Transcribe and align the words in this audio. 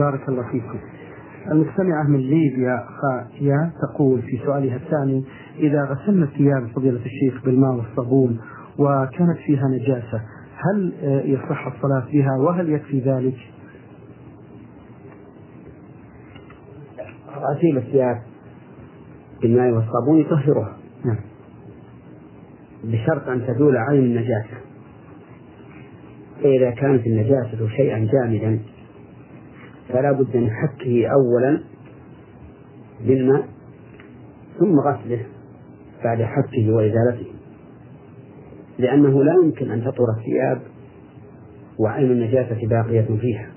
بارك 0.00 0.28
الله 0.28 0.42
فيكم. 0.50 0.78
المستمعة 1.52 2.02
من 2.08 2.18
ليبيا 2.18 2.84
خايا 3.00 3.72
تقول 3.82 4.22
في 4.22 4.38
سؤالها 4.44 4.76
الثاني 4.76 5.24
إذا 5.58 5.84
غسلنا 5.84 6.24
الثياب 6.24 6.66
فضيلة 6.76 7.00
الشيخ 7.06 7.44
بالماء 7.44 7.74
والصابون 7.74 8.40
وكانت 8.78 9.38
فيها 9.46 9.68
نجاسة 9.68 10.20
هل 10.56 10.92
يصح 11.24 11.66
الصلاة 11.66 12.12
بها 12.12 12.36
وهل 12.38 12.70
يكفي 12.70 13.00
ذلك؟ 13.00 13.36
غسيل 17.36 17.76
الثياب 17.78 18.22
بالماء 19.42 19.70
والصابون 19.70 20.18
يطهرها. 20.18 20.76
نعم. 21.04 21.18
بشرط 22.84 23.28
أن 23.28 23.46
تزول 23.46 23.76
عين 23.76 24.04
النجاسة. 24.04 24.56
فإذا 26.42 26.70
كانت 26.70 27.06
النجاسة 27.06 27.68
شيئا 27.68 28.08
جامدا 28.12 28.60
فلا 29.92 30.12
بد 30.12 30.36
من 30.36 30.50
حكه 30.50 31.06
أولا 31.06 31.60
بالماء 33.06 33.48
ثم 34.58 34.80
غسله 34.80 35.26
بعد 36.04 36.22
حكه 36.22 36.72
وإزالته. 36.72 37.26
لأنه 38.78 39.24
لا 39.24 39.34
يمكن 39.44 39.70
أن 39.70 39.80
تطهر 39.80 40.06
الثياب 40.18 40.62
وعين 41.78 42.10
النجاسة 42.10 42.68
باقية 42.68 43.16
فيها. 43.20 43.50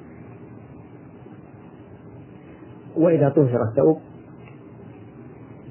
وإذا 2.95 3.29
طهر 3.29 3.63
الثوب 3.71 3.98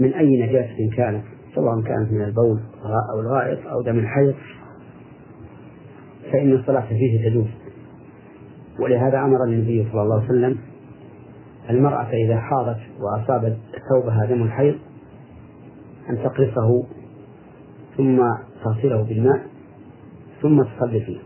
من 0.00 0.14
أي 0.14 0.42
نجاسة 0.42 0.97
كانت 0.97 1.24
سواء 1.55 1.83
كانت 1.83 2.12
من 2.12 2.22
البول 2.24 2.60
أو 3.14 3.20
الغائط 3.20 3.66
أو 3.66 3.83
دم 3.83 3.98
الحيض 3.98 4.34
فإن 6.33 6.52
الصلاة 6.52 6.88
فيه 6.88 7.28
تجوز. 7.28 7.61
ولهذا 8.80 9.18
أمر 9.18 9.44
النبي 9.44 9.88
صلى 9.92 10.02
الله 10.02 10.14
عليه 10.14 10.24
وسلم 10.24 10.58
المرأة 11.70 12.10
إذا 12.26 12.40
حاضت 12.40 12.78
وأصابت 13.00 13.56
ثوبها 13.88 14.27
دم 14.27 14.42
الحيض 14.42 14.74
أن 16.10 16.16
تقرصه 16.16 16.84
ثم 17.97 18.22
تغسله 18.64 19.02
بالماء 19.02 19.41
ثم 20.42 20.62
تصلي 20.62 21.00
فيه. 21.00 21.19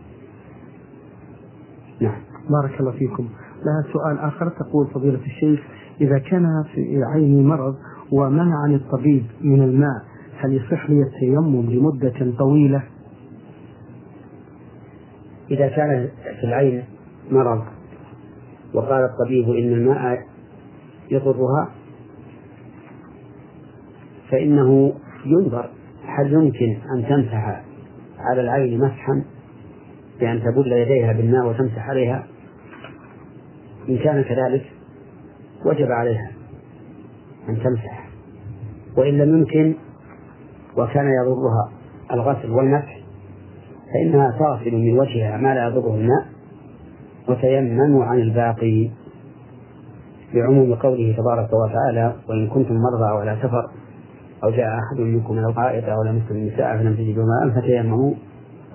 نعم. 2.01 2.21
بارك 2.49 2.79
الله 2.79 2.91
فيكم. 2.91 3.29
لها 3.57 3.93
سؤال 3.93 4.19
آخر 4.19 4.49
تقول 4.49 4.87
فضيلة 4.87 5.19
الشيخ 5.25 5.59
إذا 6.01 6.19
كان 6.19 6.63
في 6.73 7.03
عيني 7.13 7.43
مرض 7.43 7.75
ومنعني 8.11 8.75
الطبيب 8.75 9.25
من 9.41 9.61
الماء 9.61 10.03
هل 10.39 10.53
يصح 10.53 10.89
لي 10.89 11.01
التيمم 11.01 11.69
لمدة 11.69 12.37
طويلة؟ 12.37 12.83
إذا 15.51 15.67
كان 15.67 16.09
في 16.39 16.43
العين 16.43 16.83
مرض. 17.31 17.63
وقال 18.73 19.03
الطبيب 19.03 19.49
إن 19.49 19.73
الماء 19.73 20.19
يضرها 21.11 21.69
فإنه 24.31 24.93
ينظر 25.25 25.69
هل 26.05 26.33
يمكن 26.33 26.77
أن 26.95 27.05
تمسح 27.09 27.61
على 28.19 28.41
العين 28.41 28.79
مسحا 28.79 29.23
بأن 30.19 30.41
تبل 30.41 30.71
يديها 30.71 31.13
بالماء 31.13 31.47
وتمسح 31.47 31.89
عليها؟ 31.89 32.27
إن 33.89 33.97
كان 33.97 34.21
كذلك 34.21 34.65
وجب 35.65 35.91
عليها 35.91 36.31
أن 37.49 37.55
تمسح. 37.63 38.07
وإن 38.97 39.17
لم 39.17 39.37
يمكن 39.37 39.75
وكان 40.77 41.05
يضرها 41.23 41.71
الغسل 42.13 42.51
والمسح 42.51 42.97
فإنها 43.93 44.37
تغسل 44.39 44.75
من 44.75 44.99
وجهها 44.99 45.37
ما 45.37 45.55
لا 45.55 45.67
يضره 45.67 45.95
الماء. 45.95 46.36
وتيمم 47.29 48.01
عن 48.01 48.19
الباقي 48.19 48.89
بعموم 50.33 50.75
قوله 50.75 51.15
تبارك 51.17 51.49
وتعالى 51.53 52.15
وإن 52.29 52.47
كنتم 52.47 52.75
مرضى 52.75 53.11
أو 53.11 53.17
على 53.17 53.37
سفر 53.41 53.69
أو 54.43 54.49
جاء 54.49 54.67
أحد 54.67 54.99
منكم 54.99 55.33
من 55.33 55.43
الغائط 55.43 55.83
أو 55.89 56.03
لمستم 56.03 56.35
النساء 56.35 56.77
فلم 56.77 56.93
تجدوا 56.93 57.23
ماء 57.23 57.61
فتيمموا 57.61 58.13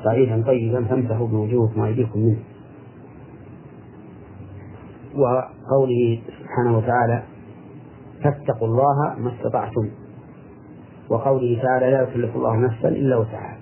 صعيدا 0.04 0.43
طيبا 0.47 0.84
فامسحوا 0.84 1.26
بوجوهكم 1.26 1.81
وأيديكم 1.81 2.21
منه. 2.21 2.38
وقوله 5.15 6.21
سبحانه 6.41 6.78
وتعالى 6.78 7.22
فاتقوا 8.25 8.69
الله 8.69 9.15
ما 9.19 9.32
استطعتم 9.34 9.88
وقوله 11.09 11.62
تعالى 11.62 11.91
لا 11.91 12.03
يكلف 12.03 12.37
الله 12.37 12.56
نفسا 12.56 12.88
إلا 12.88 13.16
وسعها. 13.16 13.56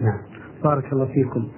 نعم. 0.00 0.18
بارك 0.64 0.92
الله 0.92 1.06
فيكم. 1.06 1.48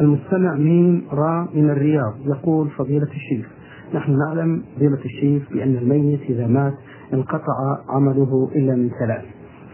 المستمع 0.00 0.54
ميم 0.54 1.02
را 1.12 1.48
من 1.54 1.70
الرياض. 1.70 2.14
يقول 2.26 2.70
فضيلة 2.70 3.06
الشيخ 3.06 3.46
نحن 3.94 4.18
نعلم 4.18 4.62
فضيلة 4.76 5.04
الشيخ 5.04 5.52
بأن 5.52 5.76
الميت 5.76 6.20
إذا 6.20 6.46
مات 6.46 6.74
انقطع 7.14 7.78
عمله 7.88 8.50
إلا 8.56 8.74
من 8.74 8.90
ثلاث 8.98 9.24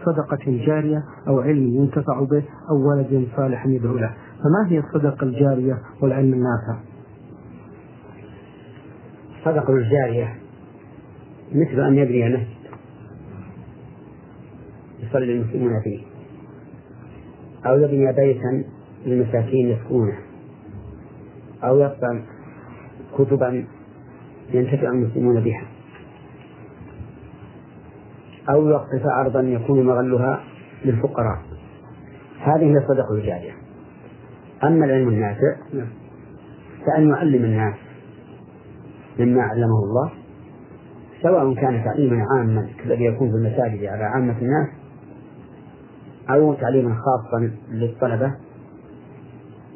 صدقة 0.05 0.65
جارية 0.65 1.03
أو 1.27 1.39
علم 1.39 1.67
ينتفع 1.67 2.23
به 2.23 2.43
أو 2.69 2.89
ولد 2.89 3.27
صالح 3.35 3.65
يدعو 3.65 3.97
له. 3.97 4.13
فما 4.43 4.71
هي 4.71 4.79
الصدقة 4.79 5.23
الجارية 5.23 5.77
والعلم 6.01 6.33
النافع؟ 6.33 6.79
الصدقة 9.39 9.73
الجارية 9.73 10.35
مثل 11.51 11.79
أن 11.79 11.97
يبني 11.97 12.29
مسجد 12.29 12.47
يصلي 14.99 15.33
المسلمون 15.33 15.81
فيه 15.83 15.99
أو 17.65 17.79
يبني 17.79 18.13
بيتا 18.13 18.76
للمساكين 19.07 19.69
يسكونه 19.69 20.17
أو 21.63 21.79
يطبع 21.79 22.21
كتبا 23.17 23.65
ينتفع 24.53 24.89
المسلمون 24.89 25.43
بها. 25.43 25.63
أو 28.49 28.67
يوقف 28.67 29.05
أرضا 29.19 29.41
يكون 29.41 29.85
مغلها 29.85 30.43
للفقراء. 30.85 31.41
هذه 32.39 32.63
هي 32.63 32.77
الصدقة 32.77 33.13
الجارية. 33.13 33.51
أما 34.63 34.85
العلم 34.85 35.09
النافع 35.09 35.55
فأن 36.85 37.09
يعلم 37.09 37.45
الناس 37.45 37.75
مما 39.19 39.41
علمه 39.41 39.83
الله 39.83 40.11
سواء 41.21 41.53
كان 41.53 41.83
تعليما 41.83 42.25
عاما 42.31 42.69
كالذي 42.79 43.05
يكون 43.05 43.29
في 43.29 43.35
المساجد 43.35 43.85
على 43.85 44.03
عامة 44.03 44.37
الناس 44.41 44.67
أو 46.29 46.53
تعليما 46.53 46.95
خاصا 46.95 47.51
للطلبة 47.71 48.33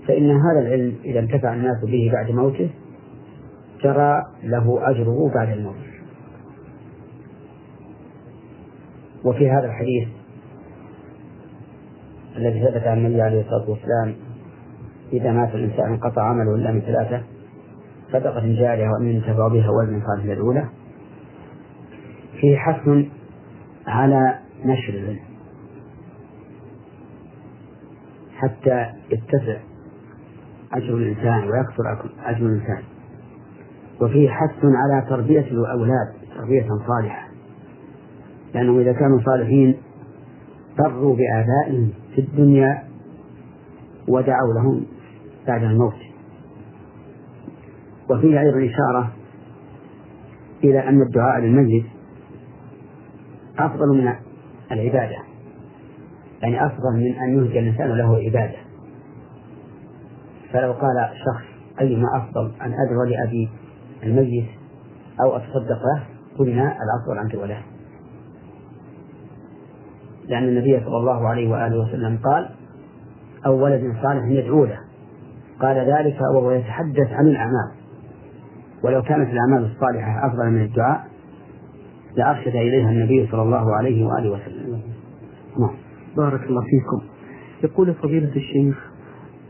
فإن 0.07 0.29
هذا 0.29 0.59
العلم 0.59 0.95
إذا 1.06 1.19
انتفع 1.19 1.53
الناس 1.53 1.78
به 1.85 2.12
بعد 2.13 2.31
موته 2.31 2.69
جرى 3.84 4.23
له 4.44 4.89
أجره 4.89 5.31
بعد 5.35 5.50
الموت. 5.50 5.75
وفي 9.23 9.50
هذا 9.50 9.66
الحديث 9.66 10.07
الذي 12.35 12.59
ثبت 12.59 12.88
عن 12.88 12.97
النبي 12.97 13.22
عليه 13.22 13.41
الصلاة 13.41 13.69
والسلام 13.69 14.16
إذا 15.13 15.31
مات 15.31 15.56
الإنسان 15.56 15.94
انقطع 15.94 16.22
عمله 16.22 16.56
إلا 16.56 16.72
من 16.72 16.81
ثلاثة 16.81 17.23
صدقة 18.11 18.40
جارية 18.40 18.90
وأن 18.90 19.07
ينتفع 19.07 19.47
بها 19.47 19.69
ولد 19.69 20.01
صالح 20.06 20.23
الأولى. 20.23 20.69
فيه 22.41 22.57
حث 22.57 22.90
على 23.88 24.40
نشر 24.66 24.94
العلم 24.94 25.19
حتى 28.35 28.85
يتسع 29.11 29.70
أجر 30.73 30.97
الإنسان 30.97 31.43
ويكثر 31.43 32.11
أجر 32.25 32.45
الإنسان. 32.45 32.83
وفيه 34.01 34.29
حث 34.29 34.65
على 34.65 35.05
تربية 35.09 35.39
الأولاد 35.39 36.13
تربية 36.37 36.67
صالحة. 36.87 37.27
لأنهم 38.53 38.79
إذا 38.79 38.93
كانوا 38.93 39.19
صالحين 39.25 39.75
بروا 40.79 41.15
بآبائهم 41.15 41.89
في 42.15 42.21
الدنيا 42.21 42.83
ودعوا 44.07 44.53
لهم 44.53 44.85
بعد 45.47 45.63
الموت. 45.63 45.95
وفيه 48.09 48.39
أيضا 48.39 48.57
إشارة 48.57 49.11
إلى 50.63 50.79
أن 50.90 51.01
الدعاء 51.01 51.41
للميت 51.41 51.85
أفضل 53.59 53.87
من 53.87 54.13
العبادة. 54.72 55.17
يعني 56.41 56.66
أفضل 56.66 56.93
من 56.96 57.16
أن 57.16 57.37
يهدي 57.37 57.59
الإنسان 57.59 57.87
له 57.87 58.17
عبادة. 58.17 58.60
فلو 60.53 60.71
قال 60.71 61.09
شخص 61.25 61.45
أيما 61.81 62.07
أفضل 62.17 62.51
أن 62.61 62.73
أدعو 62.73 63.03
لأبي 63.03 63.49
الميت 64.03 64.49
أو 65.21 65.35
أتصدق 65.35 65.81
له؟ 65.95 66.03
قلنا 66.39 66.63
الأفضل 66.63 67.19
أن 67.23 67.29
تدعو 67.29 67.45
له. 67.45 67.61
لأن 70.25 70.43
النبي 70.43 70.79
صلى 70.79 70.97
الله 70.97 71.27
عليه 71.27 71.49
وآله 71.49 71.79
وسلم 71.79 72.19
قال 72.23 72.49
أو 73.45 73.63
ولد 73.63 73.95
صالح 74.03 74.25
يدعو 74.25 74.65
له. 74.65 74.79
قال 75.59 75.77
ذلك 75.77 76.17
وهو 76.35 76.51
يتحدث 76.51 77.11
عن 77.11 77.27
الأعمال. 77.27 77.71
ولو 78.83 79.01
كانت 79.01 79.29
الأعمال 79.29 79.71
الصالحة 79.71 80.27
أفضل 80.27 80.49
من 80.49 80.61
الدعاء 80.61 81.07
لأرشد 82.15 82.55
إليها 82.55 82.89
النبي 82.89 83.27
صلى 83.31 83.41
الله 83.41 83.75
عليه 83.75 84.05
وآله 84.05 84.29
وسلم. 84.31 84.81
نعم. 85.59 85.75
بارك 86.17 86.43
الله 86.43 86.61
فيكم. 86.61 87.07
يقول 87.63 87.93
فضيلة 87.93 88.35
الشيخ 88.35 88.91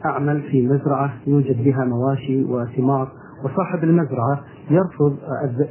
أعمل 0.06 0.42
في 0.42 0.68
مزرعة 0.68 1.14
يوجد 1.28 1.64
بها 1.64 1.86
مواشي 1.86 2.44
وثمار 2.44 3.12
وصاحب 3.44 3.84
المزرعة 3.84 4.44
يرفض 4.70 5.18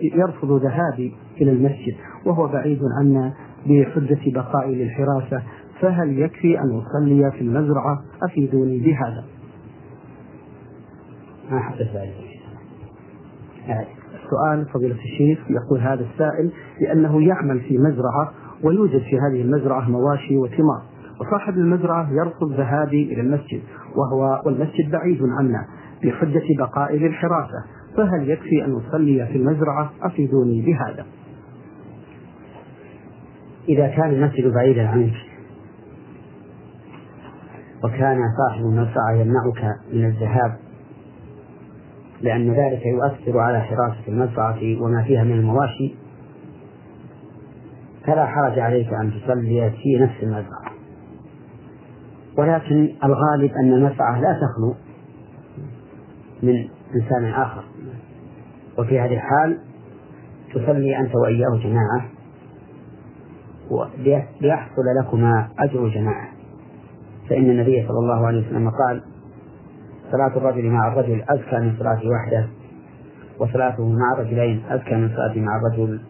يرفض 0.03 0.53
ذهابي 0.63 1.15
إلى 1.41 1.53
المسجد 1.53 1.95
وهو 2.27 2.47
بعيد 2.49 2.81
عنا 2.99 3.33
بحجة 3.67 4.21
بقائي 4.35 4.75
للحراسة 4.75 5.43
فهل 5.81 6.19
يكفي 6.19 6.61
أن 6.61 6.81
أصلي 6.81 7.31
في 7.31 7.41
المزرعة؟ 7.41 8.03
أفيدوني 8.23 8.79
بهذا. 8.79 9.25
ما 11.51 11.61
حدث 11.61 11.97
ذلك؟ 11.97 12.15
سؤال 14.31 14.67
فضيلة 14.67 14.95
الشيخ 14.95 15.39
يقول 15.51 15.81
هذا 15.81 16.07
السائل 16.13 16.53
لأنه 16.81 17.23
يعمل 17.23 17.61
في 17.61 17.79
مزرعة 17.79 18.33
ويوجد 18.65 19.01
في 19.01 19.19
هذه 19.19 19.43
المزرعة 19.43 19.91
مواشي 19.91 20.37
وثمار. 20.37 20.83
وصاحب 21.21 21.55
المزرعة 21.55 22.09
يرفض 22.13 22.53
ذهابي 22.53 23.13
إلى 23.13 23.21
المسجد 23.21 23.63
وهو 23.97 24.43
والمسجد 24.47 24.91
بعيد 24.91 25.19
عنا 25.39 25.67
بحجة 26.05 26.43
بقائي 26.59 26.99
للحراسة 26.99 27.65
فهل 27.97 28.31
يكفي 28.31 28.65
أن 28.65 28.73
أصلي 28.73 29.27
في 29.27 29.39
المزرعة؟ 29.39 29.93
أفيدوني 30.03 30.63
بهذا. 30.63 31.07
إذا 33.69 33.87
كان 33.89 34.11
المسجد 34.11 34.53
بعيدا 34.53 34.89
عنك 34.89 35.15
وكان 37.85 38.19
صاحب 38.37 38.61
المزرعة 38.61 39.13
يمنعك 39.13 39.77
من 39.93 40.05
الذهاب 40.05 40.57
لأن 42.23 42.51
ذلك 42.51 42.87
يؤثر 42.87 43.39
على 43.39 43.61
حراسة 43.61 44.09
المزرعة 44.09 44.83
وما 44.83 45.03
فيها 45.03 45.25
من 45.25 45.33
المواشي 45.33 45.95
فلا 48.07 48.27
حرج 48.27 48.59
عليك 48.59 48.89
أن 48.93 49.13
تصلي 49.13 49.71
في 49.71 49.97
نفس 50.01 50.23
المزرعة. 50.23 50.60
ولكن 52.41 52.95
الغالب 53.05 53.53
أن 53.63 53.73
المزرعة 53.73 54.21
لا 54.21 54.33
تخلو 54.33 54.75
من 56.43 56.69
إنسان 56.95 57.25
آخر. 57.25 57.65
وفي 58.79 59.01
هذه 59.01 59.15
الحال 59.15 59.59
تصلي 60.55 60.99
أنت 60.99 61.15
وإياه 61.15 61.59
جماعة 61.63 62.05
ليحصل 64.41 64.83
لكما 65.01 65.49
أجر 65.59 65.89
جماعة. 65.89 66.29
فإن 67.29 67.51
النبي 67.51 67.87
صلى 67.89 67.99
الله 67.99 68.27
عليه 68.27 68.47
وسلم 68.47 68.71
قال 68.71 69.03
صلاة 70.11 70.37
الرجل 70.37 70.71
مع 70.71 70.89
الرجل 70.89 71.23
أزكى 71.29 71.59
من 71.59 71.77
صلاته 71.79 72.09
وحده 72.09 72.47
وصلاته 73.39 73.89
مع 73.93 74.13
الرجلين 74.15 74.63
أزكى 74.69 74.95
من 74.95 75.09
صلاته 75.09 75.41
مع 75.41 75.57
الرجل 75.57 76.01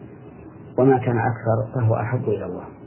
وما 0.77 0.97
كان 0.97 1.17
أكثر 1.17 1.73
فهو 1.75 1.95
أحب 1.95 2.23
إلى 2.23 2.45
الله. 2.45 2.80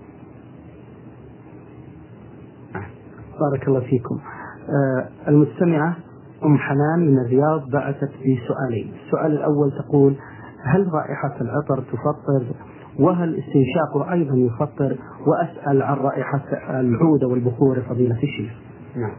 بارك 3.40 3.68
الله 3.68 3.80
فيكم. 3.80 4.20
آه 4.68 5.28
المستمعة 5.28 5.96
أم 6.44 6.58
حنان 6.58 7.00
من 7.10 7.18
الرياض 7.18 7.70
بعثت 7.70 8.10
بسؤالين 8.10 8.92
السؤال 9.04 9.32
الأول 9.32 9.72
تقول 9.72 10.16
هل 10.64 10.88
رائحة 10.92 11.40
العطر 11.40 11.82
تفطر؟ 11.82 12.54
وهل 12.98 13.38
استنشاقه 13.38 14.12
أيضا 14.12 14.36
يفطر؟ 14.36 14.98
وأسأل 15.26 15.82
عن 15.82 15.96
رائحة 15.96 16.42
العود 16.80 17.24
والبخور 17.24 17.80
فضيلة 17.80 18.22
الشيخ. 18.22 18.52
نعم. 18.96 19.16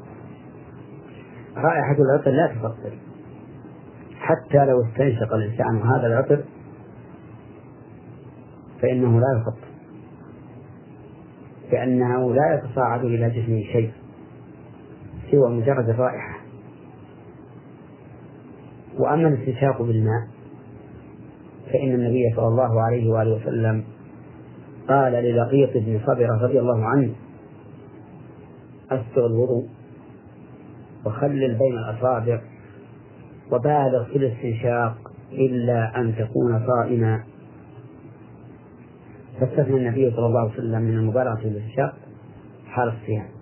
رائحة 1.58 1.96
العطر 2.00 2.32
لا 2.32 2.48
تفطر. 2.48 2.94
حتى 4.20 4.66
لو 4.66 4.82
استنشق 4.82 5.34
الإنسان 5.34 5.82
هذا 5.82 6.08
العطر 6.08 6.44
فإنه 8.82 9.20
لا 9.20 9.42
يفطر. 9.42 9.68
لأنه 11.72 12.34
لا 12.34 12.54
يتصاعد 12.54 13.06
إلى 13.06 13.30
جسمه 13.30 13.62
شيء. 13.74 13.92
سوى 15.36 15.50
مجرد 15.50 15.90
الرائحة. 15.90 16.40
وأما 19.00 19.28
الاستنشاق 19.28 19.82
بالماء 19.82 20.28
فإن 21.66 21.94
النبي 21.94 22.34
صلى 22.36 22.48
الله 22.48 22.82
عليه 22.82 23.10
وآله 23.10 23.36
وسلم 23.36 23.84
قال 24.88 25.14
للقيط 25.14 25.70
بن 25.76 26.00
صبرة 26.06 26.44
رضي 26.44 26.60
الله 26.60 26.86
عنه 26.86 27.16
أسبغ 28.92 29.26
الوضوء 29.26 29.68
وخلل 31.06 31.58
بين 31.58 31.78
الأصابع 31.78 32.42
وبالغ 33.52 34.04
في 34.04 34.18
الاستنشاق 34.18 35.12
إلا 35.32 36.00
أن 36.00 36.16
تكون 36.16 36.68
صائما. 36.68 37.24
فاستثنى 39.40 39.78
النبي 39.78 40.12
صلى 40.12 40.26
الله 40.26 40.40
عليه 40.40 40.52
وسلم 40.52 40.82
من 40.82 40.98
المبالغة 40.98 41.36
في 41.36 41.48
الاستنشاق 41.48 41.94
حال 42.68 42.88
الصيام. 42.88 43.35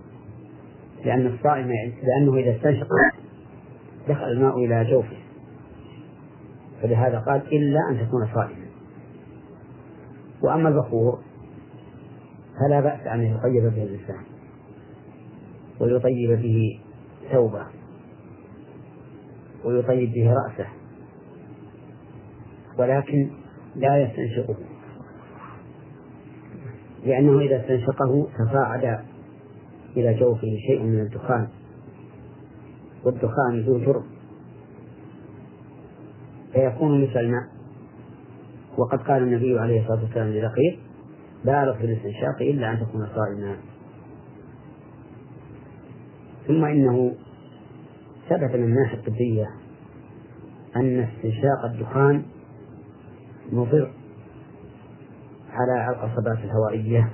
لأن 1.06 1.28
الصائم 1.28 1.68
لأنه 2.04 2.36
إذا 2.36 2.56
استنشق 2.56 2.88
دخل 4.08 4.24
الماء 4.24 4.66
إلى 4.66 4.92
جوفه. 4.92 5.18
فلهذا 6.82 7.20
قال 7.20 7.54
إلا 7.54 7.80
أن 7.92 8.08
تكون 8.08 8.28
صائما. 8.34 8.66
وأما 10.44 10.70
البخور 10.70 11.20
فلا 12.60 12.80
بأس 12.80 13.08
أن 13.08 13.22
يطيب 13.22 13.64
به 13.64 13.84
الإنسان 13.84 14.24
ويطيب 15.80 16.42
به 16.42 16.80
ثوبه 17.32 17.66
ويطيب 19.66 20.14
به 20.14 20.34
رأسه 20.34 20.68
ولكن 22.78 23.30
لا 23.76 23.98
يستنشقه. 23.98 24.56
لأنه 27.06 27.40
إذا 27.40 27.62
استنشقه 27.62 28.28
تصاعد 28.38 29.13
إلى 29.98 30.14
جوفه 30.14 30.58
شيء 30.68 30.84
من 30.84 31.00
الدخان. 31.00 31.48
والدخان 33.06 33.60
ذو 33.66 33.80
جرم. 33.80 34.04
فيكون 36.54 37.04
مثل 37.04 37.20
الماء 37.20 37.44
وقد 38.78 39.00
قال 39.00 39.24
النبي 39.24 39.60
عليه 39.60 39.82
الصلاة 39.82 40.04
والسلام 40.04 40.28
للقيط 40.28 40.80
بالغ 41.46 41.74
في 41.78 41.86
الاستنشاق 41.86 42.42
إلا 42.42 42.72
أن 42.72 42.80
تكون 42.80 43.08
صائما. 43.16 43.58
ثم 46.48 46.66
إنه 46.66 47.16
ثبت 48.30 48.56
من 48.56 48.64
الناحية 48.64 48.98
الطبية 48.98 49.46
أن 50.76 51.00
استنشاق 51.00 51.66
الدخان 51.66 52.24
مضر 53.52 53.92
على 55.52 55.90
القصبات 55.90 56.38
الهوائية 56.38 57.10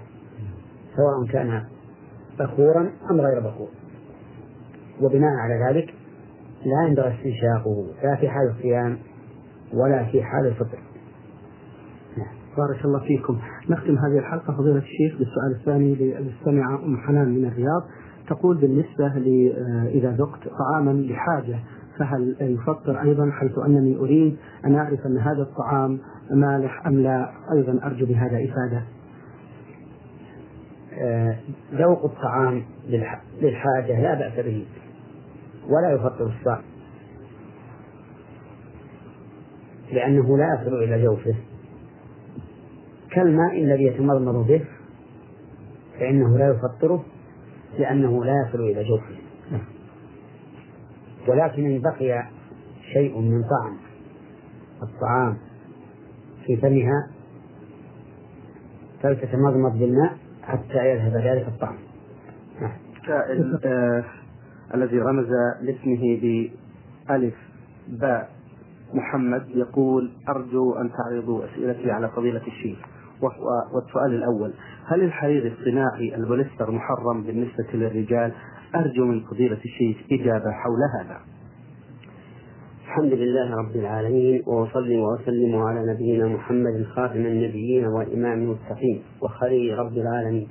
سواء 0.95 1.31
كان 1.31 1.65
بخورا 2.39 2.91
أم 3.11 3.21
غير 3.21 3.39
بخور 3.39 3.69
وبناء 5.01 5.31
على 5.31 5.69
ذلك 5.69 5.93
لا 6.65 6.87
ينبغي 6.87 7.13
استنشاقه 7.15 7.85
لا 8.03 8.15
في 8.15 8.29
حال 8.29 8.49
الصيام 8.49 8.97
ولا 9.73 10.05
في 10.05 10.23
حال 10.23 10.47
الفطر. 10.47 10.79
بارك 12.57 12.85
الله 12.85 12.99
فيكم. 12.99 13.39
نختم 13.69 13.97
هذه 13.97 14.19
الحلقة. 14.19 14.53
فضيلة 14.53 14.77
الشيخ 14.77 15.19
بالسؤال 15.19 15.51
الثاني 15.59 15.95
للمستمعة 15.95 16.85
أم 16.85 16.97
حنان 16.97 17.29
من 17.29 17.45
الرياض. 17.45 17.83
تقول 18.27 18.57
بالنسبة 18.57 19.07
ل 19.07 19.53
إذا 19.87 20.11
ذقت 20.11 20.39
طعاما 20.59 20.91
لحاجة 20.91 21.59
فهل 21.97 22.35
يفطر 22.41 23.01
أيضا؟ 23.01 23.31
حيث 23.31 23.57
أنني 23.65 23.97
أريد 23.97 24.37
أن 24.65 24.75
أعرف 24.75 25.05
أن 25.05 25.17
هذا 25.17 25.41
الطعام 25.41 25.99
مالح 26.31 26.87
أم 26.87 26.99
لا. 26.99 27.29
أيضا 27.53 27.79
أرجو 27.83 28.05
بهذا 28.05 28.37
إفادة. 28.45 28.83
ذوق 31.73 32.05
الطعام 32.05 32.63
للحاجة 33.41 34.01
لا 34.01 34.13
بأس 34.13 34.45
به 34.45 34.67
ولا 35.67 35.91
يفطر 35.91 36.25
الصائم. 36.25 36.65
لأنه 39.91 40.37
لا 40.37 40.61
يصل 40.61 40.75
إلى 40.83 41.03
جوفه. 41.03 41.35
كالماء 43.11 43.63
الذي 43.63 43.83
يتمضمض 43.83 44.47
به 44.47 44.65
فإنه 45.99 46.37
لا 46.37 46.49
يفطره 46.49 47.05
لأنه 47.79 48.25
لا 48.25 48.33
يصل 48.47 48.59
إلى 48.59 48.83
جوفه. 48.83 49.15
ولكن 51.27 51.65
إن 51.65 51.81
بقي 51.81 52.23
شيء 52.93 53.19
من 53.19 53.43
طعم 53.43 53.77
الطعام 54.83 55.37
في 56.45 56.57
فمها 56.57 57.11
فلتتمضمض 59.01 59.79
بالماء 59.79 60.17
حتى 60.43 60.89
يذهب 60.89 61.13
ذلك 61.17 61.47
الطعم. 61.47 61.75
السائل 63.01 63.59
آه 63.65 64.03
الذي 64.73 64.99
رمز 64.99 65.27
لاسمه 65.61 66.19
بألف 66.21 67.33
باء 67.87 68.29
محمد 68.93 69.49
يقول 69.49 70.11
أرجو 70.29 70.73
أن 70.73 70.89
تعرضوا 70.91 71.45
أسئلتي 71.45 71.91
على 71.91 72.09
فضيلة 72.09 72.41
الشيخ 72.47 72.77
والسؤال 73.73 74.13
الأول 74.13 74.53
هل 74.85 75.03
الحرير 75.03 75.53
الصناعي 75.53 76.15
البوليستر 76.15 76.71
محرم 76.71 77.23
بالنسبة 77.23 77.67
للرجال؟ 77.73 78.31
أرجو 78.75 79.05
من 79.05 79.23
فضيلة 79.25 79.57
الشيخ 79.65 79.97
إجابة 80.11 80.51
حول 80.51 80.79
هذا. 80.99 81.17
الحمد 82.89 83.13
لله 83.13 83.55
رب 83.55 83.75
العالمين 83.75 84.43
وأصلي 84.47 84.97
وأسلم 84.97 85.55
على 85.55 85.93
نبينا 85.93 86.27
محمد 86.27 86.85
خاتم 86.95 87.25
النبيين 87.25 87.85
وإمام 87.87 88.41
المتقين 88.41 89.03
وخليل 89.21 89.77
رب 89.77 89.97
العالمين. 89.97 90.47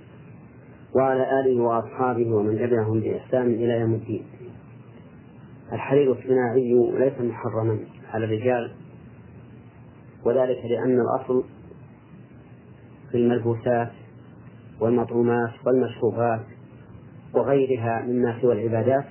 وعلى 0.94 1.40
آله 1.40 1.62
وأصحابه 1.62 2.26
ومن 2.34 2.58
تبعهم 2.58 3.00
بإحسان 3.00 3.46
إلى 3.46 3.80
يوم 3.80 3.94
الدين. 3.94 4.22
الحرير 5.72 6.12
الصناعي 6.12 6.90
ليس 6.98 7.20
محرما 7.20 7.78
على 8.14 8.24
الرجال 8.24 8.70
وذلك 10.24 10.64
لأن 10.64 11.00
الأصل 11.00 11.44
في 13.10 13.16
الملبوسات 13.16 13.90
والمطعومات 14.80 15.50
والمشروبات 15.66 16.40
وغيرها 17.34 18.04
مما 18.06 18.40
سوى 18.40 18.52
العبادات 18.52 19.04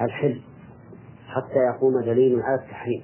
الحل 0.00 0.40
حتى 1.36 1.58
يقوم 1.58 2.00
دليل 2.00 2.40
على 2.42 2.60
التحريم. 2.62 3.02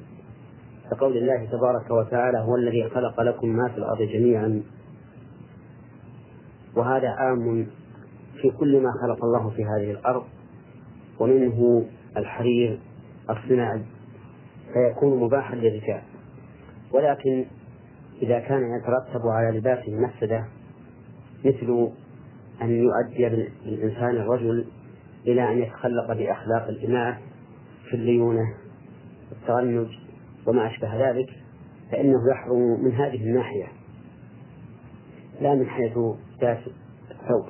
كقول 0.90 1.16
الله 1.16 1.44
تبارك 1.44 1.90
وتعالى 1.90 2.38
هو 2.38 2.56
الذي 2.56 2.88
خلق 2.88 3.20
لكم 3.20 3.48
ما 3.48 3.68
في 3.68 3.78
الأرض 3.78 4.02
جميعا. 4.02 4.62
وهذا 6.76 7.08
عام 7.08 7.66
في 8.42 8.50
كل 8.50 8.82
ما 8.82 8.92
خلق 9.02 9.24
الله 9.24 9.50
في 9.50 9.64
هذه 9.64 9.90
الأرض 9.90 10.24
ومنه 11.20 11.86
الحرير 12.16 12.78
الصناعي 13.30 13.82
فيكون 14.72 15.20
مباحا 15.20 15.54
للرجال. 15.54 16.02
ولكن 16.92 17.44
إذا 18.22 18.38
كان 18.38 18.60
يترتب 18.78 19.26
على 19.26 19.58
لباسه 19.58 19.94
مفسدة 19.94 20.44
مثل 21.44 21.90
أن 22.62 22.70
يؤدي 22.70 23.28
بالإنسان 23.64 24.16
الرجل 24.16 24.64
إلى 25.26 25.52
أن 25.52 25.58
يتخلق 25.58 26.12
بأخلاق 26.12 26.68
الإناث 26.68 27.27
في 27.90 27.94
الليونة 27.94 28.54
والتغنج 29.30 29.88
وما 30.46 30.66
أشبه 30.66 31.10
ذلك 31.10 31.30
فإنه 31.92 32.30
يحرم 32.30 32.84
من 32.84 32.92
هذه 32.92 33.24
الناحية 33.24 33.66
لا 35.40 35.54
من 35.54 35.66
حيث 35.66 35.98
ذات 36.40 36.60
الثوب. 37.10 37.46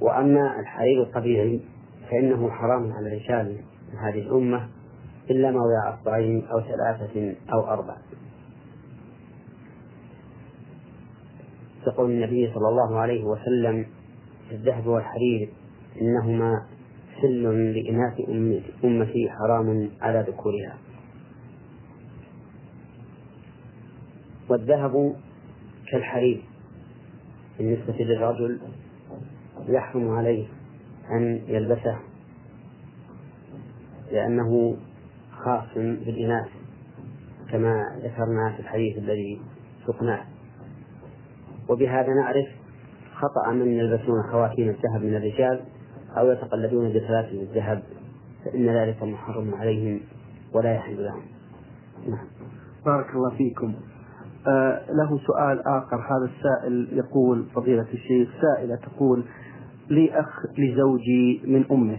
وأما 0.00 0.60
الحرير 0.60 1.02
الطبيعي 1.02 1.60
فإنه 2.10 2.50
حرام 2.50 2.92
على 2.92 3.08
الرجال 3.08 3.56
من 3.92 3.98
هذه 3.98 4.18
الأمة 4.18 4.68
إلا 5.30 5.50
ما 5.50 5.60
وعى 5.60 5.94
أصبعين 5.94 6.46
أو 6.46 6.60
ثلاثة 6.60 7.34
أو 7.52 7.60
أربع 7.68 7.96
يقول 11.86 12.10
النبي 12.10 12.52
صلى 12.54 12.68
الله 12.68 12.98
عليه 12.98 13.24
وسلم 13.24 13.86
الذهب 14.52 14.86
والحرير 14.86 15.52
إنهما 16.00 16.66
سل 17.22 17.72
لإناث 17.72 18.20
أمتي 18.84 19.30
حرام 19.30 19.90
على 20.00 20.24
ذكورها. 20.28 20.78
والذهب 24.48 25.16
كالحرير. 25.90 26.42
بالنسبة 27.58 27.94
للرجل 28.04 28.60
يحرم 29.68 30.10
عليه 30.10 30.46
أن 31.10 31.40
يلبسه 31.48 31.98
لأنه 34.12 34.76
خاص 35.32 35.74
بالإناث 35.74 36.48
كما 37.50 37.84
ذكرنا 38.02 38.52
في 38.56 38.60
الحديث 38.60 38.98
الذي 38.98 39.40
سقناه 39.86 40.24
وبهذا 41.68 42.08
نعرف 42.08 42.46
خطأ 43.14 43.52
من 43.52 43.68
يلبسون 43.68 44.22
خواتيم 44.32 44.68
الذهب 44.68 45.02
من 45.02 45.16
الرجال 45.16 45.60
أو 46.18 46.30
يتقلدون 46.30 46.88
بسلاسل 46.88 47.40
الذهب 47.40 47.82
فإن 48.44 48.66
ذلك 48.66 49.02
محرم 49.02 49.54
عليهم 49.54 50.00
ولا 50.54 50.74
يحل 50.74 51.04
لهم. 51.04 51.22
نعم. 52.08 52.26
بارك 52.86 53.14
الله 53.14 53.30
فيكم. 53.30 53.74
آه 54.48 54.82
له 54.90 55.18
سؤال 55.18 55.66
آخر. 55.66 55.96
هذا 55.96 56.24
السائل 56.24 56.88
يقول 56.92 57.44
فضيلة 57.54 57.86
الشيخ 57.92 58.28
سائلة 58.40 58.76
تقول 58.76 59.24
لي 59.90 60.20
أخ 60.20 60.46
لزوجي 60.58 61.42
من 61.46 61.64
أمه 61.70 61.98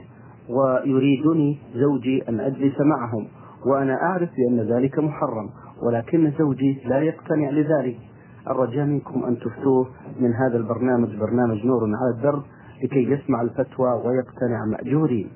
ويريدني 0.50 1.60
زوجي 1.76 2.30
أن 2.30 2.40
أجلس 2.40 2.76
معهم 2.80 3.28
وأنا 3.66 3.94
أعرف 3.94 4.30
بأن 4.38 4.60
ذلك 4.60 5.00
محرم 5.00 5.50
ولكن 5.88 6.32
زوجي 6.40 6.82
لا 6.86 7.00
يقتنع 7.00 7.50
لذلك. 7.50 7.98
الرجاء 8.50 8.86
منكم 8.86 9.24
أن 9.24 9.40
تفتوه 9.40 9.88
من 10.20 10.34
هذا 10.34 10.58
البرنامج 10.58 11.16
برنامج 11.16 11.66
نور 11.66 11.82
على 11.84 12.18
الدرب 12.18 12.44
لكي 12.84 13.04
يسمع 13.04 13.42
الفتوى 13.42 13.90
ويقتنع 14.06 14.66
مأجورين 14.66 15.30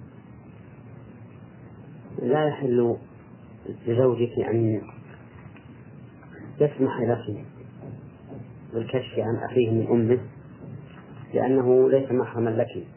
لا 2.22 2.48
يحل 2.48 2.96
لزوجك 3.88 4.40
أن 4.50 4.82
يسمح 6.62 7.00
لنفسه 7.02 7.46
بالكشف 8.74 9.20
عن 9.20 9.36
أخيه 9.36 9.72
من 9.72 9.88
أمه 9.92 10.20
لأنه 11.34 11.90
ليس 11.90 12.12
محرما 12.12 12.50
لك. 12.50 12.88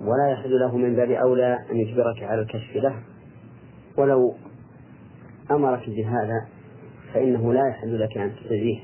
ولا 0.00 0.32
يحل 0.32 0.58
له 0.60 0.76
من 0.76 0.96
باب 0.96 1.10
أولى 1.10 1.58
أن 1.70 1.76
يجبرك 1.76 2.22
على 2.22 2.40
الكشف 2.40 2.76
له. 2.76 3.02
ولو 3.98 4.34
أمرك 5.50 5.90
بهذا 5.90 6.46
فإنه 7.14 7.52
لا 7.52 7.68
يحل 7.68 8.00
لك 8.00 8.18
أن 8.18 8.32
تجزيه 8.36 8.80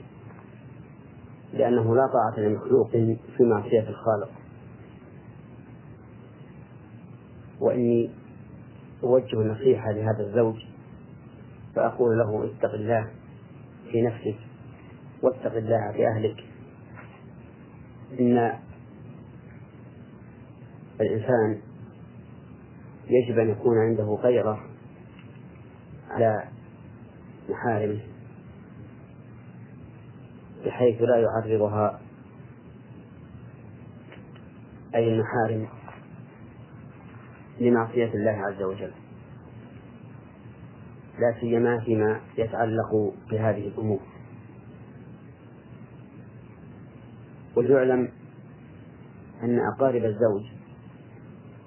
لأنه 1.52 1.97
لا 1.97 2.06
طاعة 2.06 2.40
لمخلوق 2.47 2.90
في 3.37 3.44
معصية 3.44 3.88
الخالق. 3.88 4.30
وإني 7.61 8.11
أوجه 9.02 9.40
النصيحة 9.40 9.92
لهذا 9.92 10.26
الزوج 10.26 10.56
فأقول 11.75 12.18
له 12.18 12.44
اتق 12.44 12.75
الله 12.75 13.11
في 13.90 14.02
نفسك 14.02 14.37
واتق 15.23 15.56
الله 15.56 15.92
في 15.92 16.06
أهلك. 16.06 16.44
إن 18.21 18.52
الإنسان 21.00 21.61
يجب 23.09 23.38
أن 23.38 23.50
يكون 23.50 23.78
عنده 23.78 24.18
غيرة 24.23 24.61
على 26.11 26.44
محارمه. 27.49 28.12
بحيث 30.64 31.02
لا 31.02 31.16
يعرضها 31.16 32.00
أي 34.95 35.09
المحارم 35.14 35.69
لمعصية 37.61 38.14
الله 38.14 38.31
عز 38.47 38.62
وجل. 38.62 38.92
لا 41.19 41.40
سيما 41.40 41.81
فيما 41.81 42.21
يتعلق 42.38 43.12
بهذه 43.31 43.69
الأمور. 43.69 44.00
وليعلم 47.57 48.09
أن 49.42 49.59
أقارب 49.61 50.04
الزوج 50.04 50.42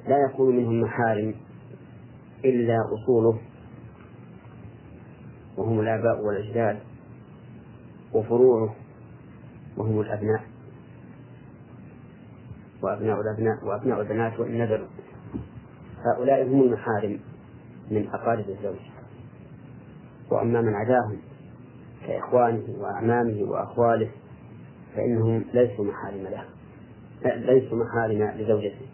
لا 0.07 0.17
يكون 0.29 0.55
منهم 0.55 0.81
محارم 0.81 1.35
إلا 2.45 2.77
أصوله 2.93 3.39
وهم 5.57 5.79
الآباء 5.79 6.25
والأجداد 6.25 6.79
وفروعه 8.13 8.75
وهم 9.77 10.01
الأبناء. 10.01 10.43
وأبناء 12.81 13.21
الأبناء 13.21 13.65
وأبناء 13.65 14.01
البنات 14.01 14.39
وإن 14.39 14.61
نزلوا 14.61 14.87
هؤلاء 16.05 16.47
هم 16.47 16.61
المحارم 16.61 17.19
من 17.91 18.07
أقارب 18.07 18.49
الزوج. 18.49 18.79
وأما 20.31 20.61
من 20.61 20.73
عداهم 20.73 21.17
كإخوانه 22.07 22.63
وأعمامه 22.79 23.43
وأخواله 23.43 24.09
فإنهم 24.95 25.45
ليسوا 25.53 25.85
محارم 25.85 26.23
له. 26.23 26.45
ليسوا 27.35 27.77
محارم 27.77 28.37
لزوجته. 28.37 28.85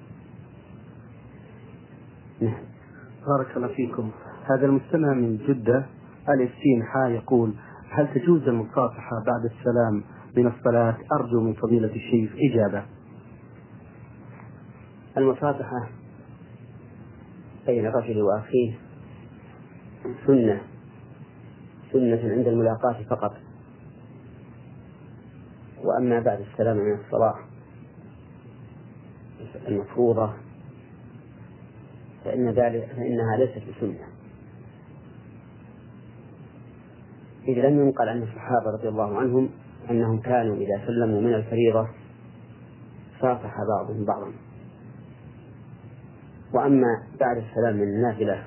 نعم. 2.41 2.63
بارك 3.27 3.57
الله 3.57 3.67
فيكم. 3.67 4.11
هذا 4.45 4.65
المستمع 4.65 5.13
من 5.13 5.37
جدة 5.37 5.85
ألف 6.29 6.51
سين 6.63 6.83
حا 6.83 7.07
يقول 7.07 7.53
هل 7.89 8.13
تجوز 8.13 8.47
المصافحة 8.47 9.23
بعد 9.27 9.45
السلام؟ 9.45 10.03
من 10.37 10.47
الصلاة 10.47 10.97
أرجو 11.11 11.41
من 11.41 11.53
فضيلة 11.53 11.95
الشيخ 11.95 12.31
إجابة. 12.35 12.85
المصافحة 15.17 15.89
بين 17.65 17.85
الرجل 17.85 18.21
وأخيه؟ 18.21 18.73
سنة. 20.27 20.61
سنة 21.91 22.31
عند 22.31 22.47
الملاقاة 22.47 23.03
فقط. 23.09 23.33
وأما 25.83 26.19
بعد 26.19 26.39
السلام 26.39 26.77
من 26.77 26.99
الصلاة. 26.99 27.35
المفروضة. 29.67 30.33
فإن 32.25 32.49
ذلك 32.49 32.85
فإنها 32.85 33.37
ليست 33.37 33.61
بسنة. 33.69 34.07
إذ 37.47 37.53
لم 37.53 37.79
ينقل 37.79 38.09
عن 38.09 38.23
الصحابة 38.23 38.71
رضي 38.73 38.89
الله 38.89 39.17
عنهم 39.17 39.49
أنهم 39.89 40.19
كانوا 40.19 40.55
إذا 40.55 40.85
سلموا 40.87 41.21
من 41.21 41.33
الفريضة 41.33 41.87
صافح 43.21 43.55
بعضهم 43.77 44.05
بعضا. 44.05 44.31
وأما 46.53 47.03
بعد 47.19 47.37
السلام 47.37 47.75
من 47.75 47.83
النافلة 47.83 48.43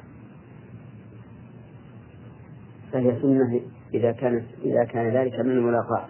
فهي 2.92 3.20
سنة 3.22 3.60
إذا 3.94 4.12
كانت 4.12 4.44
إذا 4.64 4.84
كان 4.84 5.16
ذلك 5.16 5.40
من 5.40 5.50
الملاقاة 5.50 6.08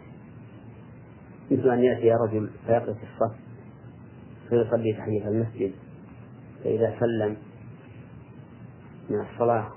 مثل 1.50 1.70
أن 1.70 1.84
يأتي 1.84 2.12
رجل 2.12 2.50
فيقف 2.66 2.96
في 2.98 3.04
الصف 3.04 3.36
فيصلي 4.48 4.92
تحية 4.92 5.28
المسجد 5.28 5.72
فإذا 6.64 6.94
سلم 7.00 7.36
من 9.10 9.20
الصلاة 9.20 9.68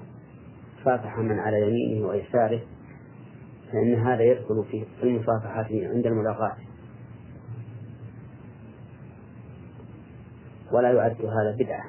فاتح 0.85 1.17
من 1.17 1.39
على 1.39 1.61
يمينه 1.61 2.07
ويساره 2.07 2.61
فإن 3.71 3.95
هذا 3.95 4.23
يدخل 4.23 4.63
في 4.71 5.03
المصافحات 5.03 5.65
عند 5.71 6.05
الملاقاة. 6.05 6.55
ولا 10.71 10.91
يعد 10.91 11.21
هذا 11.21 11.55
بدعة. 11.59 11.85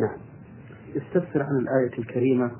نعم. 0.00 0.16
استفسر 0.96 1.42
عن 1.42 1.58
الآية 1.58 1.98
الكريمة 1.98 2.50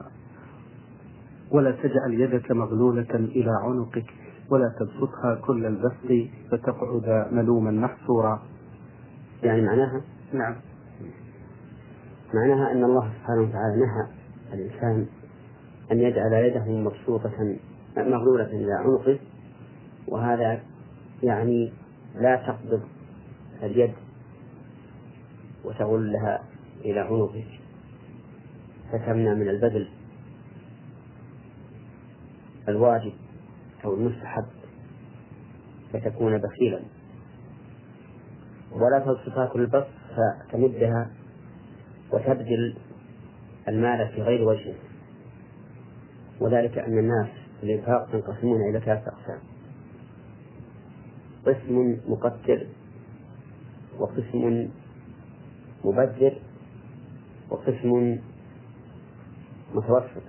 ولا 1.50 1.70
تجعل 1.70 2.14
يدك 2.14 2.50
مغلولة 2.50 3.14
إلى 3.14 3.50
عنقك 3.62 4.06
ولا 4.50 4.74
تبسطها 4.78 5.34
كل 5.34 5.66
البسط 5.66 6.30
فتقعد 6.50 7.32
ملوما 7.32 7.70
محسورا 7.70 8.42
يعني 9.42 9.62
معناها؟ 9.62 10.00
نعم. 10.32 10.56
معناها 12.34 12.72
أن 12.72 12.84
الله 12.84 13.10
سبحانه 13.20 13.42
وتعالى 13.42 13.76
نهى 13.76 14.06
الإنسان 14.52 15.06
أن 15.92 16.00
يجعل 16.00 16.32
يده 16.32 16.64
مبسوطة 16.64 17.56
مغلولة 17.96 18.44
إلى 18.44 18.72
عنقه 18.72 19.18
وهذا 20.08 20.60
يعني 21.22 21.72
لا 22.14 22.36
تقبض 22.36 22.82
اليد 23.62 23.92
وتغلها 25.64 26.42
إلى 26.84 27.00
عنقك 27.00 27.46
فتمنع 28.92 29.34
من 29.34 29.48
البذل 29.48 29.88
الواجب 32.68 33.12
أو 33.84 33.94
المستحب 33.94 34.46
فتكون 35.92 36.38
بخيلا. 36.38 36.80
ولا 38.72 38.98
كل 39.52 39.60
البسط 39.60 39.88
فتمدها 40.16 41.10
وتبذل 42.12 42.76
المال 43.68 44.08
في 44.08 44.22
غير 44.22 44.42
وجهه 44.48 44.74
وذلك 46.40 46.78
أن 46.78 46.98
الناس 46.98 47.28
الإنفاق 47.62 48.08
ينقسمون 48.14 48.60
إلى 48.70 48.80
ثلاثة 48.80 49.12
أقسام. 49.12 49.38
قسم 51.46 51.96
مقتر 52.08 52.66
وقسم 53.98 54.68
مبذر 55.84 56.38
وقسم 57.50 58.18
متوسط. 59.74 60.22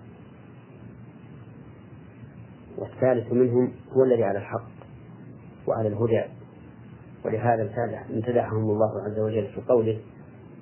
والثالث 2.77 3.31
منهم 3.31 3.71
هو 3.91 4.03
الذي 4.03 4.23
على 4.23 4.39
الحق 4.39 4.69
وعلى 5.67 5.87
الهدى. 5.87 6.23
ولهذا 7.25 7.69
امتدحهم 8.09 8.63
الله 8.63 9.03
عز 9.05 9.19
وجل 9.19 9.47
في 9.47 9.61
قوله 9.61 9.99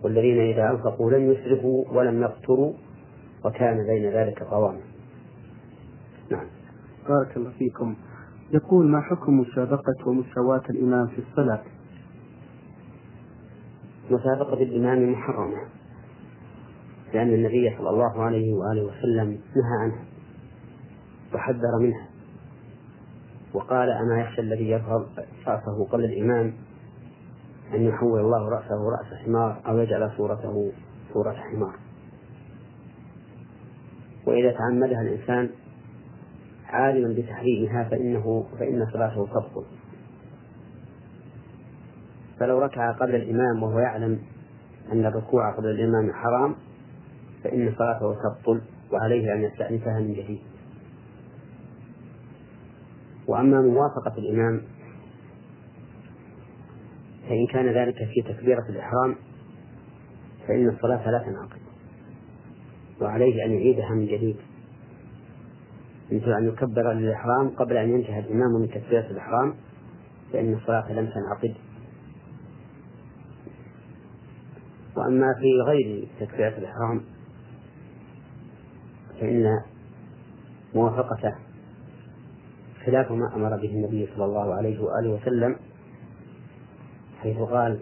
والذين 0.04 0.40
إذا 0.40 0.70
أنفقوا 0.72 1.12
لم 1.12 1.32
يسرفوا 1.32 1.86
ولم 1.92 2.22
يقتروا 2.22 2.74
وكان 3.46 3.88
بين 3.88 4.10
ذلك 4.12 4.44
قواما. 4.44 4.95
بارك 7.08 7.38
الله 7.38 7.50
فيكم. 7.50 7.96
يقول 8.52 8.88
ما 8.88 9.02
حكم 9.02 9.40
مسابقة 9.40 10.08
ومساواة 10.08 10.64
الإمام 10.70 11.08
في 11.08 11.22
الصلاة؟ 11.30 11.64
مسابقة 14.12 14.64
الإمام 14.64 15.12
محرمة 15.12 15.58
لأن 17.14 17.34
النبي 17.34 17.76
صلى 17.78 17.90
الله 17.90 18.24
عليه 18.24 18.54
وآله 18.54 18.84
وسلم 18.84 19.30
نهى 19.30 19.78
عنها 19.82 20.06
وحذر 21.34 21.80
منها 21.80 22.08
وقال 23.54 23.90
أما 23.90 24.22
يخشى 24.22 24.42
الذي 24.42 24.70
يظهر 24.70 25.06
رأسه 25.48 25.86
قبل 25.92 26.06
الإمام 26.06 26.54
أن 27.74 27.82
يحول 27.82 28.20
الله 28.20 28.50
رأسه 28.50 28.90
رأس 28.90 29.26
حمار 29.26 29.62
أو 29.68 29.78
يجعل 29.78 30.12
صورته 30.18 30.72
صورة 31.14 31.34
حمار. 31.34 31.76
وإذا 34.28 34.52
تعمدها 34.52 35.02
الإنسان 35.02 35.50
عالما 36.76 37.14
بتحريمها 37.14 37.84
فإنه 37.84 38.46
فإن 38.60 38.86
صلاته 38.94 39.28
تبطل 39.28 39.66
فلو 42.40 42.60
ركع 42.60 42.92
قبل 42.92 43.16
الإمام 43.16 43.64
وهو 43.64 43.80
يعلم 43.80 44.20
أن 44.92 45.06
الركوع 45.06 45.52
قبل 45.52 45.68
الإمام 45.68 46.14
حرام 46.14 46.56
فإن 47.44 47.74
صلاته 47.78 48.16
تبطل 48.24 48.62
وعليه 48.92 49.34
أن 49.34 49.44
يستأنفها 49.44 50.00
من 50.00 50.14
جديد. 50.14 50.40
وأما 53.28 53.62
موافقة 53.62 54.18
الإمام 54.18 54.62
فإن 57.30 57.48
كان 57.48 57.66
ذلك 57.74 57.96
في 57.96 58.34
تكبيرة 58.34 58.66
الإحرام 58.70 59.16
فإن 60.48 60.70
الصلاة 60.70 61.12
لا 61.12 61.24
تنعقد 61.26 61.60
وعليه 63.02 63.46
أن 63.46 63.52
يعيدها 63.52 63.90
من 63.90 64.06
جديد. 64.06 64.38
مثل 66.12 66.32
أن 66.32 66.48
يكبر 66.48 66.94
للإحرام 66.94 67.50
قبل 67.50 67.78
أن 67.78 67.90
ينتهي 67.90 68.20
الإمام 68.20 68.52
من 68.62 68.70
تكبيرة 68.70 69.06
الإحرام 69.12 69.56
فإن 70.34 70.54
الصلاة 70.54 70.92
لم 70.92 71.10
تنعقد. 71.10 71.56
وأما 74.98 75.34
في 75.34 75.62
غير 75.68 76.08
تكبيرة 76.20 76.58
الإحرام 76.58 77.02
فإن 79.20 79.46
موافقته 80.76 81.36
خلاف 82.86 83.12
ما 83.12 83.36
أمر 83.36 83.58
به 83.58 83.70
النبي 83.70 84.10
صلى 84.16 84.26
الله 84.26 84.54
عليه 84.54 84.80
وآله 84.80 85.10
وسلم 85.10 85.56
حيث 87.22 87.38
قال 87.38 87.80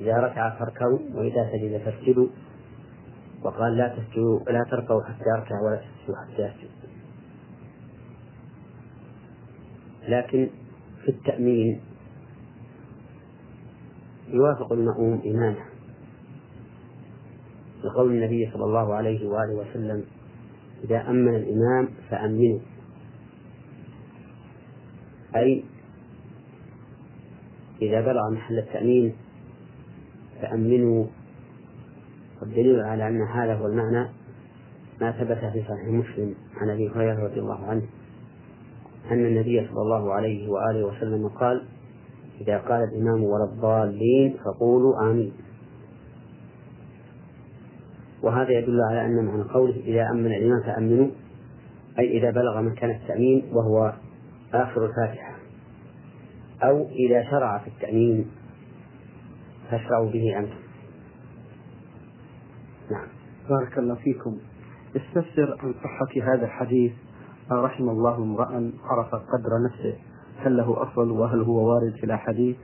إذا 0.00 0.16
ركع 0.16 0.58
فاركعوا 0.58 0.98
وإذا 1.14 1.50
سجد 1.52 1.80
فاسجدوا. 1.84 2.28
وقال 3.44 3.76
لا 3.76 3.88
تسجدوا 3.88 4.40
لا 4.40 4.64
تركعوا 4.70 5.02
حتى 5.02 5.24
يركع 5.36 5.60
ولا 5.60 5.76
تسجدوا 5.76 6.16
حتى 6.16 6.42
يسجد. 6.42 6.77
لكن 10.08 10.48
في 11.04 11.08
التأمين 11.08 11.80
يوافق 14.28 14.72
المأموم 14.72 15.22
إمامه 15.26 15.64
لقول 17.84 18.12
النبي 18.12 18.50
صلى 18.52 18.64
الله 18.64 18.94
عليه 18.94 19.28
وآله 19.28 19.54
وسلم 19.54 20.04
إذا 20.84 21.10
أمن 21.10 21.34
الإمام 21.34 21.88
فأمنوا 22.10 22.58
أي 25.36 25.64
إذا 27.82 28.00
بلغ 28.00 28.30
محل 28.30 28.58
التأمين 28.58 29.14
فأمنوا. 30.42 31.06
والدليل 32.40 32.80
على 32.80 33.08
أن 33.08 33.22
هذا 33.22 33.54
هو 33.54 33.66
المعنى 33.66 34.08
ما 35.00 35.12
ثبت 35.12 35.38
في 35.38 35.62
صحيح 35.62 35.88
مسلم 35.88 36.34
عن 36.56 36.70
أبي 36.70 36.88
هريرة 36.88 37.24
رضي 37.24 37.40
الله 37.40 37.66
عنه. 37.66 37.82
أن 39.10 39.26
النبي 39.26 39.68
صلى 39.68 39.82
الله 39.82 40.12
عليه 40.12 40.48
وآله 40.48 40.86
وسلم 40.86 41.28
قال 41.28 41.64
إذا 42.40 42.58
قال 42.58 42.84
الإمام 42.84 43.24
ولا 43.24 43.44
الضالين 43.44 44.36
فقولوا 44.44 45.10
آمين. 45.10 45.32
وهذا 48.22 48.50
يدل 48.50 48.80
على 48.90 49.06
أن 49.06 49.24
معنى 49.24 49.42
قوله 49.42 49.76
إذا 49.76 50.10
أمن 50.10 50.26
الإمام 50.26 50.62
فأمنوا 50.62 51.08
أي 51.98 52.18
إذا 52.18 52.30
بلغ 52.30 52.60
مكان 52.60 52.90
التأمين 52.90 53.44
وهو 53.52 53.92
آخر 54.54 54.86
الفاتحة. 54.86 55.34
أو 56.62 56.86
إذا 56.88 57.30
شرع 57.30 57.58
في 57.58 57.68
التأمين 57.68 58.30
فاشرعوا 59.70 60.10
به 60.10 60.38
أنتم. 60.38 60.58
نعم. 62.90 63.08
بارك 63.48 63.78
الله 63.78 63.94
فيكم. 63.94 64.38
استفسر 64.96 65.56
عن 65.62 65.74
صحة 65.74 66.34
هذا 66.34 66.44
الحديث. 66.44 66.92
رحم 67.52 67.88
الله 67.88 68.16
امرأ 68.16 68.72
عرف 68.84 69.14
قدر 69.14 69.62
نفسه 69.64 69.94
هل 70.38 70.56
له 70.56 70.82
أصل 70.82 71.10
وهل 71.10 71.42
هو 71.42 71.68
وارد 71.68 71.92
في 71.92 72.06
الأحاديث؟ 72.06 72.56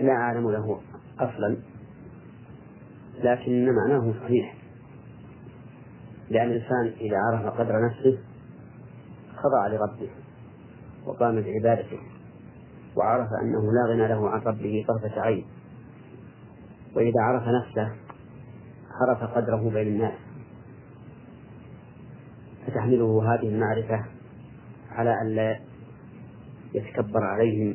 لا 0.00 0.12
أعلم 0.12 0.50
له 0.50 0.80
أصلا 1.18 1.56
لكن 3.22 3.74
معناه 3.74 4.14
صحيح. 4.22 4.54
لأن 6.30 6.46
الإنسان 6.50 6.86
إذا 7.00 7.16
عرف 7.18 7.60
قدر 7.60 7.86
نفسه 7.86 8.18
خضع 9.36 9.66
لربه 9.66 10.10
وقام 11.06 11.40
بعبادته 11.40 11.98
وعرف 12.96 13.28
أنه 13.42 13.72
لا 13.72 13.92
غنى 13.92 14.08
له 14.08 14.30
عن 14.30 14.40
ربه 14.40 14.84
طرفة 14.88 15.20
عين. 15.20 15.46
وإذا 16.96 17.20
عرف 17.20 17.42
نفسه 17.42 17.92
عرف 19.00 19.22
قدره 19.22 19.70
بين 19.70 19.86
الناس. 19.86 20.27
فتحمله 22.66 23.34
هذه 23.34 23.48
المعرفة 23.48 24.04
على 24.90 25.20
أن 25.22 25.34
لا 25.34 25.60
يتكبر 26.74 27.24
عليهم 27.24 27.74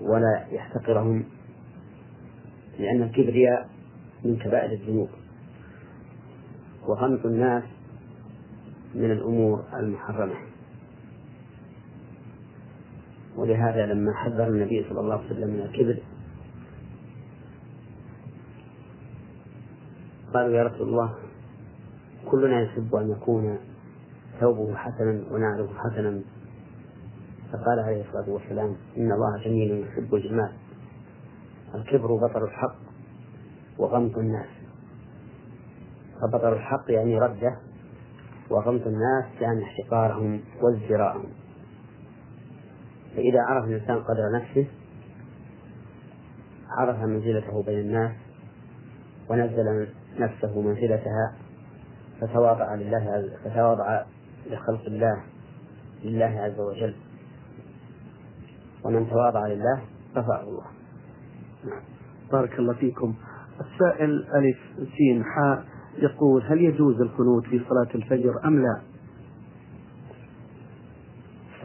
ولا 0.00 0.46
يحتقرهم 0.50 1.24
لأن 2.78 3.02
الكبرياء 3.02 3.68
من 4.24 4.36
كبائر 4.36 4.72
الذنوب. 4.72 5.08
وغمط 6.88 7.26
الناس 7.26 7.64
من 8.94 9.10
الأمور 9.10 9.64
المحرمة. 9.74 10.34
ولهذا 13.36 13.86
لما 13.86 14.14
حذر 14.14 14.48
النبي 14.48 14.84
صلى 14.88 15.00
الله 15.00 15.14
عليه 15.14 15.26
وسلم 15.26 15.48
من 15.48 15.60
الكبر 15.60 16.02
قالوا 20.34 20.56
يا 20.56 20.62
رسول 20.62 20.88
الله 20.88 21.14
كلنا 22.30 22.60
يحب 22.60 22.94
أن 22.94 23.10
يكون 23.10 23.58
ثوبه 24.40 24.74
حسنا 24.74 25.24
ونعله 25.30 25.68
حسنا. 25.76 26.20
فقال 27.52 27.78
عليه 27.78 28.04
الصلاة 28.08 28.30
والسلام 28.30 28.76
إن 28.96 29.12
الله 29.12 29.44
جميل 29.44 29.86
يحب 29.88 30.14
الجمال. 30.14 30.52
الكبر 31.74 32.16
بطر 32.16 32.44
الحق 32.44 32.76
وغمط 33.78 34.18
الناس. 34.18 34.48
فبطر 36.20 36.52
الحق 36.52 36.84
يعني 36.88 37.18
رده 37.18 37.56
وغمط 38.50 38.86
الناس 38.86 39.24
يعني 39.40 39.64
احتقارهم 39.64 40.40
وازدراءهم. 40.62 41.28
فإذا 43.16 43.40
عرف 43.48 43.64
الإنسان 43.64 43.96
قدر 44.02 44.32
نفسه 44.34 44.66
عرف 46.78 46.98
منزلته 46.98 47.62
بين 47.62 47.78
الناس 47.78 48.12
ونزل 49.30 49.88
نفسه 50.18 50.60
منزلتها 50.60 51.34
فتواضع 52.22 52.74
لله 52.74 53.30
فتواضع 53.44 54.02
لخلق 54.50 54.86
الله 54.86 55.22
لله 56.04 56.40
عز 56.40 56.60
وجل 56.60 56.94
ومن 58.84 59.10
تواضع 59.10 59.46
لله 59.46 59.82
رفعه 60.16 60.42
الله 60.42 60.66
نعم. 61.64 61.80
بارك 62.32 62.58
الله 62.58 62.74
فيكم 62.74 63.14
السائل 63.60 64.26
ألف 64.34 64.58
سين 64.96 65.24
حاء 65.24 65.64
يقول 65.98 66.42
هل 66.42 66.60
يجوز 66.60 67.00
القنوت 67.00 67.44
في 67.44 67.60
صلاة 67.68 67.94
الفجر 67.94 68.44
أم 68.44 68.62
لا؟ 68.62 68.82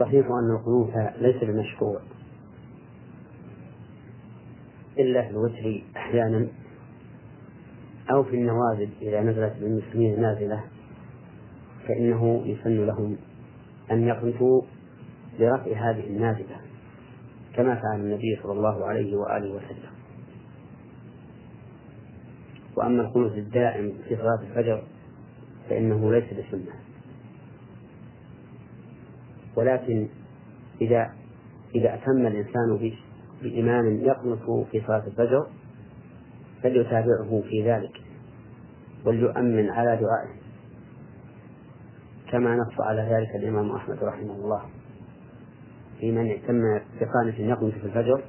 صحيح 0.00 0.26
أن 0.26 0.56
القنوت 0.56 0.92
ليس 1.18 1.44
بمشروع 1.44 2.00
إلا 4.98 5.22
في 5.22 5.30
الوتر 5.30 5.82
أحيانا 5.96 6.46
أو 8.10 8.24
في 8.24 8.36
النوازل 8.36 8.88
إذا 9.02 9.20
نزلت 9.20 9.52
بالمسلمين 9.60 10.20
نازلة 10.20 10.64
فإنه 11.88 12.42
يسن 12.46 12.86
لهم 12.86 13.16
أن 13.90 14.08
يقنتوا 14.08 14.62
برفع 15.38 15.90
هذه 15.90 16.06
النازلة 16.06 16.60
كما 17.54 17.74
فعل 17.74 18.00
النبي 18.00 18.38
صلى 18.42 18.52
الله 18.52 18.84
عليه 18.86 19.16
وآله 19.16 19.50
وسلم. 19.50 19.90
وأما 22.76 23.02
القنوت 23.02 23.32
الدائم 23.32 23.92
في 24.08 24.16
صلاة 24.16 24.40
الفجر 24.42 24.82
فإنه 25.68 26.12
ليس 26.12 26.24
بسنة. 26.24 26.72
ولكن 29.56 30.08
إذا 30.80 31.10
إذا 31.74 31.94
أتم 31.94 32.26
الإنسان 32.26 32.92
بإمام 33.42 34.00
يقنط 34.00 34.66
في 34.70 34.80
صلاة 34.86 35.06
الفجر 35.06 35.46
فليتابعه 36.62 37.42
في 37.48 37.70
ذلك 37.70 38.00
وليؤمن 39.04 39.70
على 39.70 39.96
دعائه. 39.96 40.38
كما 42.30 42.56
نص 42.56 42.80
على 42.80 43.02
ذلك 43.02 43.36
الإمام 43.36 43.70
أحمد 43.70 43.98
رحمه 44.02 44.34
الله 44.34 44.62
في 46.00 46.12
من 46.12 46.30
اهتم 46.30 46.60
بقانة 47.00 47.38
يقنت 47.38 47.74
في 47.74 47.84
الفجر. 47.84 48.22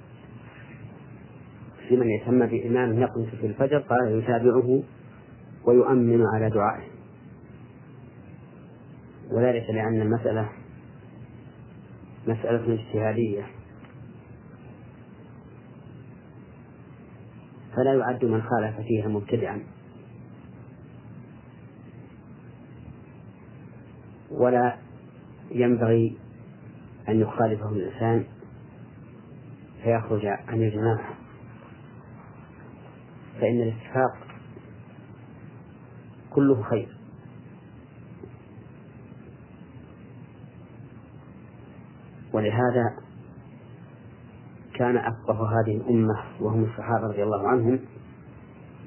في 1.88 1.98
من 1.98 2.10
يهتم 2.10 2.46
بإمام 2.46 3.00
يقنت 3.02 3.36
في 3.36 3.48
الفجر 3.48 3.78
قال 3.78 4.12
يتابعه 4.24 4.84
ويؤمن 5.66 6.26
على 6.36 6.50
دعائه. 6.50 6.88
وذلك 9.32 9.70
لأن 9.70 10.02
المسألة 10.02 10.50
مسألة 12.28 12.74
اجتهادية. 12.74 13.59
فلا 17.80 17.94
يعد 17.94 18.26
من 18.26 18.42
خالف 18.42 18.82
فيها 18.88 19.08
مبتدعا. 19.08 19.64
ولا 24.32 24.78
ينبغي 25.52 26.18
أن 27.10 27.20
يخالفه 27.20 27.70
الإنسان 27.70 28.26
فيخرج 29.84 30.26
عن 30.26 30.62
الجماعة. 30.62 31.18
فإن 33.42 33.62
الاتفاق 33.62 34.18
كله 36.30 36.64
خير. 36.64 36.98
ولهذا 42.34 43.09
كان 44.80 44.98
أفقه 44.98 45.60
هذه 45.60 45.78
الأمة 45.78 46.16
وهم 46.40 46.64
الصحابة 46.64 47.08
رضي 47.08 47.24
الله 47.24 47.48
عنهم 47.48 47.80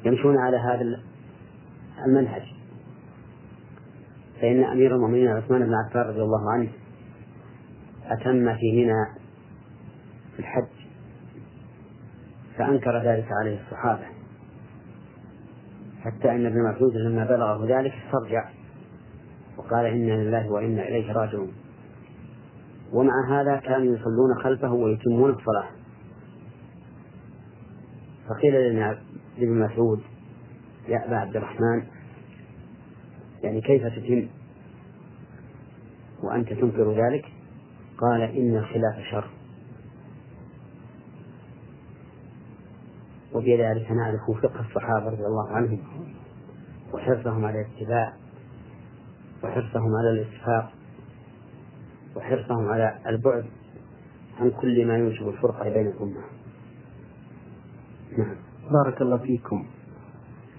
يمشون 0.04 0.38
على 0.38 0.56
هذا 0.56 1.00
المنهج. 2.06 2.42
فإن 4.40 4.64
أمير 4.64 4.96
المؤمنين 4.96 5.28
عثمان 5.28 5.64
بن 5.64 5.74
عفان 5.74 6.02
رضي 6.02 6.22
الله 6.22 6.52
عنه 6.52 6.68
أتم 8.06 8.56
في 8.56 8.72
منى 8.72 9.06
في 10.32 10.38
الحج 10.38 10.72
فأنكر 12.56 13.02
ذلك 13.02 13.32
عليه 13.32 13.60
الصحابة. 13.60 14.04
حتى 16.00 16.30
أن 16.30 16.46
ابن 16.46 16.70
مسعود 16.70 16.96
لما 16.96 17.24
بلغه 17.24 17.78
ذلك 17.78 17.92
استرجع 18.06 18.48
وقال 19.58 19.86
إنا 19.86 20.12
لله 20.12 20.50
وإنا 20.50 20.88
إليه 20.88 21.12
راجعون. 21.12 21.52
ومع 22.92 23.12
هذا 23.30 23.56
كانوا 23.56 23.96
يصلون 23.96 24.34
خلفه 24.42 24.72
ويتمون 24.72 25.30
الصلاة. 25.30 25.81
فقيل 28.28 28.54
لابن 29.38 29.58
مسعود 29.58 30.02
يا 30.88 31.06
أبا 31.06 31.16
عبد 31.16 31.36
الرحمن 31.36 31.86
يعني 33.42 33.60
كيف 33.60 33.82
تتم؟ 33.86 34.28
وأنت 36.22 36.52
تنكر 36.52 36.92
ذلك؟ 36.92 37.24
قال 37.98 38.22
إن 38.22 38.56
الخلاف 38.56 38.98
شر. 39.10 39.30
وبذلك 43.32 43.90
نعرف 43.90 44.20
فقه 44.42 44.60
الصحابة 44.60 45.06
رضي 45.10 45.26
الله 45.26 45.48
عنهم 45.48 45.78
وحرصهم 46.92 47.44
على 47.44 47.60
الاتباع 47.60 48.12
وحرصهم 49.44 49.96
على 49.96 50.10
الإتفاق 50.10 50.72
وحرصهم 52.16 52.68
على 52.68 52.98
البعد 53.06 53.44
عن 54.40 54.50
كل 54.50 54.86
ما 54.86 54.96
يوجب 54.96 55.28
الفرقة 55.28 55.68
بين 55.68 55.86
الأمة. 55.86 56.22
نعم. 58.18 58.36
بارك 58.72 59.02
الله 59.02 59.16
فيكم. 59.16 59.64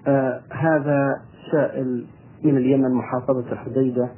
آه 0.08 0.42
هذا 0.52 1.22
سائل 1.52 2.06
من 2.44 2.58
اليمن 2.58 2.92
محافظة 2.94 3.52
الحديدة. 3.52 4.10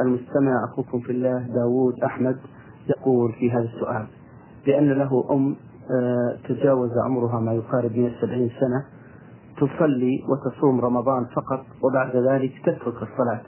المستمع 0.00 0.64
أخوكم 0.72 1.00
في 1.00 1.12
الله 1.12 1.38
داوود 1.54 2.00
أحمد 2.04 2.36
يقول 2.88 3.32
في 3.32 3.50
هذا 3.50 3.64
السؤال 3.74 4.06
بأن 4.66 4.90
له 4.92 5.24
أم 5.30 5.56
آه 5.90 6.36
تجاوز 6.48 6.90
عمرها 7.04 7.40
ما 7.40 7.52
يقارب 7.52 7.96
170 7.96 8.50
سنة 8.60 8.84
تصلي 9.56 10.24
وتصوم 10.28 10.80
رمضان 10.80 11.24
فقط 11.24 11.64
وبعد 11.82 12.16
ذلك 12.16 12.52
تترك 12.64 12.94
الصلاة. 13.02 13.40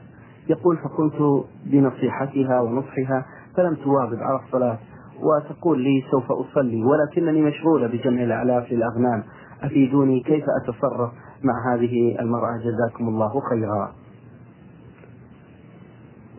يقول 0.49 0.77
فقمت 0.77 1.45
بنصيحتها 1.67 2.61
ونصحها 2.61 3.27
فلم 3.57 3.75
تواظب 3.75 4.19
على 4.19 4.41
الصلاة. 4.47 4.79
وتقول 5.21 5.83
لي 5.83 6.05
سوف 6.11 6.33
أصلي 6.33 6.85
ولكنني 6.85 7.43
مشغولة 7.43 7.87
بجمع 7.87 8.23
الأعلاف 8.23 8.73
للأغنام 8.73 9.25
أفيدوني 9.63 10.21
كيف 10.21 10.45
أتصرف 10.63 11.13
مع 11.43 11.75
هذه 11.75 12.21
المرأة؟ 12.21 12.59
جزاكم 12.59 13.09
الله 13.09 13.41
خيرا. 13.51 13.95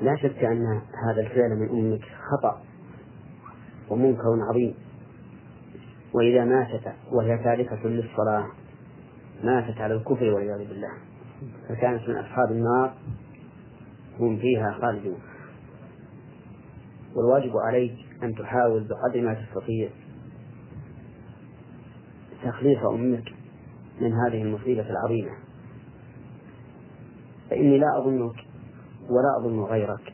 لا 0.02 0.16
شك 0.16 0.44
أن 0.44 0.82
هذا 1.08 1.22
الفعل 1.22 1.50
من 1.56 1.70
أمك 1.70 2.02
خطأ 2.02 2.62
ومنكر 3.90 4.40
عظيم. 4.50 4.74
وإذا 6.14 6.46
ماتت 6.46 6.94
وهي 7.12 7.38
تاركة 7.38 7.88
للصلاة 7.88 8.46
ماتت 9.44 9.82
على 9.82 9.94
الكفر 9.94 10.26
والعياذ 10.26 10.68
بالله. 10.68 10.92
فكانت 11.70 12.10
من 12.10 12.16
أصحاب 12.16 12.52
النار 12.52 12.94
هم 14.20 14.38
فيها 14.38 14.72
خالدون. 14.82 15.18
والواجب 17.16 17.58
عليك 17.58 18.05
أن 18.24 18.36
تحاول 18.36 18.88
بقدر 18.88 19.22
ما 19.22 19.34
تستطيع 19.34 19.90
تخليص 22.44 22.80
أمك 22.84 23.34
من 24.02 24.14
هذه 24.14 24.42
المصيبة 24.42 24.90
العظيمة. 24.90 25.32
فإني 27.50 27.78
لا 27.78 27.88
أظنك 27.98 28.36
ولا 29.10 29.38
أظن 29.40 29.60
غيرك. 29.60 30.14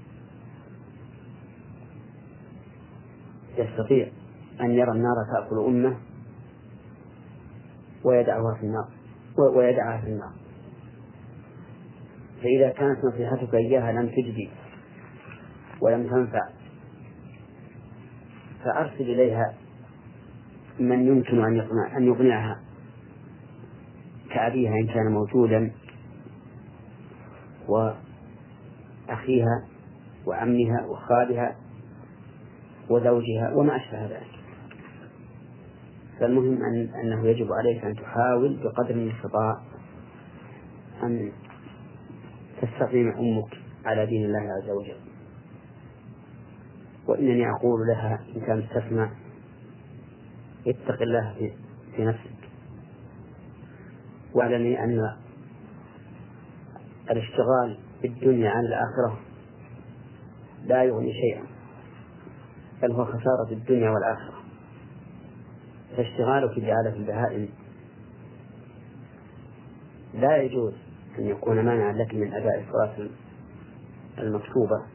يستطيع 3.57 4.07
أن 4.61 4.71
يرى 4.71 4.91
النار 4.91 5.15
تأكل 5.33 5.59
أمه 5.65 5.97
ويدعها 8.03 8.57
في 8.59 8.65
النار 8.65 8.87
ويدعها 9.55 10.01
في 10.01 10.07
النار. 10.07 10.31
فإذا 12.41 12.69
كانت 12.69 13.05
نصيحتك 13.05 13.55
إياها 13.55 13.91
لم 13.91 14.07
تجدي 14.07 14.49
ولم 15.81 16.09
تنفع 16.09 16.60
فأرسل 18.63 19.01
إليها 19.01 19.53
من 20.79 21.07
يمكن 21.07 21.43
أن 21.43 21.55
يقنع 21.55 21.97
أن 21.97 22.07
يقنعها 22.07 22.59
كأبيها 24.29 24.73
إن 24.73 24.87
كان 24.87 25.11
موجودا 25.11 25.71
وأخيها 27.67 29.65
وعمها 30.25 30.85
وخالها 30.85 31.55
وزوجها 32.89 33.53
وما 33.55 33.75
أشبه 33.75 34.05
ذلك. 34.05 34.31
فالمهم 36.19 36.57
أن 36.63 36.89
أنه 37.03 37.27
يجب 37.27 37.47
عليك 37.53 37.83
أن 37.85 37.95
تحاول 37.95 38.59
بقدر 38.63 38.89
المستطاع 38.89 39.61
أن 41.03 41.31
تستقيم 42.61 43.09
أمك 43.09 43.57
على 43.85 44.05
دين 44.05 44.25
الله 44.25 44.39
عز 44.39 44.69
وجل. 44.69 45.10
وإنني 47.07 47.49
أقول 47.49 47.87
لها 47.87 48.19
إن 48.35 48.41
كانت 48.41 48.65
تسمع 48.73 49.11
اتق 50.67 51.01
الله 51.01 51.33
في, 51.95 52.05
نفسك. 52.05 52.49
واعلمي 54.33 54.79
أن 54.79 55.15
الاشتغال 57.11 57.77
بالدنيا 58.01 58.49
عن 58.49 58.65
الآخرة 58.65 59.19
لا 60.65 60.83
يغني 60.83 61.13
شيئا 61.13 61.43
بل 62.81 62.91
هو 62.91 63.05
خسارة 63.05 63.51
الدنيا 63.51 63.89
والآخرة. 63.89 64.41
فاشتغالك 65.97 66.59
بعادة 66.59 66.93
البهائم. 66.95 67.49
لا 70.13 70.37
يجوز 70.37 70.73
أن 71.19 71.25
يكون 71.25 71.65
مانعا 71.65 71.93
لك 71.93 72.13
من 72.13 72.33
أداء 72.33 72.63
الصلاة 72.67 73.09
المكتوبة. 74.17 74.90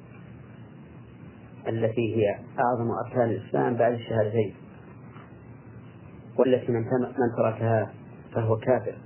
التي 1.68 2.16
هي 2.16 2.38
أعظم 2.58 2.90
أركان 3.06 3.30
الإسلام 3.30 3.74
بعد 3.74 3.92
الشهادتين 3.92 4.54
والتي 6.38 6.72
من 6.72 6.80
من 6.80 7.36
تركها 7.36 7.92
فهو 8.34 8.56
كافر 8.56 8.98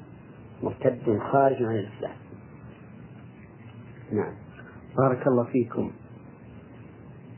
مرتد 0.63 1.19
خارج 1.33 1.63
عن 1.63 1.75
الإسلام. 1.75 2.17
نعم. 4.13 4.35
بارك 4.99 5.27
الله 5.27 5.45
فيكم. 5.45 5.91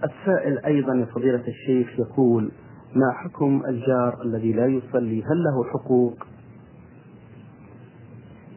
السائل 0.04 0.58
أيضا 0.64 0.94
يا 0.94 1.04
فضيلة 1.04 1.44
الشيخ 1.48 1.98
يقول 1.98 2.52
ما 2.94 3.12
حكم 3.12 3.62
الجار 3.68 4.22
الذي 4.22 4.52
لا 4.52 4.66
يصلي؟ 4.66 5.22
هل 5.22 5.42
له 5.42 5.64
حقوق؟ 5.72 6.14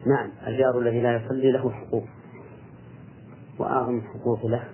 نعم 0.06 0.30
الجار 0.46 0.78
الذي 0.78 1.00
لا 1.00 1.16
يصلي 1.16 1.52
له 1.52 1.70
حقوق 1.70 2.04
وأعظم 3.58 3.98
الحقوق 3.98 4.46
له 4.46 4.64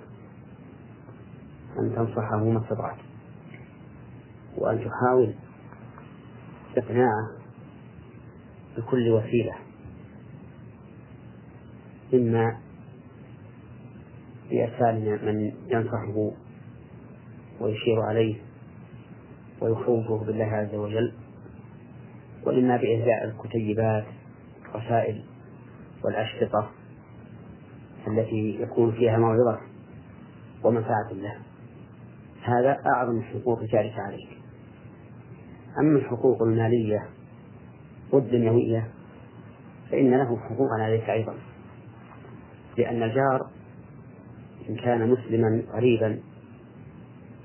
أن 1.79 1.95
تنصحه 1.97 2.45
ما 2.45 2.61
استطعت. 2.65 2.97
وأن 4.57 4.85
تحاول 4.85 5.35
إقناعه 6.77 7.29
بكل 8.77 9.11
وسيلة. 9.11 9.55
إما 12.15 12.59
بإرسال 14.51 15.19
من 15.27 15.53
ينصحه 15.67 16.31
ويشير 17.61 18.01
عليه 18.01 18.37
ويخوفه 19.61 20.25
بالله 20.25 20.45
عز 20.45 20.75
وجل 20.75 21.13
وإما 22.47 22.77
بإهداء 22.77 23.25
الكتيبات 23.25 24.05
الرسائل 24.75 25.25
والأشرطة 26.05 26.71
التي 28.09 28.63
يكون 28.63 28.93
فيها 28.93 29.17
موعظة 29.19 29.61
ومنفعة 30.65 31.13
له. 31.13 31.37
هذا 32.42 32.78
أعظم 32.87 33.18
الحقوق 33.18 33.62
جارية 33.64 34.00
عليك. 34.00 34.28
أما 35.81 35.98
الحقوق 35.98 36.42
المالية 36.42 37.09
والدنيوية 38.12 38.90
فإن 39.90 40.11
له 40.11 40.37
حقوقا 40.37 40.83
عليك 40.83 41.11
أيضا. 41.11 41.35
لأن 42.78 43.02
الجار 43.02 43.50
إن 44.68 44.76
كان 44.76 45.11
مسلما 45.11 45.62
قريبا 45.72 46.20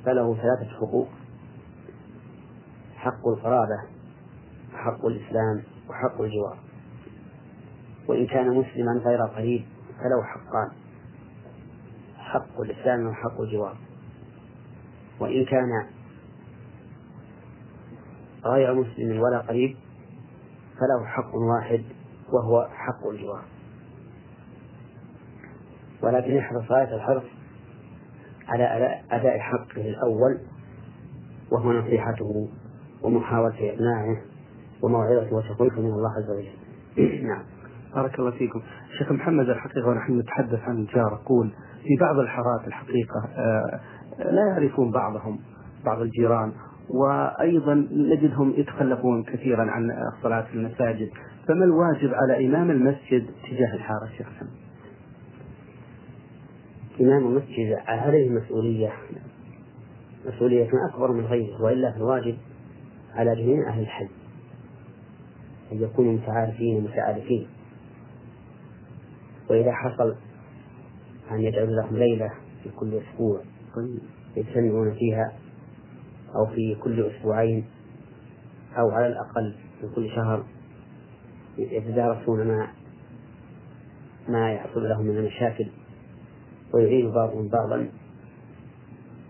فله 0.06 0.36
ثلاثة 0.36 0.78
حقوق. 0.80 1.08
حق 2.96 3.28
القرابة 3.28 3.84
وحق 4.74 5.06
الإسلام 5.06 5.64
وحق 5.90 6.22
الجوار. 6.22 6.58
وإن 8.08 8.28
كان 8.28 8.48
مسلما 8.50 8.92
غير 9.06 9.22
قريب 9.22 9.66
فله 9.98 10.24
حقان. 10.24 10.72
حق 12.18 12.62
الإسلام 12.62 13.08
وحق 13.08 13.42
الجوار. 13.42 13.87
وإن 15.20 15.46
كان 15.46 15.86
غير 18.46 18.74
مسلم 18.74 19.20
ولا 19.20 19.40
قريب 19.40 19.76
فله 20.80 21.06
حق 21.06 21.36
واحد 21.36 21.84
وهو 22.34 22.68
حق 22.72 23.08
الجوار. 23.08 23.44
ولكن 26.04 26.32
يحرص 26.32 26.72
غاية 26.72 26.96
الحرص 26.96 27.24
على 28.48 28.64
أداء 29.12 29.40
حقه 29.40 29.82
الأول 29.82 30.40
وهو 31.52 31.72
نصيحته 31.74 32.50
ومحاولة 33.04 33.74
إقناعه 33.74 34.22
وموعظته 34.82 35.36
وتخويفه 35.36 35.82
من 35.82 35.94
الله 35.94 36.10
عز 36.10 36.30
وجل. 36.30 36.58
نعم. 37.28 37.44
بارك 37.96 38.20
الله 38.20 38.32
فيكم. 38.32 38.62
شيخ 38.98 39.12
محمد 39.12 39.50
الحقيقة 39.50 39.88
ونحن 39.88 40.20
نتحدث 40.20 40.60
عن 40.60 40.78
الجار 40.78 41.14
أقول 41.14 41.50
في 41.84 41.96
بعض 42.02 42.20
الحارات 42.20 42.68
الحقيقة 42.68 43.30
آه، 43.38 43.80
لا 44.20 44.48
يعرفون 44.48 44.92
بعضهم 44.92 45.40
بعض 45.86 46.02
الجيران 46.02 46.52
وأيضا 46.90 47.74
نجدهم 47.92 48.54
يتخلفون 48.58 49.24
كثيرا 49.24 49.72
عن 49.72 49.92
الصلاة 50.18 50.42
في 50.42 50.54
المساجد. 50.54 51.10
فما 51.48 51.66
الواجب 51.66 52.14
على 52.14 52.48
إمام 52.48 52.72
المسجد 52.72 53.26
تجاه 53.50 53.74
الحارة 53.74 54.10
شيخ 54.18 54.28
إمام 57.02 57.28
المسجد 57.28 57.78
عليه 57.88 58.30
مسؤولية 58.30 58.94
مسؤولية 60.26 60.70
أكبر 60.90 61.12
من 61.12 61.26
غيره 61.26 61.62
وإلا 61.62 61.92
فالواجب 61.92 62.38
على 63.16 63.36
جميع 63.36 63.70
أهل 63.70 63.82
الحي 63.82 64.08
أن 65.72 65.82
يكونوا 65.82 66.14
متعارفين 66.14 66.76
ومتآلفين 66.78 67.48
وإذا 69.50 69.72
حصل 69.72 70.16
أن 71.32 71.42
يدعو 71.42 71.66
لهم 71.66 71.98
ليلة 71.98 72.30
في 72.64 72.70
كل 72.70 72.94
أسبوع 72.94 73.42
يجتمعون 74.36 74.94
فيها 74.94 75.34
أو 76.36 76.46
في 76.46 76.76
كل 76.76 77.06
أسبوعين 77.06 77.66
أو 78.78 78.90
على 78.90 79.08
الأقل 79.08 79.56
في 79.82 79.88
كل 79.96 80.10
شهر 80.10 80.44
يتدارسون 81.58 82.48
ما 82.48 82.68
ما 84.28 84.54
يحصل 84.54 84.90
لهم 84.90 85.06
من 85.06 85.18
المشاكل 85.18 85.68
ويعين 86.74 87.12
بعضهم 87.12 87.48
بعضا. 87.48 87.90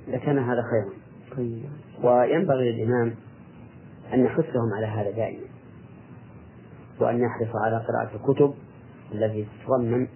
لكان 0.08 0.38
هذا 0.38 0.62
خيرا. 0.62 0.94
طيب. 1.38 1.70
وينبغي 2.04 2.72
للإمام 2.72 3.16
أن 4.14 4.26
يحثهم 4.26 4.74
على 4.74 4.86
هذا 4.86 5.12
دائما 5.12 5.48
وأن 7.00 7.20
يحرص 7.20 7.56
على 7.56 7.86
قراءة 7.86 8.16
الكتب 8.16 8.54
التي 9.12 9.48
تتضمن 9.64 10.08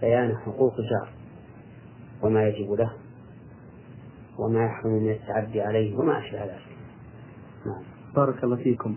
بيان 0.00 0.36
حقوق 0.36 0.74
الجار. 0.78 1.17
وما 2.22 2.48
يجب 2.48 2.72
له 2.72 2.92
وما 4.38 4.64
يحرم 4.64 4.92
من 4.92 5.10
التعدي 5.10 5.60
عليه 5.60 5.96
وما 5.98 6.18
أشبه 6.18 6.44
ذلك. 6.44 6.66
نعم. 7.66 7.82
بارك 8.16 8.44
الله 8.44 8.56
فيكم. 8.56 8.94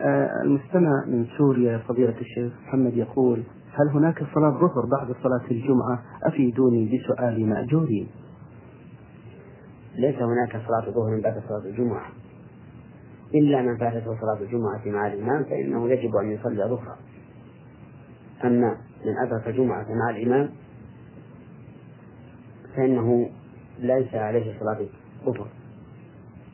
آه 0.00 0.30
المستمع 0.44 1.04
من 1.06 1.26
سوريا 1.38 1.78
فضيلة 1.78 2.14
الشيخ 2.20 2.52
محمد 2.66 2.96
يقول 2.96 3.42
هل 3.72 3.88
هناك 3.88 4.18
صلاة 4.34 4.50
ظهر 4.50 4.86
بعد 4.86 5.14
صلاة 5.22 5.50
الجمعة؟ 5.50 6.02
أفيدوني 6.22 6.98
بسؤال 6.98 7.46
مأجورين 7.46 8.08
ليس 9.94 10.16
هناك 10.16 10.52
صلاة 10.66 10.90
ظهر 10.90 11.20
بعد 11.20 11.42
صلاة 11.48 11.70
الجمعة. 11.70 12.06
إلا 13.34 13.62
من 13.62 13.76
فاتته 13.76 14.20
صلاة 14.20 14.40
الجمعة 14.40 14.82
مع 14.86 15.06
الإمام 15.06 15.44
فإنه 15.44 15.88
يجب 15.88 16.16
أن 16.16 16.30
يصلي 16.30 16.64
ظهرا. 16.64 16.96
أما 18.44 18.76
من 19.06 19.18
أدرك 19.26 19.48
جمعة 19.48 19.86
مع 19.94 20.10
الإمام 20.10 20.50
فإنه 22.76 23.30
ليس 23.78 24.14
عليه 24.14 24.58
صلاة 24.60 24.86
الظهر. 25.26 25.48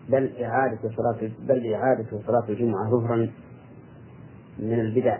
بل 0.08 0.32
إعادة 0.42 0.78
صلاة 0.82 1.30
بل 1.38 1.72
إعادة 1.72 2.06
صلاة 2.26 2.48
الجمعة 2.48 2.90
ظهرا 2.90 3.30
من 4.58 4.80
البدع 4.80 5.18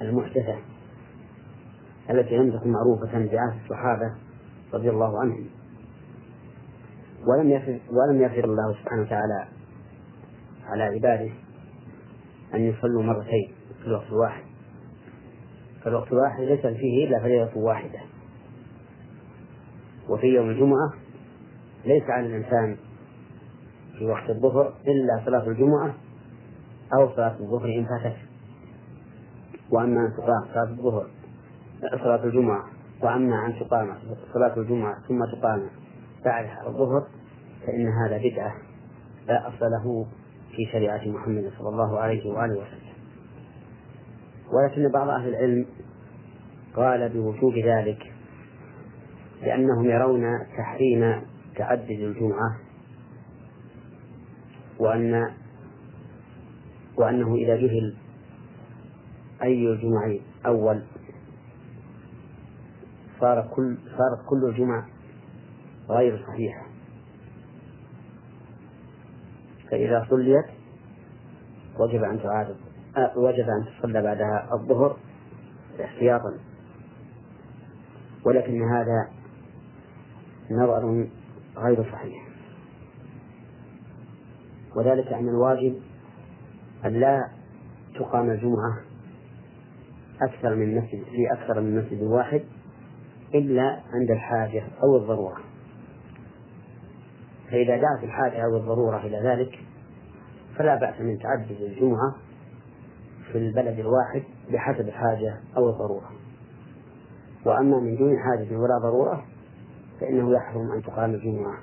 المحدثة 0.00 0.58
التي 2.10 2.36
لم 2.36 2.58
تكن 2.58 2.70
معروفة 2.72 3.12
بعهد 3.12 3.60
الصحابة 3.64 4.14
رضي 4.74 4.90
الله 4.90 5.20
عنهم. 5.20 5.46
ولم 7.26 7.50
يفر 7.50 7.80
ولم 7.90 8.22
الله 8.44 8.74
سبحانه 8.82 9.02
وتعالى 9.02 9.48
على 10.64 10.82
عباده 10.82 11.30
أن 12.54 12.60
يصلوا 12.60 13.02
مرتين 13.02 13.52
في 13.80 13.86
الوقت 13.86 14.06
الواحد. 14.06 14.42
فالوقت 15.84 16.12
الواحد 16.12 16.42
ليس 16.42 16.60
فيه 16.60 17.08
إلا 17.08 17.20
فريضة 17.20 17.56
واحدة. 17.56 18.00
وفي 20.10 20.26
يوم 20.26 20.50
الجمعة 20.50 20.92
ليس 21.84 22.02
على 22.02 22.26
الإنسان 22.26 22.76
في 23.98 24.04
وقت 24.04 24.30
الظهر 24.30 24.74
إلا 24.86 25.24
صلاة 25.24 25.48
الجمعة 25.48 25.94
أو 26.94 27.08
صلاة 27.16 27.36
الظهر 27.40 27.64
إن 27.64 27.84
فاتته 27.84 28.22
وأما 29.70 30.06
أن 30.06 30.12
تقام 30.16 30.44
صلاة 30.52 30.70
الظهر 30.70 31.06
صلاة 32.02 32.24
الجمعة 32.24 32.64
وأما 33.02 33.46
أن 33.46 33.54
تقام 33.60 33.94
صلاة 34.34 34.56
الجمعة 34.56 34.94
ثم 35.08 35.24
تقام 35.24 35.66
بعدها 36.24 36.66
الظهر 36.66 37.06
فإن 37.66 37.88
هذا 37.88 38.18
بدعة 38.18 38.54
لا 39.26 39.48
أصل 39.48 39.66
له 39.70 40.06
في 40.56 40.72
شريعة 40.72 41.08
محمد 41.08 41.52
صلى 41.58 41.68
الله 41.68 41.98
عليه 41.98 42.30
وآله 42.30 42.52
وسلم. 42.52 42.90
ولكن 44.52 44.92
بعض 44.92 45.08
أهل 45.08 45.28
العلم 45.28 45.66
قال 46.76 47.08
بوجوب 47.08 47.54
ذلك 47.58 48.12
لأنهم 49.42 49.84
يرون 49.84 50.38
تحريم 50.56 51.22
تعدد 51.56 51.90
الجمعة 51.90 52.58
وأن 54.78 55.30
وأنه 56.96 57.34
إذا 57.34 57.56
جهل 57.56 57.94
أي 59.42 59.66
الجمعين 59.66 60.22
أول 60.46 60.82
صار 63.20 63.48
كل 63.54 63.78
صارت 63.98 64.26
كل 64.26 64.44
الجمع 64.44 64.86
غير 65.88 66.24
صحيحة 66.26 66.66
فإذا 69.70 70.06
صليت 70.10 70.46
وجب 71.78 72.04
أن 72.04 72.22
تعاد 72.22 72.56
آه، 72.96 73.18
وجب 73.18 73.48
أن 73.48 73.64
تصلى 73.78 74.02
بعدها 74.02 74.48
الظهر 74.52 74.96
احتياطا. 75.84 76.38
ولكن 78.24 78.62
هذا 78.62 79.19
نظر 80.50 81.08
غير 81.56 81.92
صحيح. 81.92 82.28
وذلك 84.76 85.06
أن 85.06 85.28
الواجب 85.28 85.80
أن 86.84 86.92
لا 86.92 87.28
تقام 87.98 88.30
الجمعة 88.30 88.80
أكثر 90.22 90.54
من 90.54 90.76
مسجد 90.76 91.04
في 91.04 91.32
أكثر 91.32 91.60
من 91.60 91.76
مسجد 91.78 92.02
واحد 92.02 92.42
إلا 93.34 93.80
عند 93.92 94.10
الحاجة 94.10 94.62
أو 94.82 94.96
الضرورة. 94.96 95.40
فإذا 97.50 97.76
دعت 97.76 98.04
الحاجة 98.04 98.44
أو 98.44 98.56
الضرورة 98.56 99.06
إلى 99.06 99.16
ذلك 99.16 99.58
فلا 100.56 100.74
بأس 100.74 101.00
من 101.00 101.18
تعدد 101.18 101.60
الجمعة 101.60 102.16
في 103.32 103.38
البلد 103.38 103.78
الواحد 103.78 104.22
بحسب 104.52 104.88
الحاجة 104.88 105.40
أو 105.56 105.70
الضرورة. 105.70 106.10
وأما 107.46 107.80
من 107.80 107.96
دون 107.96 108.18
حاجة 108.18 108.56
ولا 108.56 108.78
ضرورة 108.82 109.24
فإنه 110.00 110.32
يحرم 110.32 110.72
أن 110.72 110.82
تقام 110.82 111.14
الجمعة 111.14 111.58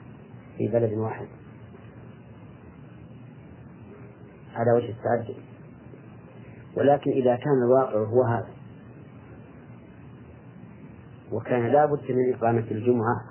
في 0.57 0.67
بلد 0.67 0.93
واحد. 0.93 1.27
على 4.57 4.71
وجه 4.71 4.89
التعدد 4.89 5.35
ولكن 6.77 7.11
إذا 7.11 7.35
كان 7.35 7.63
الواقع 7.65 8.03
هو 8.03 8.23
هذا 8.23 8.49
وكان 11.31 11.67
لا 11.67 11.85
بد 11.85 12.11
من 12.11 12.33
إقامة 12.33 12.65
الجمعة 12.71 13.21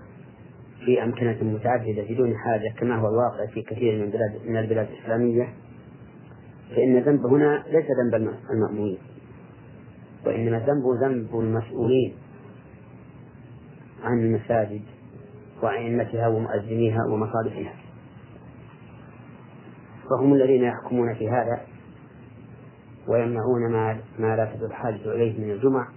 في 0.84 1.02
أمكنة 1.02 1.44
متعددة 1.54 2.02
بدون 2.02 2.36
حاجة 2.36 2.74
كما 2.78 2.96
هو 2.96 3.08
الواقع 3.08 3.46
في 3.46 3.62
كثير 3.62 4.04
من 4.04 4.10
بلاد 4.10 4.40
من 4.46 4.56
البلاد 4.56 4.88
الإسلامية 4.90 5.54
فإن 6.70 6.96
الذنب 6.96 7.26
هنا 7.26 7.64
ليس 7.66 7.86
ذنب 8.02 8.34
المأمومين 8.50 8.98
وإنما 10.26 10.56
الذنب 10.56 10.84
ذنب 11.02 11.40
المسؤولين 11.40 12.14
عن 14.02 14.18
المساجد 14.18 14.82
وأئمتها 15.62 16.28
ومؤذنيها 16.28 17.00
ومصالحها. 17.12 17.74
فهم 20.10 20.34
الذين 20.34 20.64
يحكمون 20.64 21.14
في 21.14 21.28
هذا 21.28 21.60
ويمنعون 23.08 23.72
ما 23.72 24.00
ما 24.18 24.36
لا 24.36 24.54
تدل 24.54 24.64
الحاجة 24.64 25.14
إليه 25.14 25.40
من 25.40 25.50
الجمع 25.50 25.88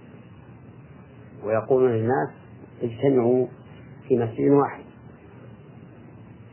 ويقولون 1.44 1.90
للناس 1.90 2.28
اجتمعوا 2.82 3.46
في 4.08 4.18
مسجد 4.18 4.50
واحد 4.50 4.84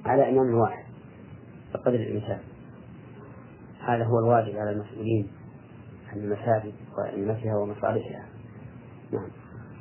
على 0.05 0.29
إمام 0.29 0.55
واحد 0.55 0.83
بقدر 1.73 1.95
الإمكان. 1.95 2.39
هذا 3.79 4.03
هو 4.03 4.19
الواجب 4.19 4.57
على 4.57 4.71
المسؤولين 4.71 5.27
عن 6.11 6.17
المساجد 6.17 6.73
وأئمتها 6.97 7.57
ومصالحها. 7.57 8.25
نعم. 9.13 9.29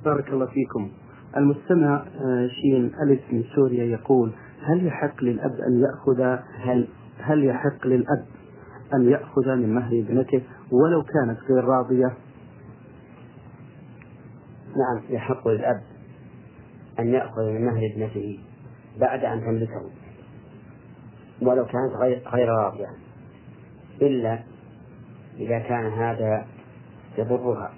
بارك 0.05 0.29
الله 0.29 0.47
فيكم. 0.47 0.91
المستمع 1.37 1.95
آه، 1.97 2.49
شين 2.49 2.93
ألف 3.03 3.21
من 3.33 3.45
سوريا 3.55 3.85
يقول 3.85 4.33
هل 4.63 4.87
يحق 4.87 5.25
للأب 5.25 5.61
أن 5.69 5.81
يأخذ 5.81 6.21
هل 6.59 6.89
هل 7.19 7.45
يحق 7.45 7.87
للأب 7.87 8.27
أن 8.95 9.09
يأخذ 9.09 9.55
من 9.55 9.75
مهر 9.75 9.99
ابنته 9.99 10.43
ولو 10.73 11.03
كانت 11.03 11.39
غير 11.51 11.65
راضية؟ 11.65 12.17
نعم 14.77 15.03
يحق 15.09 15.49
للأب 15.49 15.83
أن 16.99 17.09
يأخذ 17.09 17.43
من 17.43 17.65
مهر 17.65 17.87
ابنته 17.95 18.39
بعد 19.01 19.25
أن 19.25 19.41
تملكه 19.41 19.83
ولو 21.43 21.65
كانت 21.65 21.93
غير 22.03 22.23
غير 22.33 22.49
راضية 22.49 22.89
إلا 24.03 24.39
إذا 25.39 25.59
كان 25.59 25.87
هذا 25.87 26.47
يضرها 27.19 27.73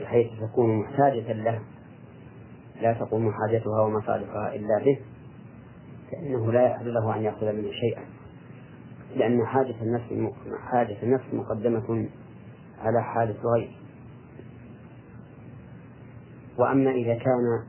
بحيث 0.00 0.26
تكون 0.40 0.78
محتاجة 0.78 1.32
له 1.32 1.60
لا 2.80 2.92
تقوم 2.92 3.32
حاجتها 3.32 3.80
ومصالحها 3.82 4.54
إلا 4.54 4.84
به 4.84 4.98
فإنه 6.12 6.52
لا 6.52 6.66
يحل 6.66 6.94
له 6.94 7.16
أن 7.16 7.22
يأخذ 7.22 7.52
منه 7.52 7.70
شيئا. 7.70 8.04
لأن 9.16 9.46
حاجة 9.46 9.74
النفس 9.82 10.34
حاجة 10.70 10.96
النفس 11.02 11.24
مقدمة 11.32 12.08
على 12.78 13.02
حاجة 13.02 13.34
غير 13.54 13.70
وأما 16.58 16.90
إذا 16.90 17.14
كان 17.14 17.64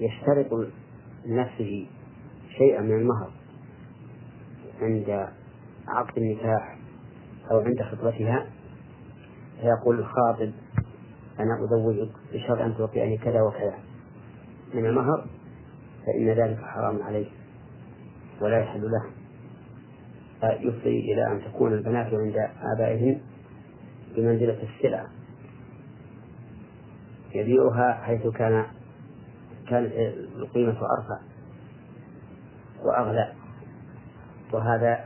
يشترط 0.00 0.70
لنفسه 1.26 1.86
شيئا 2.58 2.80
من 2.80 2.98
المهر 2.98 3.30
عند 4.80 5.28
عقد 5.88 6.18
النكاح 6.18 6.78
أو 7.50 7.60
عند 7.60 7.82
خطبتها 7.82 8.46
فيقول 9.60 9.98
الخاطب 9.98 10.52
أنا 11.40 11.64
أزوجك 11.64 12.12
بشرط 12.32 12.60
أن 12.60 12.76
توقعني 12.76 13.18
كذا 13.18 13.42
وكذا. 13.42 13.87
من 14.74 14.86
المهر 14.86 15.26
فإن 16.06 16.28
ذلك 16.28 16.58
حرام 16.62 17.02
عليه 17.02 17.26
ولا 18.40 18.58
يحل 18.58 18.90
له. 18.90 19.04
يفضي 20.42 21.12
إلى 21.12 21.32
أن 21.32 21.40
تكون 21.44 21.72
البنات 21.72 22.14
عند 22.14 22.36
آبائهن 22.76 23.20
بمنزلة 24.16 24.62
السلع. 24.62 25.06
يبيعها 27.34 27.92
حيث 28.02 28.26
كان 28.26 28.66
كانت 29.68 29.92
القيمة 30.36 30.70
أرفع 30.70 31.20
وأغلى. 32.84 33.32
وهذا 34.52 35.04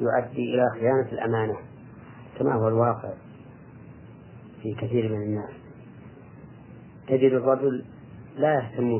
يؤدي 0.00 0.54
إلى 0.54 0.70
خيانة 0.70 1.12
الأمانة 1.12 1.56
كما 2.38 2.54
هو 2.54 2.68
الواقع 2.68 3.10
في 4.62 4.74
كثير 4.74 5.08
من 5.08 5.22
الناس. 5.22 5.50
تجد 7.08 7.32
الرجل 7.32 7.84
لا 8.36 8.54
يهتم 8.54 8.98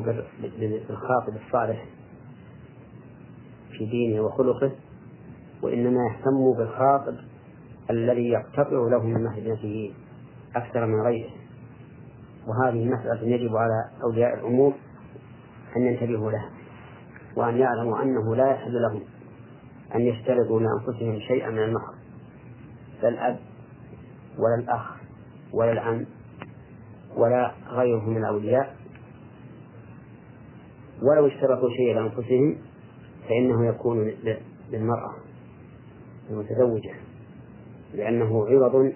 بالخاطب 0.59 1.35
الصالح 1.45 1.85
في 3.77 3.85
دينه 3.85 4.21
وخلقه 4.21 4.71
وإنما 5.61 5.99
يهتم 6.07 6.53
بالخاطب 6.57 7.15
الذي 7.89 8.29
يقتطع 8.29 8.87
له 8.91 9.03
من 9.03 9.23
مهنته 9.23 9.93
أكثر 10.55 10.85
من 10.85 11.01
غيره. 11.01 11.29
وهذه 12.47 12.85
مسألة 12.85 13.21
يجب 13.21 13.55
على 13.55 13.89
أولياء 14.03 14.33
الأمور 14.33 14.73
أن 15.77 15.81
ينتبهوا 15.81 16.31
لها 16.31 16.49
وأن 17.35 17.57
يعلموا 17.57 18.01
أنه 18.03 18.35
لا 18.35 18.51
يحل 18.51 18.81
لهم 18.81 19.01
أن 19.95 20.01
يشترطوا 20.01 20.59
لأنفسهم 20.59 21.19
شيئا 21.19 21.49
من 21.49 21.63
المهر 21.63 21.93
لا 23.03 23.09
الأب 23.09 23.39
ولا 24.37 24.55
الأخ 24.59 24.95
ولا 25.53 25.71
العم 25.71 26.05
ولا 27.15 27.51
غيره 27.69 28.09
من 28.09 28.17
الأولياء. 28.17 28.75
ولو 31.03 31.27
اشترطوا 31.27 31.69
شيئا 31.69 31.93
لأنفسهم 31.93 32.57
فإنه 33.29 33.67
يكون 33.67 34.11
للمرأة 34.71 35.13
المتزوجة 36.29 36.93
لأنه 37.93 38.45
عوض 38.47 38.93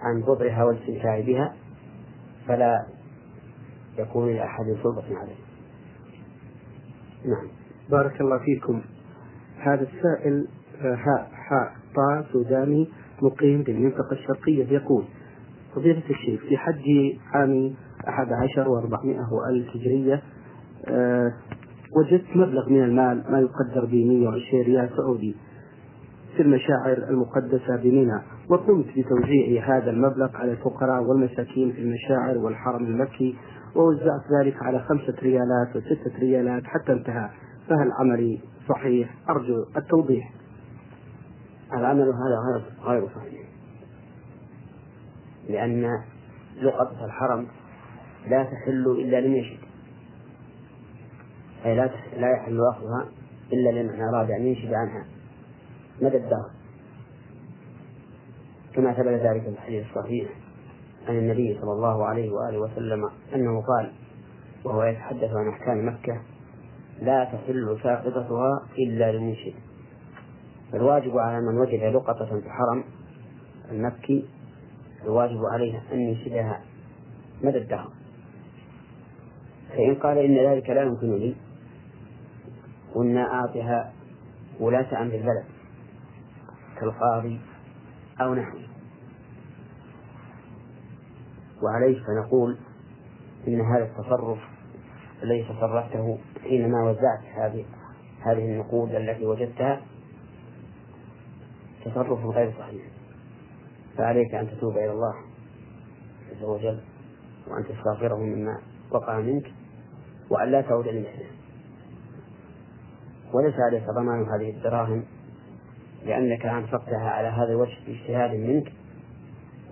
عن 0.00 0.20
بضعها 0.20 0.64
والاستمتاع 0.64 1.20
بها 1.20 1.54
فلا 2.46 2.86
يكون 3.98 4.34
لأحد 4.34 4.64
سلطة 4.82 5.18
عليه. 5.18 5.36
نعم. 7.24 7.48
بارك 7.90 8.20
الله 8.20 8.38
فيكم. 8.38 8.82
هذا 9.58 9.82
السائل 9.82 10.48
آه، 10.80 10.94
هاء 10.94 11.30
حاء 11.32 11.72
طاء 11.94 12.32
سوداني 12.32 12.88
مقيم 13.22 13.62
بالمنطقة 13.62 14.12
الشرقية 14.12 14.72
يقول 14.72 15.04
فضيلة 15.74 16.02
الشيخ 16.10 16.40
في 16.48 16.56
حج 16.56 16.84
عام 17.32 17.74
أحد 18.08 18.32
عشر 18.32 18.68
وأربعمائة 18.68 19.28
وألف 19.32 19.76
هجرية 19.76 20.22
وجدت 21.96 22.36
مبلغ 22.36 22.68
من 22.68 22.84
المال 22.84 23.24
ما 23.30 23.40
يقدر 23.40 23.84
ب 23.84 23.94
120 23.94 24.62
ريال 24.62 24.90
سعودي 24.96 25.36
في 26.36 26.42
المشاعر 26.42 26.96
المقدسة 27.08 27.76
بمنى 27.76 28.22
وقمت 28.48 28.86
بتوزيع 28.96 29.76
هذا 29.76 29.90
المبلغ 29.90 30.36
على 30.36 30.52
الفقراء 30.52 31.02
والمساكين 31.02 31.72
في 31.72 31.78
المشاعر 31.80 32.38
والحرم 32.38 32.84
المكي 32.84 33.36
ووزعت 33.76 34.20
ذلك 34.40 34.62
على 34.62 34.78
خمسة 34.78 35.14
ريالات 35.22 35.76
وستة 35.76 36.18
ريالات 36.18 36.64
حتى 36.64 36.92
انتهى. 36.92 37.30
فهل 37.68 37.92
عملي 38.00 38.38
صحيح؟ 38.68 39.14
أرجو 39.30 39.64
التوضيح. 39.76 40.32
العمل 41.72 42.02
هذا 42.02 42.64
غير 42.84 43.08
صحيح؟ 43.08 43.48
لأن 45.48 45.86
لقطة 46.62 47.04
الحرم 47.04 47.46
لا 48.30 48.42
تحل 48.44 48.86
إلا 49.00 49.20
لمن 49.20 49.36
يشد 49.36 49.63
أي 51.64 51.74
لا 51.74 51.90
لا 52.16 52.30
يحل 52.30 52.60
أخذها 52.60 53.08
إلا 53.52 53.70
لمن 53.70 54.00
أراد 54.00 54.30
أن 54.30 54.46
ينشد 54.46 54.72
عنها. 54.74 55.04
مدى 56.02 56.16
الدهر 56.16 56.50
كما 58.74 58.92
ثبت 58.92 59.08
ذلك 59.08 59.42
في 59.42 59.48
الحديث 59.48 59.86
الصحيح 59.90 60.28
عن 61.08 61.18
النبي 61.18 61.58
صلى 61.60 61.72
الله 61.72 62.04
عليه 62.04 62.30
وآله 62.30 62.58
وسلم 62.58 63.10
أنه 63.34 63.62
قال 63.62 63.92
وهو 64.64 64.82
يتحدث 64.82 65.30
عن 65.34 65.48
أحكام 65.48 65.88
مكة 65.88 66.20
لا 67.02 67.24
تحل 67.24 67.78
ساقطتها 67.82 68.62
إلا 68.78 69.12
للمنشد. 69.12 69.54
فالواجب 70.72 71.18
على 71.18 71.40
من 71.40 71.58
وجد 71.58 71.82
لقطة 71.82 72.24
في 72.24 72.46
الحرم 72.46 72.84
المكي 73.70 74.24
الواجب 75.04 75.44
عليه 75.52 75.82
أن 75.92 76.00
ينشدها. 76.00 76.60
مدى 77.42 77.58
الدهر 77.58 77.90
فإن 79.70 79.94
قال 79.94 80.18
إن 80.18 80.36
ذلك 80.52 80.70
لا 80.70 80.82
يمكن 80.82 81.14
لي 81.14 81.34
قلنا 82.94 83.32
أعطها 83.32 83.92
ولاة 84.60 85.02
أمر 85.02 85.14
البلد 85.14 85.44
كالقاضي 86.80 87.40
أو 88.20 88.34
نحوه. 88.34 88.64
وعليه 91.62 92.02
فنقول 92.04 92.58
إن 93.48 93.60
هذا 93.60 93.84
التصرف 93.84 94.38
الذي 95.22 95.44
تصرفته 95.44 96.18
حينما 96.42 96.90
وزعت 96.90 97.24
هذه 97.36 97.64
هذه 98.20 98.44
النقود 98.44 98.94
التي 98.94 99.26
وجدتها 99.26 99.82
تصرف 101.84 102.24
غير 102.24 102.52
صحيح. 102.58 102.82
فعليك 103.96 104.34
أن 104.34 104.50
تتوب 104.50 104.76
إلى 104.76 104.90
الله 104.90 105.14
عز 106.30 106.44
وجل 106.44 106.80
وأن 107.46 107.64
تستغفره 107.64 108.16
مما 108.16 108.58
وقع 108.90 109.20
منك 109.20 109.52
وأن 110.30 110.50
لا 110.50 110.60
تعود 110.60 110.88
لمثله 110.88 111.33
وليس 113.34 113.54
عليك 113.70 113.84
ضمان 113.90 114.26
هذه 114.28 114.50
الدراهم 114.50 115.02
لأنك 116.06 116.46
أنفقتها 116.46 117.10
على 117.10 117.28
هذا 117.28 117.50
الوجه 117.50 117.76
باجتهاد 117.86 118.34
منك 118.34 118.72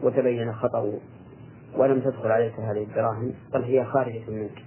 وتبين 0.02 0.48
الخطأ 0.48 0.92
ولم 1.76 2.00
تدخل 2.00 2.30
عليك 2.30 2.60
هذه 2.60 2.82
الدراهم 2.82 3.32
بل 3.54 3.62
هي 3.62 3.84
خارجة 3.84 4.22
منك. 4.28 4.62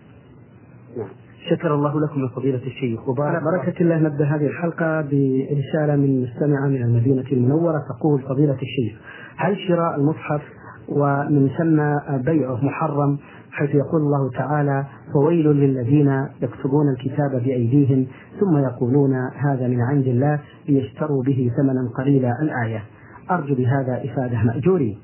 نعم. 0.98 1.10
شكر 1.50 1.76
الله 1.76 2.02
لكم 2.02 2.24
يا 2.24 2.28
فضيلة 2.36 2.68
الشيخ 2.68 3.10
وبارك 3.10 3.41
بركة 3.43 3.82
الله 3.82 4.00
نبدأ 4.00 4.26
هذه 4.26 4.48
الحلقة 4.48 5.02
برسالة 5.02 5.96
من 5.96 6.24
مستمعة 6.24 6.68
من 6.68 6.82
المدينة 6.84 7.26
المنورة 7.32 7.82
تقول 7.89 8.22
فضيلة 8.22 8.54
الشيخ 8.62 9.02
هل 9.36 9.58
شراء 9.68 9.96
المصحف 9.96 10.41
ومن 10.89 11.50
ثم 11.58 11.78
بيعه 12.18 12.66
محرم 12.66 13.18
حيث 13.56 13.70
يقول 13.70 14.01
الله 14.01 14.32
تعالى 14.32 14.86
فويل 15.14 15.47
للذين 15.47 16.28
يكتبون 16.41 16.89
الكتاب 16.89 17.32
بأيديهم 17.32 18.08
ثم 18.39 18.58
يقولون 18.58 19.14
هذا 19.36 19.68
من 19.68 19.82
عند 19.82 20.08
الله 20.08 20.39
ليشتروا 20.68 21.24
به 21.24 21.51
ثمنا 21.58 21.89
قليلا. 21.97 22.32
الآية. 22.41 22.84
أرجو 23.32 23.56
بهذا 23.56 24.01
إفادة 24.06 24.43
مأجورين 24.43 24.97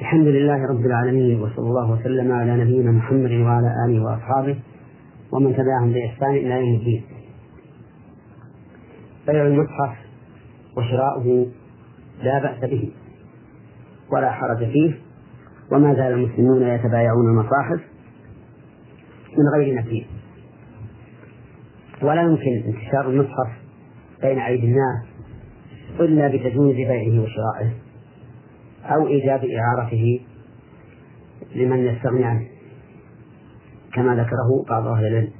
الحمد 0.00 0.26
لله 0.26 0.66
رب 0.66 0.86
العالمين 0.86 1.40
وصلى 1.40 1.68
الله 1.68 1.90
وسلم 1.90 2.32
على 2.32 2.64
نبينا 2.64 2.90
محمد 2.90 3.30
وعلى 3.30 3.74
آله 3.86 4.04
وأصحابه 4.04 4.56
ومن 5.32 5.56
تبعهم 5.56 5.92
بإحسان 5.92 6.30
إلى 6.30 6.60
يوم 6.60 6.74
الدين. 6.74 7.02
بيع 9.26 9.46
المصحف 9.46 9.96
وشراؤه 10.76 11.46
لا 12.22 12.38
بأس 12.38 12.70
به 12.70 12.90
ولا 14.12 14.30
حرج 14.30 14.58
فيه. 14.58 15.09
وما 15.72 15.94
زال 15.94 16.12
المسلمون 16.12 16.62
يتبايعون 16.62 17.26
المصاحف 17.30 17.80
من 19.38 19.48
غير 19.56 19.74
نفير 19.74 20.06
ولا 22.02 22.22
يمكن 22.22 22.62
انتشار 22.66 23.10
المصحف 23.10 23.50
بين 24.22 24.38
أيدي 24.38 24.66
الناس 24.66 25.06
إلا 26.00 26.28
بتجويز 26.28 26.76
بيعه 26.76 27.22
وشرائه 27.22 27.72
أو 28.84 29.06
إيجاب 29.06 29.44
إعارته 29.44 30.20
لمن 31.54 31.78
يستغني 31.78 32.24
عنه 32.24 32.46
كما 33.94 34.14
ذكره 34.14 34.64
بعض 34.68 34.86
أهل 34.86 35.06
العلم. 35.06 35.30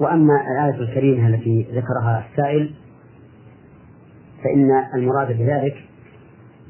وأما 0.00 0.34
الآية 0.50 0.80
الكريمة 0.80 1.28
التي 1.28 1.62
ذكرها 1.62 2.26
السائل 2.30 2.74
فإن 4.44 4.70
المراد 4.94 5.28
بذلك 5.38 5.76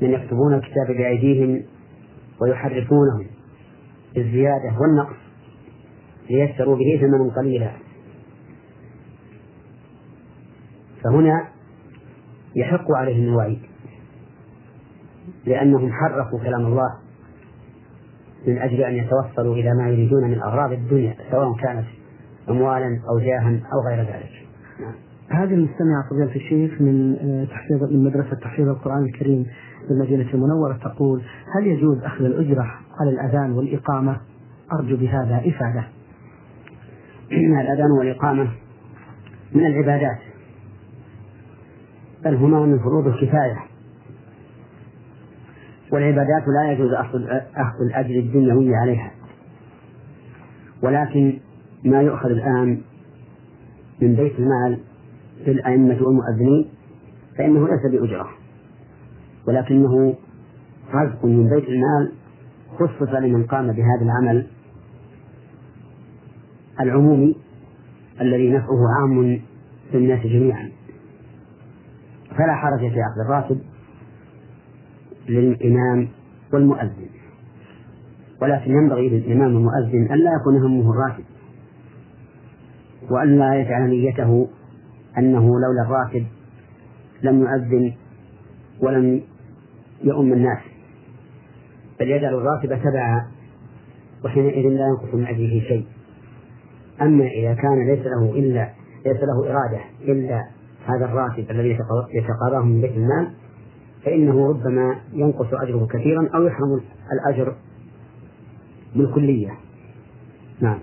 من 0.02 0.10
يكتبون 0.10 0.54
الكتاب 0.54 0.86
بأيديهم 0.86 1.62
ويحرفونه 2.40 3.26
بالزيادة 4.14 4.78
والنقص 4.80 5.16
ليشتروا 6.30 6.76
به 6.76 6.98
ثمنا 7.00 7.34
قليلا 7.36 7.72
فهنا 11.04 11.48
يحق 12.56 12.92
عليهم 12.92 13.28
الوعيد 13.28 13.60
لأنهم 15.46 15.92
حرفوا 15.92 16.38
كلام 16.38 16.66
الله 16.66 16.98
من 18.46 18.58
أجل 18.58 18.80
أن 18.80 18.94
يتوصلوا 18.94 19.54
إلى 19.54 19.74
ما 19.74 19.90
يريدون 19.90 20.24
من 20.30 20.42
أغراض 20.42 20.72
الدنيا 20.72 21.16
سواء 21.30 21.56
كانت 21.62 21.86
أموالا 22.48 23.00
أو 23.10 23.18
جاها 23.18 23.60
أو 23.72 23.88
غير 23.88 23.98
ذلك 23.98 24.32
نعم. 24.80 25.07
هذه 25.28 25.54
المستمعة 25.54 26.08
فضيلة 26.10 26.36
الشيخ 26.36 26.80
من 26.80 27.16
آه، 27.16 27.44
تحفيظ 27.44 27.92
من 27.92 28.04
مدرسة 28.04 28.36
تحفيظ 28.36 28.68
القرآن 28.68 29.04
الكريم 29.04 29.46
في 29.86 29.90
المدينة 29.90 30.34
المنورة 30.34 30.78
تقول 30.82 31.22
هل 31.54 31.66
يجوز 31.66 31.98
أخذ 32.04 32.24
الأجرة 32.24 32.74
على 33.00 33.10
الأذان 33.10 33.52
والإقامة؟ 33.52 34.16
أرجو 34.72 34.96
بهذا 34.96 35.42
إفادة. 35.46 35.84
الأذان 37.62 37.90
والإقامة 37.90 38.48
من 39.54 39.66
العبادات 39.66 40.18
بل 42.24 42.34
هما 42.34 42.66
من 42.66 42.78
فروض 42.78 43.06
الكفاية 43.06 43.58
والعبادات 45.92 46.42
لا 46.48 46.72
يجوز 46.72 46.92
أخذ 46.92 47.18
الأجر 47.80 48.18
الدنيوي 48.18 48.76
عليها 48.76 49.10
ولكن 50.82 51.38
ما 51.84 52.02
يؤخذ 52.02 52.28
الآن 52.28 52.80
من 54.02 54.14
بيت 54.14 54.38
المال 54.38 54.78
للأئمة 55.46 56.02
والمؤذنين 56.02 56.68
فإنه 57.38 57.68
ليس 57.68 57.92
بأجرة. 57.92 58.28
ولكنه 59.48 60.14
رزق 60.94 61.24
من 61.24 61.50
بيت 61.50 61.68
المال 61.68 62.12
خصص 62.78 63.14
لمن 63.14 63.46
قام 63.46 63.66
بهذا 63.66 64.02
العمل 64.02 64.46
العمومي 66.80 67.36
الذي 68.20 68.50
نفعه 68.50 68.78
عام 69.00 69.40
للناس 69.94 70.26
جميعا. 70.26 70.70
فلا 72.30 72.54
حرج 72.54 72.80
في 72.80 73.00
أخذ 73.00 73.20
الراتب 73.26 73.60
للإمام 75.28 76.08
والمؤذن. 76.52 77.08
ولكن 78.42 78.70
ينبغي 78.70 79.08
للإمام 79.08 79.54
والمؤذن 79.54 80.12
أن 80.12 80.18
لا 80.18 80.30
يكون 80.40 80.56
همه 80.56 80.90
الراتب 80.90 81.24
وأن 83.10 83.38
لا 83.38 83.60
يجعل 83.60 83.90
نيته 83.90 84.48
أنه 85.18 85.40
لولا 85.40 85.82
الراتب 85.86 86.26
لم 87.22 87.40
يؤذن 87.40 87.94
ولم 88.80 89.22
يؤم 90.04 90.32
الناس 90.32 90.58
بل 92.00 92.10
يجعل 92.10 92.34
الراتب 92.34 92.82
تبعا 92.82 93.26
وحينئذ 94.24 94.68
لا 94.68 94.86
ينقص 94.86 95.14
من 95.14 95.26
أجله 95.26 95.60
شيء. 95.68 95.86
أما 97.02 97.24
إذا 97.24 97.54
كان 97.54 97.86
ليس 97.86 98.06
له 98.06 98.32
إلا 98.34 98.68
ليس 99.06 99.16
له 99.22 99.50
إرادة 99.50 99.80
إلا 100.00 100.44
هذا 100.86 101.04
الراتب 101.04 101.50
الذي 101.50 101.78
يتقاضاه 102.14 102.62
من 102.64 102.80
بيت 102.80 102.92
المال 102.92 103.30
فإنه 104.04 104.48
ربما 104.48 104.96
ينقص 105.12 105.46
أجره 105.52 105.86
كثيرا 105.86 106.28
أو 106.34 106.46
يحرم 106.46 106.80
الأجر 107.12 107.54
بالكلية. 108.96 109.50
نعم. 110.60 110.78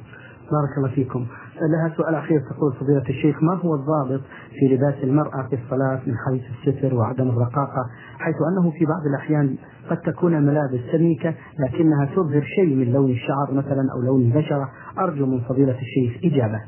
بارك 0.51 0.77
الله 0.77 0.89
فيكم. 0.95 1.27
لها 1.61 1.93
سؤال 1.97 2.15
أخير 2.15 2.39
تقول 2.39 2.73
فضيلة 2.73 3.09
الشيخ 3.09 3.43
ما 3.43 3.53
هو 3.53 3.75
الضابط 3.75 4.21
في 4.59 4.75
لباس 4.75 4.95
المرأة 5.03 5.47
في 5.49 5.55
الصلاة 5.63 5.99
من 6.07 6.13
حيث 6.27 6.43
الستر 6.67 6.95
وعدم 6.95 7.29
الرقاقة؟ 7.29 7.89
حيث 8.19 8.35
أنه 8.51 8.71
في 8.71 8.85
بعض 8.85 9.05
الأحيان 9.09 9.55
قد 9.89 9.97
تكون 9.97 10.35
الملابس 10.35 10.79
سميكة 10.91 11.33
لكنها 11.59 12.05
تظهر 12.15 12.41
شيء 12.41 12.75
من 12.75 12.93
لون 12.93 13.11
الشعر 13.11 13.51
مثلا 13.51 13.91
أو 13.95 14.01
لون 14.01 14.21
البشرة. 14.21 14.69
أرجو 14.99 15.25
من 15.25 15.39
فضيلة 15.39 15.79
الشيخ 15.79 16.33
إجابة. 16.33 16.61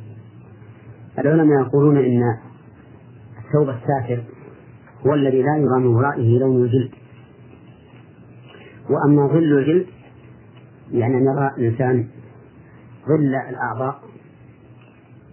العلماء 1.19 1.61
يقولون 1.61 1.97
إن 1.97 2.21
ثوب 3.53 3.69
الساتر 3.69 4.23
هو 5.07 5.13
الذي 5.13 5.41
لا 5.41 5.57
يرى 5.57 5.79
من 5.79 5.95
ورائه 5.95 6.39
لون 6.39 6.63
الجلد. 6.63 6.91
وأما 8.89 9.27
ظل 9.27 9.57
الجلد 9.57 9.85
يعني 10.91 11.17
أن 11.17 11.23
يرى 11.23 11.51
الإنسان 11.57 12.07
ظل 13.07 13.35
الأعضاء 13.49 14.06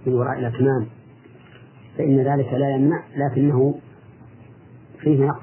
من 0.07 0.15
وراء 0.15 0.39
الأكمام. 0.39 0.87
فإن 1.99 2.19
ذلك 2.19 2.53
لا 2.53 2.71
يمنع 2.77 3.03
لكنه 3.17 3.81
فيه 5.01 5.25
نقص. 5.27 5.43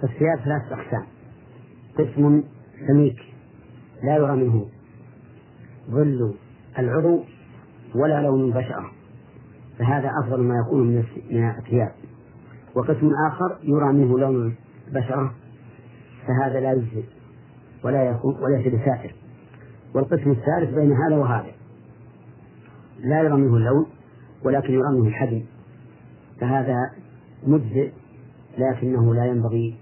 فالثياب 0.00 0.38
ثلاثة 0.44 0.74
أقسام. 0.74 1.06
قسم 1.98 2.42
سميك 2.88 3.18
لا 4.02 4.16
يرى 4.16 4.36
منه 4.36 4.66
ظل 5.90 6.34
العضو 6.78 7.24
ولا 7.94 8.22
لون 8.22 8.44
البشرة. 8.44 8.92
فهذا 9.78 10.10
أفضل 10.24 10.42
ما 10.42 10.58
يكون 10.58 10.86
من 10.86 11.04
الثياب 11.58 11.92
وقسم 12.74 13.10
آخر 13.26 13.58
يرى 13.62 13.92
منه 13.92 14.18
لون 14.18 14.54
البشرة 14.88 15.34
فهذا 16.26 16.60
لا 16.60 16.72
يجزي 16.72 17.04
ولا 17.84 18.04
يكون 18.04 18.36
وليس 18.42 18.66
بساتر 18.66 19.14
والقسم 19.94 20.30
الثالث 20.30 20.74
بين 20.74 20.92
هذا 20.92 21.16
وهذا. 21.16 21.50
لا 23.00 23.22
يرى 23.22 23.36
منه 23.36 23.56
اللون 23.56 23.86
ولكن 24.44 24.72
يرى 24.72 24.88
منه 24.92 25.08
الحجم. 25.08 25.42
فهذا 26.40 26.76
مجزئ 27.46 27.92
لكنه 28.58 29.14
لا 29.14 29.26
ينبغي. 29.26 29.76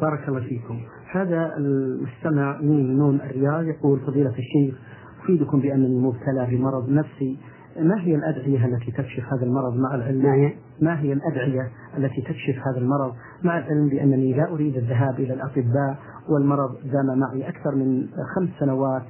بارك 0.00 0.28
الله 0.28 0.40
فيكم. 0.40 0.80
هذا 1.14 1.56
المستمع 1.56 2.60
من 2.60 2.96
نون 2.96 3.20
الرياض 3.20 3.64
يقول 3.64 4.00
فضيلة 4.00 4.34
الشيخ 4.38 4.74
أفيدكم 5.22 5.60
بأنني 5.60 5.98
مبتلى 5.98 6.46
بمرض 6.50 6.90
نفسي 6.90 7.38
ما 7.80 8.00
هي 8.00 8.14
الأدعية 8.14 8.66
التي 8.66 8.90
تكشف 8.90 9.24
هذا 9.32 9.46
المرض 9.46 9.76
مع 9.76 9.94
العلم؟ 9.94 10.22
ما 10.22 10.34
هي؟ 10.34 10.52
ما 10.80 11.00
هي 11.00 11.12
الأدعية 11.12 11.70
التي 11.98 12.22
تكشف 12.22 12.58
هذا 12.66 12.78
المرض 12.78 13.14
مع 13.42 13.58
العلم؟ 13.58 13.88
بأنني 13.88 14.32
لا 14.32 14.52
أريد 14.52 14.76
الذهاب 14.76 15.20
إلى 15.20 15.34
الأطباء 15.34 15.98
والمرض 16.28 16.74
دام 16.84 17.18
معي 17.18 17.48
أكثر 17.48 17.74
من 17.74 18.08
خمس 18.36 18.48
سنوات 18.60 19.02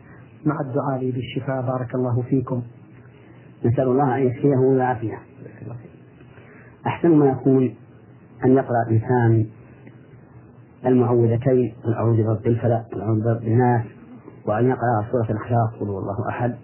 مع 0.45 0.61
الدعاء 0.61 1.01
لي 1.01 1.11
بالشفاء. 1.11 1.63
بارك 1.63 1.95
الله 1.95 2.23
فيكم. 2.23 2.63
نسأل 3.65 3.89
الله 3.89 4.17
أن 4.17 4.23
يشفيه 4.23 4.57
ويعافيه 4.57 5.19
أحسن 6.87 7.09
ما 7.09 7.27
يكون 7.27 7.75
أن 8.45 8.51
يقرأ 8.53 8.83
الإنسان 8.89 9.47
المعوذتين 10.87 11.75
قل 11.85 11.95
أعوذ 11.95 12.23
برب 12.23 12.47
الفلق 12.47 12.85
قل 12.93 13.01
أعوذ 13.01 13.25
برب 13.25 13.43
الناس 13.43 13.85
وأن 14.47 14.67
يقرأ 14.67 15.07
سورة 15.13 15.31
الإخلاص 15.31 15.71
قل 15.81 15.87
هو 15.89 15.99
الله 15.99 16.29
أحد 16.29 16.55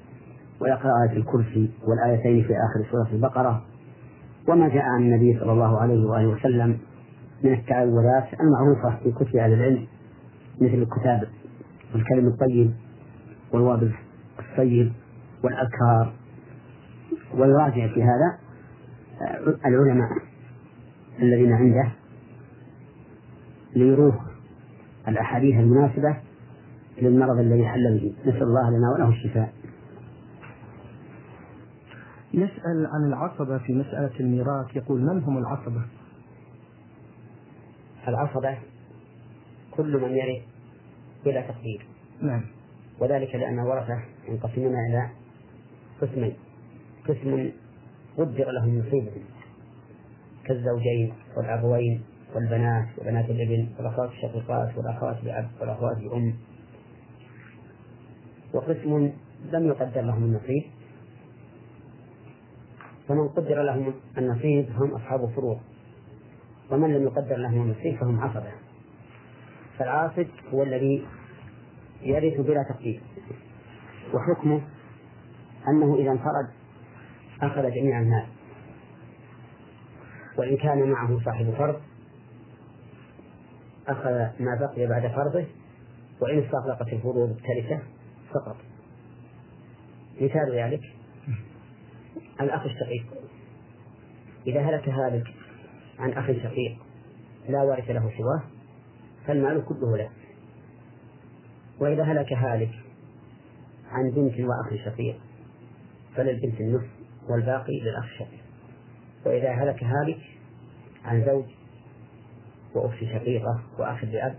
ويقرأ 0.61 0.93
آية 1.03 1.17
الكرسي 1.17 1.71
والآيتين 1.89 2.43
في 2.45 2.53
آخر 2.53 2.91
سورة 2.91 3.09
البقرة. 3.13 3.63
وما 4.49 4.69
جاء 4.69 4.83
عن 4.83 5.03
النبي 5.03 5.39
صلى 5.41 5.53
الله 5.53 5.81
عليه 5.81 6.07
وآله 6.07 6.29
وسلم 6.29 6.79
من 7.45 7.53
التعوذات 7.53 8.29
المعروفة 8.41 8.99
في 9.03 9.13
كتب 9.13 9.37
أهل 9.37 9.53
العلم. 9.53 9.87
مثل 10.61 10.75
الكتاب 10.75 11.29
والكلم 11.95 12.29
الطيب 12.29 12.75
والوابل 13.53 13.93
الطيب 14.39 14.93
والأذكار. 15.45 16.13
ويراجع 17.35 17.95
في 17.95 18.03
هذا 18.03 18.39
العلماء 19.67 20.09
الذين 21.23 21.53
عنده 21.53 21.93
ليروه 23.77 24.21
الأحاديث 25.09 25.55
المناسبة 25.55 26.17
للمرض 27.03 27.39
الذي 27.39 27.67
حل 27.67 27.99
به. 27.99 28.31
نسأل 28.31 28.43
الله 28.43 28.71
لنا 28.71 28.93
وله 28.95 29.09
الشفاء. 29.09 29.53
يسأل 32.35 32.87
عن 32.87 33.09
العصبة 33.09 33.59
في 33.59 33.73
مسألة 33.73 34.21
الميراث. 34.21 34.77
يقول 34.77 35.01
من 35.01 35.23
هم 35.23 35.39
العصبة؟ 35.39 35.83
العصبة 38.09 38.59
كل 39.71 40.01
من 40.03 40.11
يرث 40.11 40.43
بلا 41.25 41.41
تقدير. 41.41 41.87
نعم. 42.23 42.45
وذلك 43.01 43.35
لأن 43.35 43.59
الورثة 43.59 44.03
ينقسمون 44.29 44.75
إلى 44.75 45.11
قسمين. 46.01 46.35
قسم 47.09 47.51
قدر 48.19 48.51
لهم 48.51 48.79
نصيبهم 48.79 49.25
كالزوجين 50.45 51.13
والأبوين 51.37 52.03
والبنات 52.35 52.89
وبنات 52.99 53.31
الإبن 53.31 53.69
والأخوات 53.79 54.11
الشقيقات 54.11 54.79
والأخوات 54.79 55.25
لأب 55.25 55.49
والأخوات 55.61 55.99
لأم 55.99 56.35
وقسم 58.55 59.13
لم 59.53 59.67
يقدر 59.67 60.01
لهم 60.01 60.25
النصيب. 60.25 60.65
فمن 63.09 63.29
قدر 63.29 63.63
لهم 63.63 63.95
النصيب 64.19 64.71
هم 64.71 64.95
أصحاب 64.95 65.27
فروض 65.27 65.59
ومن 66.71 66.95
لم 66.95 67.03
يقدر 67.03 67.37
لهم 67.37 67.63
النصيب 67.63 67.97
فهم 67.97 68.21
عصبة 68.21 68.53
فالعاصب 69.81 70.27
هو 70.55 70.63
الذي 70.63 71.07
يرث 72.03 72.41
بلا 72.41 72.63
تقدير 72.63 73.01
وحكمه 74.15 74.61
أنه 75.69 75.95
إذا 75.95 76.11
انفرد 76.11 76.51
أخذ 77.43 77.71
جميع 77.71 78.01
المال. 78.01 78.27
وإن 80.39 80.57
كان 80.57 80.91
معه 80.91 81.25
صاحب 81.25 81.55
فرض 81.59 81.81
أخذ 83.89 84.43
ما 84.43 84.59
بقي 84.61 84.87
بعد 84.87 85.07
فرضه 85.07 85.47
وإن 86.23 86.39
استغرقت 86.39 86.93
الفروض 86.93 87.31
التركة 87.31 87.83
سقط 88.35 88.57
مثال 90.21 90.53
ذلك 90.53 90.83
الأخ 92.41 92.63
الشقيق. 92.65 93.07
إذا 94.47 94.61
هلك 94.61 94.89
هالك 94.89 95.27
عن 95.99 96.13
أخ 96.13 96.27
شقيق 96.27 96.79
لا 97.49 97.63
وارث 97.63 97.91
له 97.91 98.11
سواه 98.19 98.43
فالمال 99.31 99.65
كله 99.65 99.97
له. 99.97 100.11
وإذا 101.81 102.03
هلك 102.03 102.33
هالك 102.33 102.71
عن 103.91 104.11
بنت 104.11 104.41
وأخ 104.41 104.85
شقيق 104.85 105.21
فللبنت 106.17 106.61
النصف 106.61 106.91
والباقي 107.29 107.81
للأخ 107.81 108.05
الشقيق 108.05 108.41
وإذا 109.27 109.53
هلك 109.53 109.85
هالك 109.85 110.19
عن 111.05 111.25
زوج 111.25 111.45
وأخت 112.75 112.99
شقيقة 112.99 113.63
وأخ 113.79 114.05
لأب 114.05 114.39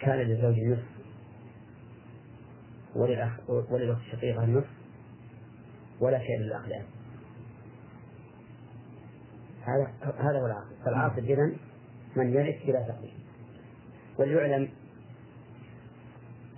كان 0.00 0.18
للزوج 0.18 0.58
النصف 0.58 0.88
وللأخ 2.96 3.50
وللأخت 3.70 4.00
الشقيقة 4.00 4.44
النصف 4.44 4.70
ولا 6.00 6.18
شيء 6.18 6.38
للأخ 6.38 6.68
لأب. 6.68 6.84
هذا 9.62 9.92
هذا 10.02 10.40
هو 10.40 10.46
العاقل. 10.46 10.76
فالعاقل 10.84 11.24
إذا 11.24 11.56
من 12.16 12.32
يرث 12.34 12.66
بلا 12.66 12.88
تقدير. 12.88 13.23
وليعلم 14.18 14.68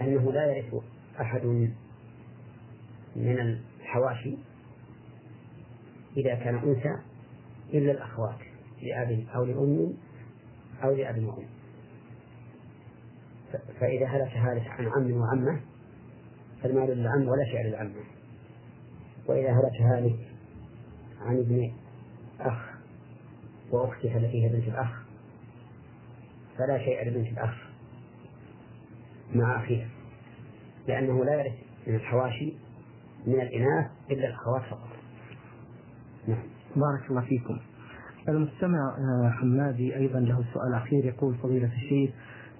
أنه 0.01 0.33
لا 0.33 0.47
يرث 0.47 0.75
أحد 1.21 1.45
من 3.17 3.39
الحواشي 3.41 4.37
إذا 6.17 6.35
كان 6.35 6.55
أنثى 6.55 6.97
إلا 7.75 7.93
الأخوات 7.93 8.39
لأب 8.83 9.27
أو 9.35 9.45
لأم 9.45 9.95
أو 10.85 10.95
لأب 10.95 11.25
وأم. 11.25 11.47
فإذا 13.81 14.07
هلك 14.07 14.37
هالك 14.37 14.67
عن 14.67 14.87
عم 14.87 15.13
وعمة 15.13 15.61
فالمال 16.63 16.99
للعم 16.99 17.29
ولا 17.29 17.45
شيء 17.45 17.63
للعمة 17.63 18.05
وإذا 19.27 19.53
هلك 19.53 19.81
هالك 19.81 20.19
عن 21.21 21.39
ابن 21.39 21.73
أخ 22.41 22.77
وأختها 23.71 24.17
التي 24.17 24.45
هي 24.45 24.49
بنت 24.49 24.69
الأخ 24.69 25.06
فلا 26.59 26.79
شيء 26.79 27.09
لبنت 27.09 27.27
الأخ 27.33 27.55
مع 29.35 29.57
أخيها 29.65 29.89
لأنه 30.89 31.25
لا 31.25 31.35
يرث 31.35 31.55
من 31.87 31.95
الحواشي 31.95 32.53
من 33.27 33.41
الإناث 33.41 33.91
إلا 34.11 34.29
الأخوات 34.29 34.63
فقط. 34.63 34.89
نعم. 36.29 36.43
بارك 36.77 37.11
الله 37.11 37.21
فيكم. 37.21 37.59
المستمع 38.29 38.97
آه، 38.99 39.31
حمادي 39.31 39.97
أيضا 39.97 40.21
له 40.21 40.45
سؤال 40.55 40.75
أخير 40.75 41.05
يقول 41.05 41.35
فضيلة 41.35 41.73
الشيخ 41.75 42.11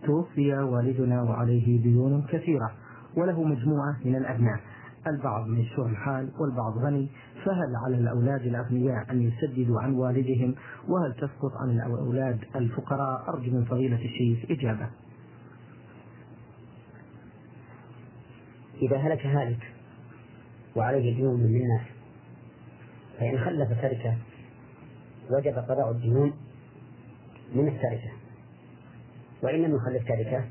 توفي 0.07 0.55
والدنا 0.55 1.23
وعليه 1.23 1.83
ديون 1.83 2.27
كثيرة 2.29 2.71
وله 3.17 3.43
مجموعة 3.43 3.97
من 4.05 4.17
الأبناء 4.17 4.61
البعض 5.07 5.47
من 5.47 5.65
الحال 5.79 6.31
والبعض 6.41 6.79
غني 6.79 7.09
فهل 7.47 7.77
على 7.77 7.97
الأولاد 7.97 8.41
الأغنياء 8.41 9.11
أن 9.11 9.23
يسددوا 9.23 9.81
عن 9.81 9.95
والدهم 9.95 10.55
وهل 10.89 11.15
تسقط 11.15 11.53
عن 11.57 11.71
الأولاد 11.71 12.39
الفقراء؟ 12.57 13.29
أرجو 13.29 13.51
من 13.51 13.65
فضيلة 13.65 14.05
الشيخ 14.05 14.51
إجابة. 14.51 14.91
إذا 18.83 18.97
هلك 18.97 19.27
هالك 19.27 19.73
وعليه 20.77 21.17
ديون 21.17 21.41
من 21.41 21.47
الناس 21.47 21.87
فإن 23.19 23.39
خلف 23.39 23.81
تركة 23.83 24.17
وجب 25.31 25.55
قضاء 25.55 25.91
الديون 25.91 26.33
من 27.55 27.69
التركة 27.69 28.13
وإن 29.43 29.63
لم 29.63 29.75
يخلف 29.75 30.09
تركة 30.09 30.45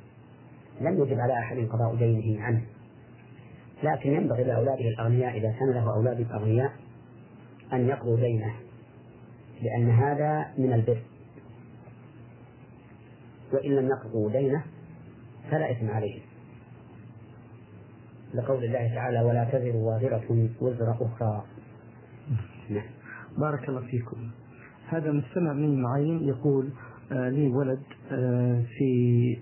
لم 0.81 1.03
يجب 1.03 1.19
على 1.19 1.39
أحد 1.39 1.57
قضاء 1.57 1.95
دينه 1.95 2.41
عنه. 2.41 2.65
لكن 3.83 4.13
ينبغي 4.13 4.43
لأولاده 4.43 4.89
الأغنياء 4.89 5.37
إذا 5.37 5.51
كان 5.51 5.69
له 5.69 5.93
أولاد 5.95 6.31
أغنياء 6.31 6.84
أن 7.73 7.87
يقضوا 7.87 8.15
دينه 8.15 8.55
لأن 9.61 9.89
هذا 9.89 10.53
من 10.57 10.73
البر. 10.73 11.01
وإن 13.53 13.75
لم 13.75 13.89
يقضوا 13.89 14.31
دينه 14.31 14.63
فلا 15.51 15.71
إثم 15.71 15.89
عليهم. 15.89 16.21
لقول 18.33 18.63
الله 18.63 18.95
تعالى 18.95 19.21
ولا 19.21 19.43
تزر 19.43 19.75
وازرة 19.75 20.49
وزر 20.61 20.91
أخرى. 20.91 21.43
نعم. 22.69 22.89
بارك 23.37 23.69
الله 23.69 23.81
فيكم. 23.81 24.31
هذا 24.87 25.11
مستمع 25.11 25.53
من 25.53 25.81
معين 25.81 26.23
يقول 26.23 26.69
آه 27.11 27.29
لي 27.29 27.47
ولد 27.47 27.83
آه 28.11 28.63
في 28.77 29.37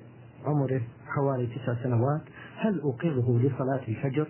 عمره 0.45 0.81
حوالي 1.05 1.47
تسع 1.47 1.83
سنوات 1.83 2.21
هل 2.57 2.81
أوقظه 2.81 3.39
لصلاة 3.39 3.81
الفجر؟ 3.87 4.27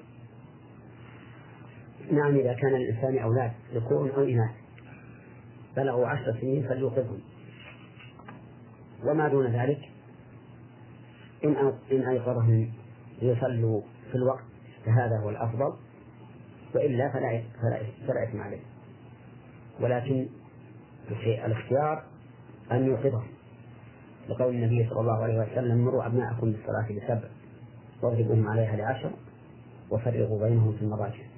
نعم 2.16 2.36
إذا 2.36 2.54
كان 2.54 2.76
الإنسان 2.76 3.18
أولاد 3.18 3.52
ذكور 3.74 4.16
أو 4.18 4.24
إناث 4.24 4.52
بلغوا 5.76 6.08
عشر 6.08 6.38
سنين 6.42 6.68
فليوقظهم 6.68 7.20
وما 9.06 9.28
دون 9.28 9.48
ذلك 9.48 9.90
إن 11.46 11.74
إن 11.92 12.08
أيقظهم 12.10 12.72
ليصلوا 13.22 13.82
في 14.12 14.16
الوقت 14.16 14.44
فهذا 14.86 15.20
هو 15.24 15.30
الأفضل. 15.30 15.74
وإلا 16.76 17.10
فلا 17.10 17.44
فلا 18.08 18.24
إثم 18.24 18.42
عليه. 18.42 18.60
ولكن 19.82 20.28
الاختيار 21.46 22.04
أن 22.72 22.86
يوقظهم 22.86 23.28
لقول 24.30 24.56
النبي 24.56 24.90
صلى 24.90 25.00
الله 25.00 25.24
عليه 25.24 25.40
وسلم 25.40 25.86
مروا 25.86 26.06
أبناءكم 26.06 26.52
بالصلاة 26.52 26.88
بسبع 26.90 27.30
واضربوهم 28.02 28.48
عليها 28.48 28.76
لعشر 28.76 29.12
وفرغوا 29.92 30.48
بينهم 30.48 30.76
في 30.76 30.82
المضاجع. 30.82 31.16
نعم. 31.16 31.33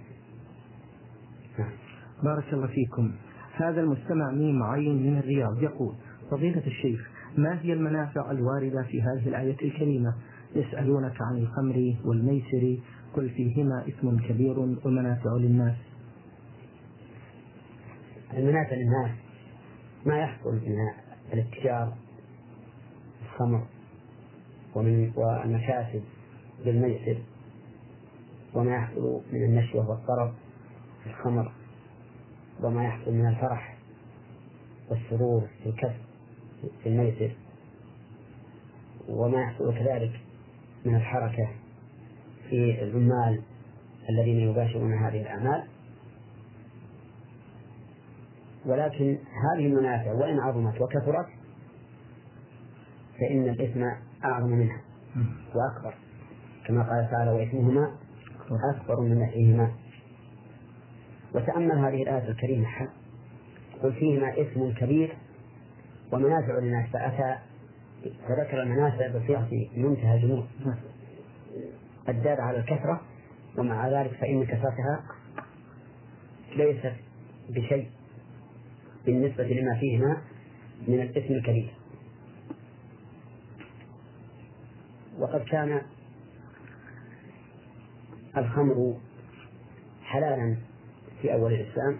بارك 2.24 2.53
الله 2.53 2.68
فيكم. 2.68 3.11
هذا 3.53 3.82
المستمع 3.82 4.32
ميم 4.32 4.59
معين 4.59 5.03
من 5.11 5.18
الرياض 5.18 5.63
يقول 5.63 5.95
فضيلة 6.32 6.68
الشيخ 6.68 7.09
ما 7.38 7.61
هي 7.61 7.74
المنافع 7.74 8.32
الواردة 8.32 8.84
في 8.84 9.01
هذه 9.01 9.28
الآية 9.28 9.57
الكريمة؟ 9.61 10.16
يسألونك 10.55 11.22
عن 11.22 11.38
الخمر 11.38 11.95
والميسر 12.05 12.78
قل 13.13 13.30
فيهما 13.30 13.88
إثم 13.88 14.18
كبير 14.28 14.59
ومنافع 14.59 15.34
للناس. 15.34 15.76
المنافع 18.34 18.76
للناس 18.76 19.11
ما 20.05 20.18
يحصل 20.18 20.53
من 20.53 20.76
الاتجار 21.34 21.93
الخمر 23.26 23.63
ومن 24.76 25.11
والمكاسب 25.16 26.03
بالميسر 26.66 27.18
وما 28.53 28.76
يحصل 28.76 29.22
من 29.34 29.43
النشوة 29.43 29.89
والطرب 29.89 30.34
في 31.03 31.09
الخمر. 31.09 31.51
وما 32.64 32.84
يحصل 32.86 33.12
من 33.12 33.28
الفرح 33.28 33.78
والسرور 34.89 35.47
في 35.64 35.70
الكسب 35.70 36.06
في 36.84 36.89
الميسر 36.89 37.32
وما 39.10 39.41
يحصل 39.41 39.74
كذلك 39.74 40.20
من 40.86 40.95
الحركة 40.95 41.49
في 42.49 42.84
العمال 42.84 43.41
الذين 44.10 44.39
يباشرون 44.39 44.93
هذه 44.93 45.22
الأعمال. 45.22 45.64
ولكن 48.66 49.18
هذه 49.53 49.66
المنافع 49.66 50.12
وإن 50.12 50.39
عظمت 50.39 50.82
وكثرت 50.82 51.28
فإن 53.20 53.49
الإثم 53.49 53.84
أعظم 54.26 54.49
منها 54.49 54.82
وأكبر. 55.56 55.95
كما 56.68 56.84
قال 56.84 57.12
تعالى 57.12 57.32
وإثمهما 57.32 57.95
أكبر 58.76 59.01
من 59.01 59.20
نفعهما. 59.20 59.72
وتأمل 61.36 61.72
هذه 61.72 62.04
الآية 62.04 62.30
الكريمة 62.30 62.68
قل 63.84 63.94
فيهما 63.94 64.42
إثم 64.42 64.70
كبير 64.70 65.16
ومنافع 66.12 66.60
للناس. 66.60 66.90
فأتى 66.90 67.38
فذكر 68.04 68.64
المنافع 68.64 69.08
بصيغة 69.08 69.50
منتهى 69.78 70.16
الجموع. 70.16 70.46
الدالة 72.10 72.44
على 72.44 72.58
الكثرة 72.58 73.02
ومع 73.58 74.02
ذلك 74.02 74.12
فإن 74.12 74.46
كثرتها 74.46 75.04
ليست 76.56 76.94
بشيء 77.50 77.90
بالنسبة 79.06 79.44
لما 79.44 79.80
فيهما 79.80 80.22
من 80.88 81.02
الإثم 81.02 81.34
الكبير. 81.34 81.74
وقد 85.20 85.42
كان 85.42 85.82
الخمر 88.38 88.98
حلالا 90.04 90.58
في 91.22 91.34
أول 91.34 91.53
الإسلام 91.53 91.99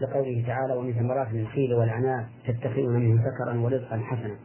لقوله 0.00 0.44
تعالى 0.46 0.74
ومن 0.74 0.92
ثمرات 0.92 1.28
النخيل 1.28 1.74
والعناب 1.74 2.26
تتخذون 2.46 2.96
منه 2.96 3.22
سكرا 3.24 3.60
ورزقا 3.60 3.96
حسنا. 3.96 4.36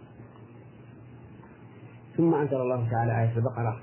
ثم 2.18 2.34
أنزل 2.34 2.56
الله 2.56 2.90
تعالى 2.90 3.22
آية 3.22 3.38
البقرة 3.38 3.82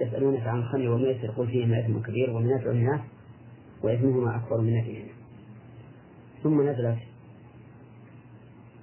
يسألونك 0.00 0.46
عن 0.46 0.58
الخمر 0.58 0.88
والميسر 0.88 1.30
قل 1.30 1.46
فيهما 1.46 1.80
إثم 1.80 1.98
كبير 1.98 2.30
ومنافع 2.30 2.70
للناس 2.70 3.00
وإثمهما 3.82 4.36
أكبر 4.36 4.60
من 4.60 4.78
نفعهما 4.78 5.12
ثم 6.42 6.68
نزلت 6.68 6.98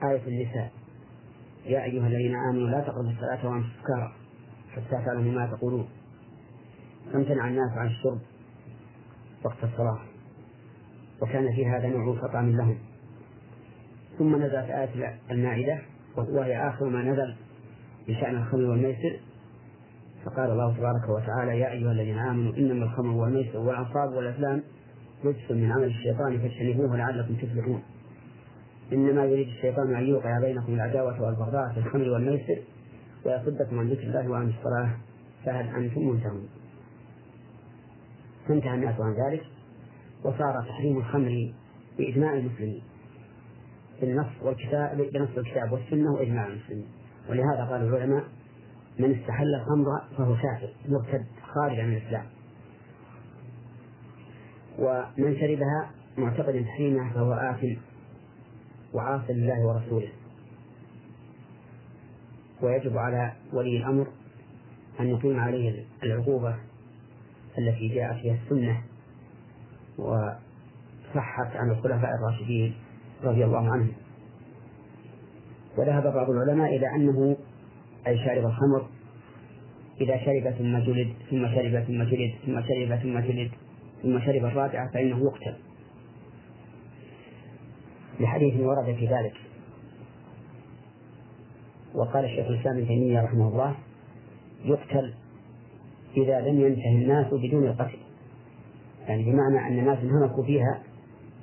آية 0.03 0.27
النساء 0.27 0.71
يا 1.65 1.83
أيها 1.83 2.07
الذين 2.07 2.35
آمنوا 2.35 2.69
لا 2.69 2.81
تقربوا 2.81 3.11
الصلاة 3.11 3.51
وأنتم 3.51 3.69
سكارى 3.81 4.13
حتى 4.71 5.05
تعلموا 5.05 5.31
ما 5.31 5.55
تقولون 5.57 5.87
فامتنع 7.13 7.47
الناس 7.47 7.71
عن 7.71 7.87
الشرب 7.87 8.19
وقت 9.43 9.63
الصلاة 9.63 9.99
وكان 11.21 11.55
في 11.55 11.65
هذا 11.65 11.87
نوع 11.87 12.41
من 12.41 12.57
لهم. 12.57 12.77
ثم 14.17 14.35
نزلت 14.35 14.69
آية 14.69 15.19
المائدة 15.31 15.79
وهي 16.17 16.69
آخر 16.69 16.89
ما 16.89 17.01
نزل 17.01 17.35
بشأن 18.07 18.35
الخمر 18.35 18.61
والميسر. 18.61 19.19
فقال 20.25 20.51
الله 20.51 20.77
تبارك 20.77 21.09
وتعالى 21.09 21.59
يا 21.59 21.71
أيها 21.71 21.91
الذين 21.91 22.17
آمنوا 22.17 22.53
إنما 22.53 22.85
الخمر 22.85 23.15
والميسر 23.15 23.57
والأنصاب 23.57 24.13
والأزلام 24.13 24.63
رجس 25.25 25.51
من 25.51 25.71
عمل 25.71 25.83
الشيطان 25.83 26.39
فاجتنبوه 26.39 26.97
لعلكم 26.97 27.35
تفلحون. 27.35 27.81
إنما 28.93 29.25
يريد 29.25 29.47
الشيطان 29.47 29.95
أن 29.95 30.03
يوقع 30.07 30.39
بينكم 30.39 30.73
العداوة 30.73 31.21
والبغضاء 31.21 31.73
في 31.73 31.79
الخمر 31.79 32.09
والميسر 32.09 32.57
ويصدكم 33.25 33.79
عن 33.79 33.87
ذكر 33.87 34.03
الله 34.03 34.29
وعن 34.29 34.49
الصلاة. 34.49 34.89
فهل 35.45 35.67
أنتم 35.67 36.07
منتهون؟ 36.07 36.49
فانتهى 38.49 38.73
الناس 38.73 38.95
عن 38.99 39.13
ذلك 39.13 39.43
وصار 40.23 40.65
تحريم 40.69 40.97
الخمر 40.97 41.53
بإجماع 41.97 42.33
المسلمين 42.33 42.81
بالنص 44.01 44.27
والكتاب 44.41 44.97
بنص 45.13 45.37
الكتاب 45.37 45.71
والسنة 45.71 46.13
وإجماع 46.13 46.47
المسلمين. 46.47 46.87
ولهذا 47.29 47.65
قال 47.69 47.81
العلماء 47.81 48.23
من 48.99 49.19
استحل 49.19 49.55
الخمر 49.55 49.85
فهو 50.17 50.35
كافر 50.35 50.69
مرتد 50.87 51.25
خارج 51.53 51.79
عن 51.79 51.93
الإسلام. 51.93 52.25
ومن 54.79 55.39
شربها 55.39 55.91
معتقد 56.17 56.63
تحريمها 56.63 57.13
فهو 57.13 57.33
آثم 57.33 57.73
وعاص 58.93 59.21
لله 59.29 59.67
ورسوله. 59.67 60.09
ويجب 62.61 62.97
على 62.97 63.33
ولي 63.53 63.77
الأمر 63.77 64.07
أن 64.99 65.07
يقيم 65.07 65.39
عليه 65.39 65.85
العقوبة 66.03 66.55
التي 67.59 67.87
جاء 67.87 68.13
فيها 68.13 68.37
السنة 68.43 68.81
وصحت 69.97 71.55
عن 71.55 71.69
الخلفاء 71.69 72.11
الراشدين 72.15 72.73
رضي 73.23 73.45
الله 73.45 73.71
عنهم. 73.71 73.91
وذهب 75.77 76.03
بعض 76.03 76.29
العلماء 76.29 76.75
إلى 76.75 76.95
أنه 76.95 77.37
أي 78.07 78.17
شارب 78.17 78.45
الخمر 78.45 78.87
إذا 80.01 80.17
شرب 80.25 80.53
ثم 80.57 80.77
جلد 80.77 81.13
ثم 81.29 81.47
شرب 81.47 81.83
ثم 81.83 82.03
جلد 82.03 82.33
ثم 82.45 82.61
شرب 82.61 82.95
ثم 82.95 83.19
جلد 83.19 83.51
ثم 84.03 84.19
شرب 84.19 84.45
الرابعة 84.45 84.91
فإنه 84.93 85.23
يقتل. 85.23 85.55
لحديث 88.19 88.59
ورد 88.59 88.95
في 88.95 89.05
ذلك. 89.05 89.33
وقال 91.95 92.25
الشيخ 92.25 92.47
الإسلام 92.47 92.77
ابن 92.77 92.87
تيمية 92.87 93.21
رحمه 93.21 93.47
الله 93.47 93.75
يقتل 94.65 95.13
إذا 96.17 96.39
لم 96.41 96.61
ينتهي 96.61 96.95
الناس 96.95 97.27
بدون 97.33 97.67
القتل. 97.67 97.97
يعني 99.07 99.23
بمعنى 99.23 99.67
أن 99.67 99.79
الناس 99.79 99.99
انهمكوا 99.99 100.43
فيها 100.43 100.83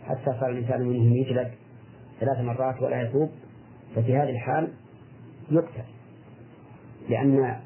حتى 0.05 0.41
صار 0.41 0.51
الإنسان 0.51 0.89
منهم 0.89 1.13
يجلد 1.13 1.51
ثلاث 2.21 2.41
مرات 2.41 2.83
ولا 2.83 3.03
يتوب 3.03 3.31
ففي 3.95 4.17
هذه 4.17 4.31
الحال 4.31 4.73
يقتل. 5.51 5.85
لأن 7.09 7.61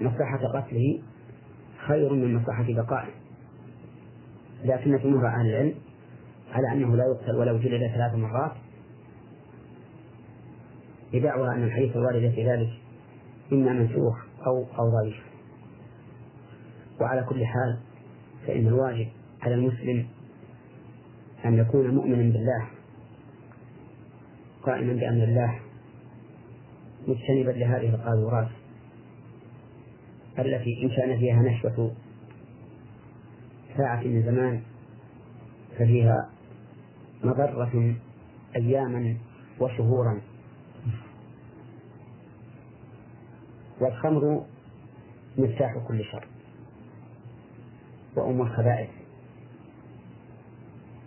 مصلحة 0.00 0.48
قتله 0.54 1.02
خير 1.86 2.12
من 2.12 2.34
مصلحة 2.34 2.64
بقائه. 2.68 3.10
لكن 4.64 4.96
جمهور 4.96 5.26
أهل 5.26 5.46
العلم 5.46 5.74
على 6.52 6.72
أنه 6.72 6.96
لا 6.96 7.04
يقتل 7.04 7.36
ولو 7.36 7.58
جلد 7.58 7.90
ثلاث 7.94 8.14
مرات 8.14 8.52
بدعوى 11.12 11.54
أن 11.54 11.62
الحديث 11.62 11.96
الوارد 11.96 12.30
في 12.34 12.50
ذلك 12.50 12.70
إما 13.52 13.72
منسوخ 13.72 14.16
أو 14.46 14.64
أو 14.78 14.90
ضعيف. 14.90 15.29
وعلى 17.00 17.22
كل 17.28 17.46
حال 17.46 17.78
فإن 18.46 18.66
الواجب 18.66 19.08
على 19.42 19.54
المسلم 19.54 20.06
أن 21.44 21.54
يكون 21.58 21.94
مؤمنا 21.94 22.16
بالله 22.16 22.66
قائما 24.62 24.92
بأمر 24.92 25.24
الله 25.24 25.60
مجتنبا 27.08 27.50
لهذه 27.50 27.94
القاذورات 27.94 28.48
التي 30.38 30.82
إن 30.82 30.88
كان 30.96 31.18
فيها 31.18 31.42
نشوة 31.42 31.92
ساعة 33.76 34.02
من 34.02 34.22
زمان 34.22 34.62
ففيها 35.78 36.30
مضرة 37.24 37.94
أياما 38.56 39.16
وشهورا. 39.60 40.20
والخمر 43.80 44.44
مفتاح 45.38 45.78
كل 45.88 46.04
شر. 46.04 46.26
وأم 48.16 48.40
الخبائث 48.42 48.90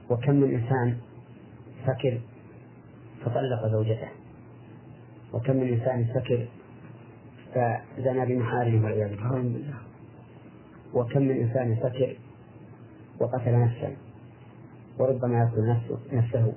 وكم 0.10 0.36
من 0.36 0.56
إنسان 0.56 0.98
سكر 1.86 2.22
فطلق 3.26 3.68
زوجته. 3.72 4.10
وكم 5.34 5.56
من 5.56 5.68
إنسان 5.68 6.06
سكر 6.14 6.48
فزنى 7.54 8.26
بمحارمه 8.26 8.86
والعياذ 8.86 9.10
بالله. 9.10 9.78
وكم 10.94 11.22
من 11.22 11.38
إنسان 11.38 11.76
سكر 11.76 12.18
وقتل 13.20 13.60
نفسا 13.60 13.96
وربما 15.00 15.40
يقتل 15.40 15.70
نفسه, 15.70 16.00
نفسه. 16.14 16.54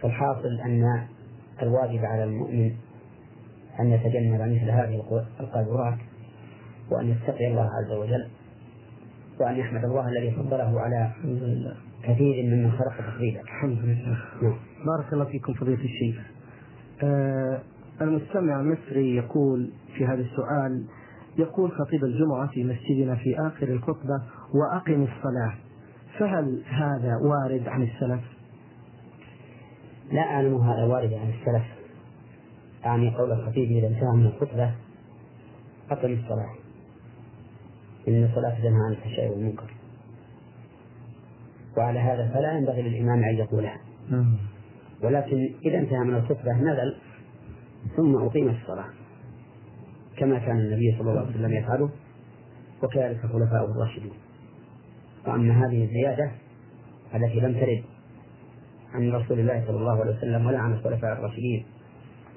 فالحاصل 0.00 0.60
أن 0.60 1.06
الواجب 1.62 2.04
على 2.04 2.24
المؤمن 2.24 2.76
أن 3.80 3.90
يتجنب 3.90 4.40
مثل 4.40 4.70
هذه 4.70 5.24
القاذورات 5.40 5.98
وأن 6.90 7.10
يتقي 7.10 7.46
الله 7.46 7.68
عز 7.78 7.92
وجل. 7.92 8.28
وأن 9.40 9.56
يحمد 9.56 9.84
الله 9.84 10.08
الذي 10.08 10.30
فضله 10.30 10.80
على 10.80 11.10
كثير 12.02 12.46
ممن 12.46 12.72
خلق 12.72 12.96
تفضيلا. 13.10 13.40
الحمد 13.40 13.78
لله. 13.78 14.18
نعم. 14.42 14.56
بارك 14.86 15.12
الله 15.12 15.24
فيكم 15.24 15.54
فضيلة 15.54 15.84
الشيخ. 15.84 16.16
آه 17.02 17.60
المستمع 18.00 18.60
المصري 18.60 19.16
يقول 19.16 19.70
في 19.96 20.06
هذا 20.06 20.20
السؤال 20.20 20.84
يقول 21.38 21.70
خطيب 21.72 22.04
الجمعة 22.04 22.46
في 22.46 22.64
مسجدنا 22.64 23.14
في 23.14 23.36
آخر 23.38 23.68
الخطبة 23.68 24.22
وأقم 24.54 25.02
الصلاة 25.02 25.54
فهل 26.18 26.62
هذا 26.66 27.16
وارد 27.16 27.68
عن 27.68 27.82
السلف؟ 27.82 28.20
لا 30.12 30.22
أعلم 30.22 30.56
هذا 30.56 30.84
وارد 30.84 31.12
عن 31.12 31.28
السلف 31.28 31.64
أعني 32.86 33.16
قول 33.16 33.32
الخطيب 33.32 33.70
إذا 33.70 33.86
انتهى 33.86 34.16
من 34.16 34.26
الخطبة 34.26 34.74
أقم 35.90 36.12
الصلاة 36.12 36.63
إن 38.08 38.24
الصلاة 38.24 38.54
تنهى 38.58 38.80
عن 38.86 38.92
الفحشاء 38.92 39.30
والمنكر. 39.30 39.70
وعلى 41.76 41.98
هذا 41.98 42.30
فلا 42.34 42.58
ينبغي 42.58 42.82
للإمام 42.82 43.24
أن 43.24 43.34
يقولها. 43.34 43.80
ولكن 45.02 45.54
إذا 45.66 45.78
انتهى 45.78 45.98
من 45.98 46.14
الخطبة 46.14 46.52
نزل 46.52 46.96
ثم 47.96 48.16
أقيم 48.16 48.48
الصلاة. 48.48 48.88
كما 50.16 50.38
كان 50.38 50.58
النبي 50.58 50.96
صلى 50.98 51.10
الله 51.10 51.20
عليه 51.20 51.30
وسلم 51.30 51.52
يفعله 51.52 51.90
وكذلك 52.82 53.20
خلفاؤه 53.20 53.70
الراشدون. 53.70 54.16
وأما 55.26 55.66
هذه 55.66 55.84
الزيادة 55.84 56.30
التي 57.14 57.40
لم 57.40 57.52
ترد 57.52 57.82
عن 58.94 59.12
رسول 59.12 59.40
الله 59.40 59.64
صلى 59.66 59.76
الله 59.76 60.00
عليه 60.00 60.16
وسلم 60.16 60.46
ولا 60.46 60.58
عن 60.58 60.72
الخلفاء 60.72 61.12
الراشدين 61.12 61.66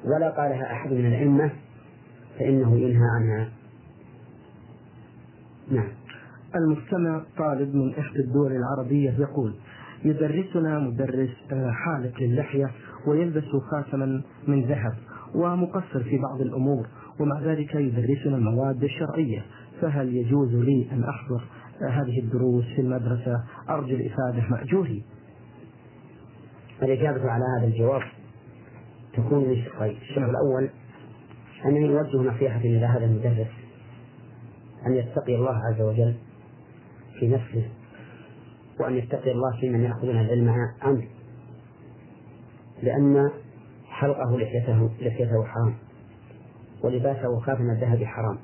ولا 0.05 0.29
قالها 0.29 0.71
أحد 0.71 0.91
من 0.91 1.05
الأئمة 1.05 1.51
فإنه 2.39 2.77
ينهى 2.77 3.07
عنها. 3.19 3.49
نعم. 5.71 5.89
المستمع 6.55 7.23
طالب 7.37 7.75
من 7.75 7.93
إحدى 7.93 8.19
الدول 8.19 8.51
العربية 8.51 9.11
يقول 9.19 9.55
يدرسنا 10.05 10.79
مدرس 10.79 11.29
آه، 11.51 11.71
حالق 11.71 12.21
للحية 12.21 12.71
ويلبس 13.07 13.43
خاتما 13.71 14.21
من 14.47 14.61
ذهب 14.65 14.93
ومقصر 15.35 16.03
في 16.03 16.17
بعض 16.17 16.41
الأمور 16.41 16.87
ومع 17.19 17.41
ذلك 17.41 17.75
يدرسنا 17.75 18.37
المواد 18.37 18.83
الشرعية 18.83 19.45
فهل 19.81 20.15
يجوز 20.15 20.55
لي 20.55 20.87
أن 20.91 21.03
أحضر 21.03 21.43
هذه 21.81 22.19
الدروس 22.19 22.65
في 22.75 22.81
المدرسة؟ 22.81 23.43
أرجو 23.69 23.95
الإفادة. 23.95 24.49
مأجوري. 24.49 25.03
الإجابة 26.83 27.31
على 27.31 27.43
هذا 27.59 27.67
الجواب 27.67 28.01
تكون 29.13 29.49
من 29.49 29.55
شقين 29.55 29.97
الشق 30.01 30.21
الأول 30.21 30.69
أنني 31.65 31.99
أوجه 31.99 32.17
نصيحة 32.17 32.59
إلى 32.59 32.85
هذا 32.85 33.05
المدرس 33.05 33.47
أن 34.85 34.95
يتقي 34.95 35.35
الله 35.35 35.55
عز 35.65 35.81
وجل 35.81 36.15
في 37.19 37.27
نفسه 37.27 37.69
وأن 38.79 38.97
يتقي 38.97 39.31
الله 39.31 39.59
في 39.59 39.69
من 39.69 39.83
يأخذون 39.83 40.19
العلم 40.19 40.49
عنه. 40.81 41.03
لأن 42.83 43.31
حلقه 43.85 44.37
لحيته 44.39 44.89
لحيته 45.01 45.43
حرام 45.43 45.73
ولباسه 46.83 47.39
خاتم 47.39 47.69
الذهب 47.69 48.03
حرام 48.03 48.37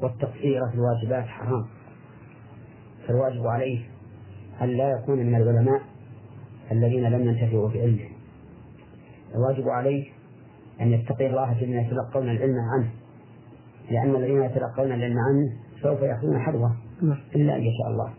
والتقصير 0.00 0.68
في 0.68 0.74
الواجبات 0.74 1.24
حرام. 1.24 1.66
فالواجب 3.06 3.46
عليه 3.46 3.84
أن 4.62 4.68
لا 4.68 4.90
يكون 4.90 5.18
من 5.18 5.34
العلماء 5.34 5.82
الذين 6.72 7.04
لم 7.04 7.28
ينتفعوا 7.28 7.68
بعلمه. 7.68 8.08
الواجب 9.34 9.68
عليه 9.68 10.04
أن 10.80 10.92
يتقي 10.92 11.26
الله 11.26 11.54
في 11.54 11.66
من 11.66 11.78
يتلقون 11.78 12.30
العلم 12.30 12.56
عنه. 12.74 12.90
لأن 13.90 14.16
الذين 14.16 14.42
يتلقون 14.42 14.92
العلم 14.92 15.18
عنه 15.18 15.52
سوف 15.82 16.00
يأخذون 16.00 16.38
حظوة 16.38 16.76
نعم. 17.02 17.18
إلا 17.34 17.56
أن 17.56 17.60
يشاء 17.60 17.88
الله. 17.90 18.12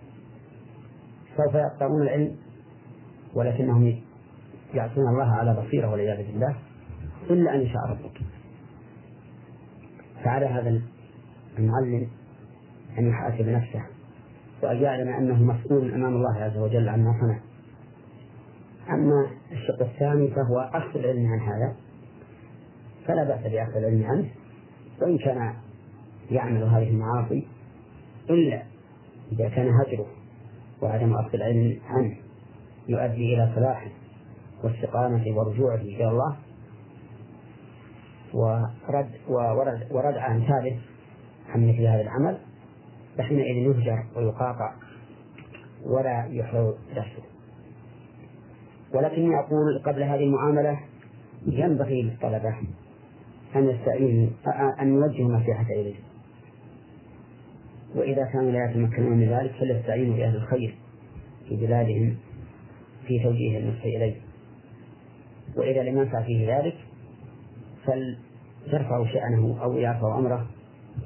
سوف 1.38 1.56
يقطعون 1.56 2.02
العلم 2.02 2.36
ولكنهم 3.36 3.96
يعصون 4.74 5.08
الله 5.08 5.32
على 5.36 5.54
بصيرة 5.54 5.92
والعياذ 5.92 6.28
بالله 6.28 6.56
إلا 7.30 7.56
أن 7.56 7.62
يشاء 7.62 7.82
ربك. 7.90 8.22
فعلى 10.24 10.46
هذا 10.46 10.82
المعلم 11.60 12.08
أن 13.00 13.10
يحاسب 13.10 13.50
نفسه 13.50 13.84
وأن 14.64 14.78
يعلم 14.78 15.10
أنه 15.10 15.44
مسؤول 15.44 15.94
أمام 15.94 16.16
الله 16.16 16.36
عز 16.36 16.58
وجل 16.58 16.90
عما 16.90 17.14
صنع. 17.22 17.40
أما 18.90 19.28
الشق 19.52 19.82
الثاني 19.82 20.28
فهو 20.28 20.60
أخذ 20.60 21.00
العلم 21.00 21.28
عن 21.28 21.40
هذا 21.40 21.76
فلا 23.08 23.24
بأس 23.24 23.52
بأخذ 23.52 23.76
العلم 23.76 24.04
عنه 24.04 24.30
وإن 25.04 25.18
كان 25.18 25.54
يعمل 26.32 26.64
هذه 26.64 26.90
المعاصي 26.90 27.48
إلا 28.30 28.64
إذا 29.32 29.50
كان 29.50 29.70
هجره 29.70 30.06
وعدم 30.82 31.14
أخذ 31.14 31.34
العلم 31.34 31.80
عنه 31.88 32.16
يؤدي 32.88 33.34
إلى 33.34 33.52
صلاحه 33.56 33.90
واستقامته 34.64 35.38
ورجوعه 35.38 35.76
إلى 35.76 36.10
الله 36.10 36.36
ورد 38.34 39.10
ورد 39.28 39.88
وردع 39.92 40.32
أمثاله 40.32 40.80
عن 41.50 41.68
مثل 41.68 41.82
هذا 41.82 42.02
العمل 42.02 42.38
فحينئذ 43.18 43.56
يهجر 43.56 44.04
ويقاطع 44.16 44.74
ولا 45.86 46.26
يحرر 46.30 46.76
نفسه. 46.90 47.24
ولكني 48.94 49.40
أقول 49.40 49.82
قبل 49.86 50.04
هذه 50.04 50.24
المعاملة 50.24 50.80
ينبغي 51.46 52.02
للطلبة 52.02 52.56
أن 53.56 53.70
يستعينوا 53.70 54.28
أن 54.82 54.94
يوجهوا 54.94 55.32
نصيحة 55.32 55.66
إليه. 55.66 55.96
وإذا 57.96 58.26
كانوا 58.26 58.52
لا 58.52 58.70
يتمكنون 58.70 59.18
من 59.18 59.30
ذلك 59.30 59.52
فليستعينوا 59.52 60.18
بأهل 60.18 60.36
الخير 60.36 60.76
في 61.50 61.56
بلادهم 61.56 62.18
في 63.08 63.20
توجيه 63.24 63.58
النصح 63.58 63.84
إليه. 63.84 64.16
وإذا 65.56 65.84
لم 65.84 65.98
ينفع 65.98 66.22
فيه 66.22 66.58
ذلك 66.58 66.76
فليرفعوا 67.86 69.06
شأنه 69.06 69.58
أو 69.64 69.78
يرفعوا 69.78 70.20
أمره 70.20 70.48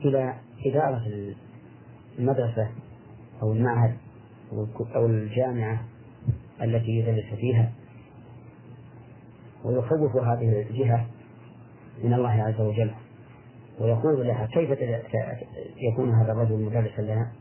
إلى 0.06 0.34
إدارة 0.66 1.02
المدرسة 2.20 2.70
أو 3.41 3.54
المعهد 3.54 3.98
أو 4.95 5.06
الجامعة 5.06 5.86
التي 6.62 6.91
يدرس 6.91 7.34
فيها. 7.39 7.72
ويخوف 9.66 10.16
هذه 10.16 10.66
الجهة 10.70 11.08
من 12.04 12.14
الله 12.14 12.43
عز 12.43 12.62
وجل. 12.62 12.91
ويقول 13.80 14.28
لها 14.28 14.45
كيف 14.45 14.70
يكون 15.91 16.16
هذا 16.16 16.32
الرجل 16.32 16.66
مدرسا 16.66 17.02
لنا؟ 17.02 17.32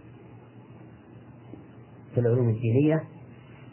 في 2.15 2.21
العلوم 2.21 2.49
الدينية 2.49 3.05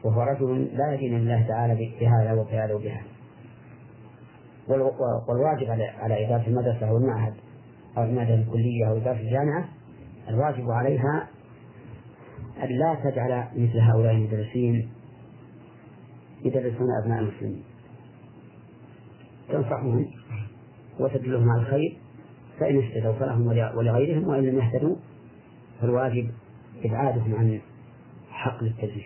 وهو 0.04 0.22
رجل 0.22 0.64
لا 0.64 0.94
يدين 0.94 1.18
الله 1.18 1.48
تعالى 1.48 1.92
بهذا 2.00 2.34
وبهذا 2.34 2.74
وبهذا. 2.74 3.04
والواجب 5.30 5.70
على 6.00 6.26
إدارة 6.26 6.48
المدرسة 6.48 6.90
أو 6.90 6.98
المعهد 6.98 7.34
أو 7.98 8.04
المادة 8.04 8.36
الكلية 8.36 8.88
أو 8.90 8.98
إدارة 8.98 9.20
الجامعة 9.20 9.70
الواجب 10.30 10.72
عليها 10.72 11.28
أن 12.64 12.70
لا 12.70 12.96
تجعل 13.04 13.48
مثل 13.56 13.80
هؤلاء 13.80 14.12
المدرسين 14.12 14.90
يدرسون 16.46 16.88
أبناء 17.04 17.20
المسلمين. 17.20 17.64
تنصحهم؟ 19.50 20.06
وتدلهم 21.00 21.50
على 21.50 21.62
الخير 21.62 21.98
فإن 22.60 22.78
اهتدوا 22.78 23.14
فلهم 23.14 23.48
ولغيرهم 23.78 24.28
وإن 24.28 24.44
لم 24.44 24.58
يهتدوا 24.58 24.96
فالواجب 25.82 26.30
إبعادهم 26.86 27.36
عن 27.36 27.60
حقل 28.30 28.68
التدريس 28.68 29.06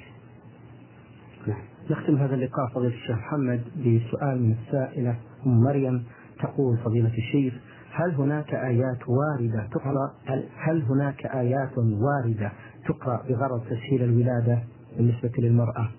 نعم. 1.47 1.61
نختم 1.89 2.15
هذا 2.15 2.35
اللقاء 2.35 2.67
فضيلة 2.75 2.93
الشيخ 2.93 3.17
محمد 3.17 3.61
بسؤال 3.75 4.43
من 4.43 4.55
السائلة 4.61 5.15
أم 5.45 5.63
مريم 5.63 6.05
تقول 6.39 6.77
فضيلة 6.77 7.13
الشيخ 7.17 7.53
هل 7.91 8.11
هناك 8.15 8.53
آيات 8.53 9.09
واردة 9.09 9.67
تقرأ؟ 9.71 10.13
هل 10.57 10.81
هناك 10.81 11.25
آيات 11.25 11.77
واردة 11.77 12.51
تقرأ 12.88 13.23
بغرض 13.29 13.63
تسهيل 13.65 14.03
الولادة 14.03 14.63
بالنسبة 14.97 15.31
للمرأة؟ 15.38 15.89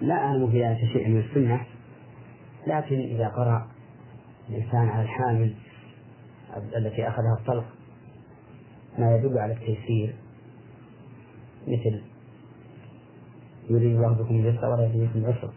لا 0.00 0.14
أعلم 0.14 0.50
في 0.50 0.64
ذلك 0.64 0.78
شيء 0.92 1.08
من 1.08 1.20
السنة. 1.20 1.60
لكن 2.66 3.00
إذا 3.00 3.28
قرأ 3.28 3.66
الإنسان 4.48 4.88
على 4.88 5.02
الحامل 5.02 5.54
التي 6.76 7.08
أخذها 7.08 7.36
الطلق 7.40 7.64
ما 8.98 9.16
يدل 9.16 9.38
على 9.38 9.52
التيسير 9.52 10.14
مثل 11.66 12.02
يريد 13.70 13.96
الله 13.96 14.12
بكم 14.12 14.34
اليسر 14.34 14.70
ولا 14.70 14.84
يريد 14.84 15.10
بكم 15.10 15.18
العسر. 15.18 15.50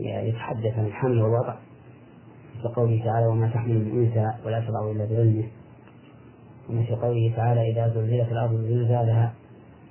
ويتحدث 0.00 0.78
عن 0.78 0.86
الحمل 0.86 1.22
والوضع 1.22 1.56
كقوله 2.64 3.04
تعالى 3.04 3.26
وما 3.26 3.48
تحمل 3.48 3.74
من 3.74 4.04
أنثى 4.04 4.32
ولا 4.44 4.60
تضع 4.60 4.90
إلا 4.90 5.04
بعلمه. 5.04 5.48
ومثل 6.70 6.96
قوله 6.96 7.32
تعالى 7.36 7.70
إذا 7.70 7.88
زلزلت 7.88 8.32
الأرض 8.32 8.54
زلزالها 8.54 9.34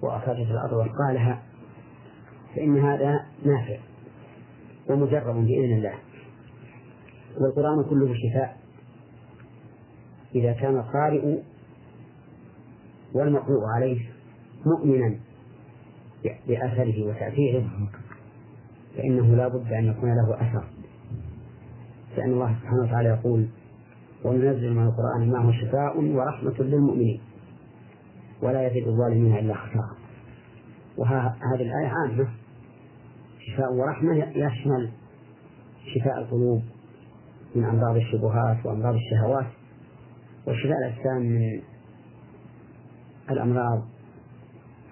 وأخرجت 0.02 0.52
الأرض 0.52 0.74
أثقالها 0.74 1.42
فإن 2.56 2.80
هذا 2.80 3.26
نافع. 3.46 3.91
ومجرب 4.90 5.36
بإذن 5.36 5.78
الله. 5.78 5.94
والقرآن 7.42 7.84
كله 7.84 8.14
شفاء. 8.14 8.58
إذا 10.36 10.54
كان 10.54 10.78
القارئ 10.78 11.38
والمقروء 13.14 13.66
عليه 13.76 14.10
مؤمنا 14.66 15.16
بأثره 16.48 17.08
وتأثيره 17.08 17.70
فإنه 18.98 19.36
لا 19.36 19.48
بد 19.48 19.72
أن 19.72 19.86
يكون 19.86 20.10
له 20.10 20.36
أثر. 20.36 20.64
لأن 22.18 22.32
الله 22.32 22.56
سبحانه 22.62 22.84
وتعالى 22.84 23.10
يقول 23.10 23.48
وننزل 24.24 24.74
من 24.74 24.84
القرآن 24.84 25.32
ما 25.32 25.40
هو 25.40 25.52
شفاء 25.52 26.02
ورحمة 26.02 26.56
للمؤمنين 26.60 27.22
ولا 28.42 28.68
يزيد 28.68 28.88
الظالمين 28.88 29.38
إلا 29.38 29.54
خسارة. 29.54 29.98
وهذه 30.98 31.62
الآية 31.62 31.88
عامة. 31.88 32.41
شفاء 33.62 33.74
ورحمة 33.74 34.16
يشمل 34.16 34.92
شفاء 35.96 36.18
القلوب 36.18 36.62
من 37.56 37.66
أمراض 37.66 37.96
الشبهات 37.96 38.66
وأمراض 38.66 38.96
الشهوات 38.96 39.48
وشفاء 40.48 40.78
الأجسام 40.78 41.22
من 41.22 41.62
الأمراض 43.30 43.84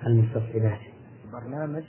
المستصعبات 0.08 0.80
برنامج 1.34 1.84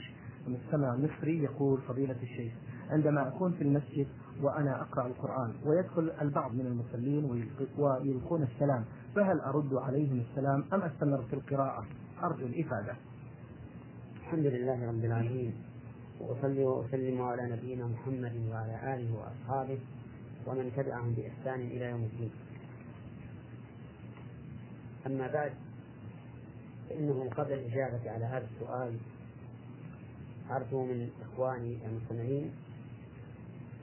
مستمع 0.47 0.95
مصري 0.95 1.43
يقول 1.43 1.81
فضيلة 1.81 2.15
الشيخ 2.23 2.53
عندما 2.89 3.27
أكون 3.27 3.51
في 3.51 3.61
المسجد 3.61 4.07
وأنا 4.41 4.81
أقرأ 4.81 5.07
القرآن 5.07 5.53
ويدخل 5.65 6.11
البعض 6.21 6.53
من 6.53 6.65
المصلين 6.65 7.45
ويلقون 7.77 8.43
السلام 8.43 8.85
فهل 9.15 9.39
أرد 9.39 9.73
عليهم 9.73 10.19
السلام 10.29 10.65
أم 10.73 10.81
أستمر 10.81 11.21
في 11.21 11.33
القراءة؟ 11.33 11.85
أرجو 12.23 12.45
الإفادة. 12.45 12.93
الحمد 14.21 14.45
لله 14.45 14.87
رب 14.87 15.05
العالمين. 15.05 15.70
وأصلي 16.21 16.63
وأسلم 16.63 17.21
على 17.21 17.43
نبينا 17.51 17.85
محمد 17.87 18.35
وعلى 18.49 18.93
آله 18.95 19.13
وأصحابه 19.13 19.79
ومن 20.47 20.71
تبعهم 20.77 21.13
بإحسان 21.13 21.59
إلى 21.59 21.85
يوم 21.85 22.03
الدين. 22.03 22.31
أما 25.05 25.27
بعد 25.27 25.53
فإنه 26.89 27.29
قبل 27.29 27.53
الإجابة 27.53 28.11
على 28.11 28.25
هذا 28.25 28.47
السؤال 28.55 28.97
أرجو 30.51 30.85
من 30.85 31.09
إخواني 31.21 31.77
المستمعين 31.85 32.51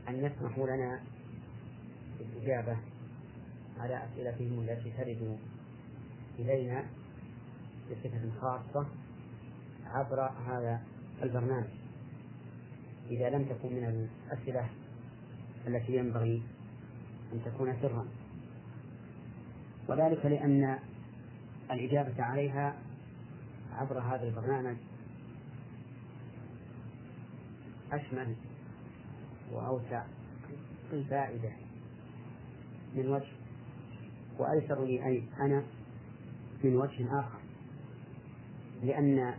أن 0.09 0.15
يسمحوا 0.25 0.67
لنا 0.67 1.01
بالإجابة 2.19 2.77
على 3.79 4.05
أسئلتهم 4.05 4.61
التي 4.61 4.91
ترد 4.91 5.39
إلينا 6.39 6.85
بصفة 7.91 8.31
خاصة 8.41 8.87
عبر 9.87 10.21
هذا 10.47 10.81
البرنامج. 11.23 11.88
إذا 13.11 13.31
لم 13.31 13.45
تكن 13.45 13.73
من 13.73 14.09
الأسئلة 14.29 14.69
التي 15.67 15.97
ينبغي 15.97 16.43
أن 17.33 17.41
تكون 17.45 17.77
سرا. 17.83 18.07
وذلك 19.89 20.27
لأن 20.27 20.79
الإجابة 21.71 22.23
عليها 22.23 22.77
عبر 23.73 23.99
هذا 23.99 24.23
البرنامج 24.23 24.77
أشمل 27.93 28.35
وأوسع 29.53 30.05
فائدة 31.11 31.53
من 32.95 33.09
وجه 33.09 33.33
وأيسر 34.39 34.85
لي 34.85 35.23
أنا 35.41 35.63
من 36.65 36.77
وجه 36.77 37.21
آخر. 37.21 37.39
لأن 38.83 39.35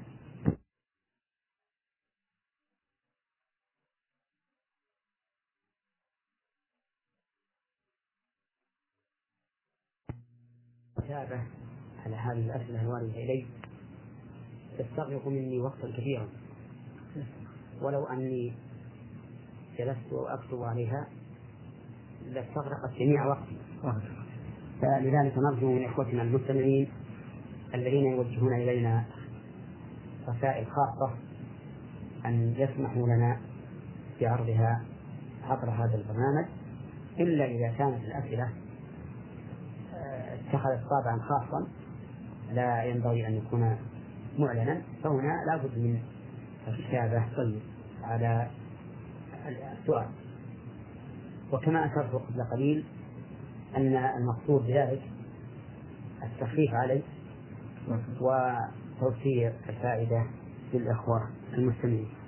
كتابة 11.09 11.41
على 12.05 12.15
هذه 12.15 12.45
الأسئلة 12.45 12.81
الواردة 12.81 13.15
إلي. 13.15 13.45
تستغرق 14.77 15.27
مني 15.27 15.59
وقتا 15.59 15.91
كثيرا. 15.97 16.27
ولو 17.81 18.05
أني 18.05 18.53
جلست 19.77 20.11
وأكتب 20.13 20.63
عليها 20.63 21.07
لاستغرقت 22.25 22.93
جميع 22.99 23.25
وقتي. 23.25 23.57
فلذلك 24.81 25.37
نرجو 25.37 25.71
من 25.71 25.85
إخوتنا 25.85 26.21
المستمعين 26.21 26.89
الذين 27.73 28.05
يوجهون 28.05 28.53
إلينا 28.53 29.05
رسائل 30.27 30.65
خاصة 30.65 31.15
أن 32.25 32.53
يسمحوا 32.57 33.07
لنا 33.07 33.41
بعرضها 34.21 34.85
عبر 35.43 35.69
هذا 35.69 35.95
البرنامج 35.95 36.45
إلا 37.19 37.45
إذا 37.45 37.77
كانت 37.77 38.03
الأسئلة 38.03 38.68
اتخذت 40.39 40.81
طابعا 40.89 41.19
خاصا 41.19 41.67
لا 42.51 42.83
ينبغي 42.83 43.27
أن 43.27 43.33
يكون 43.33 43.77
معلنا 44.39 44.81
فهنا 45.03 45.33
لابد 45.47 45.77
من 45.77 45.99
الكتابة 46.67 47.23
على 48.03 48.47
السؤال. 49.81 50.07
وكما 51.53 51.85
أشرت 51.85 52.13
قبل 52.13 52.43
قليل 52.51 52.85
أن 53.77 53.95
المقصود 53.95 54.61
بذلك 54.61 55.01
التخفيف 56.23 56.73
عليه 56.73 57.01
وتوفير 58.21 59.53
الفائدة 59.69 60.25
للإخوة 60.73 61.29
المستمعين. 61.53 62.18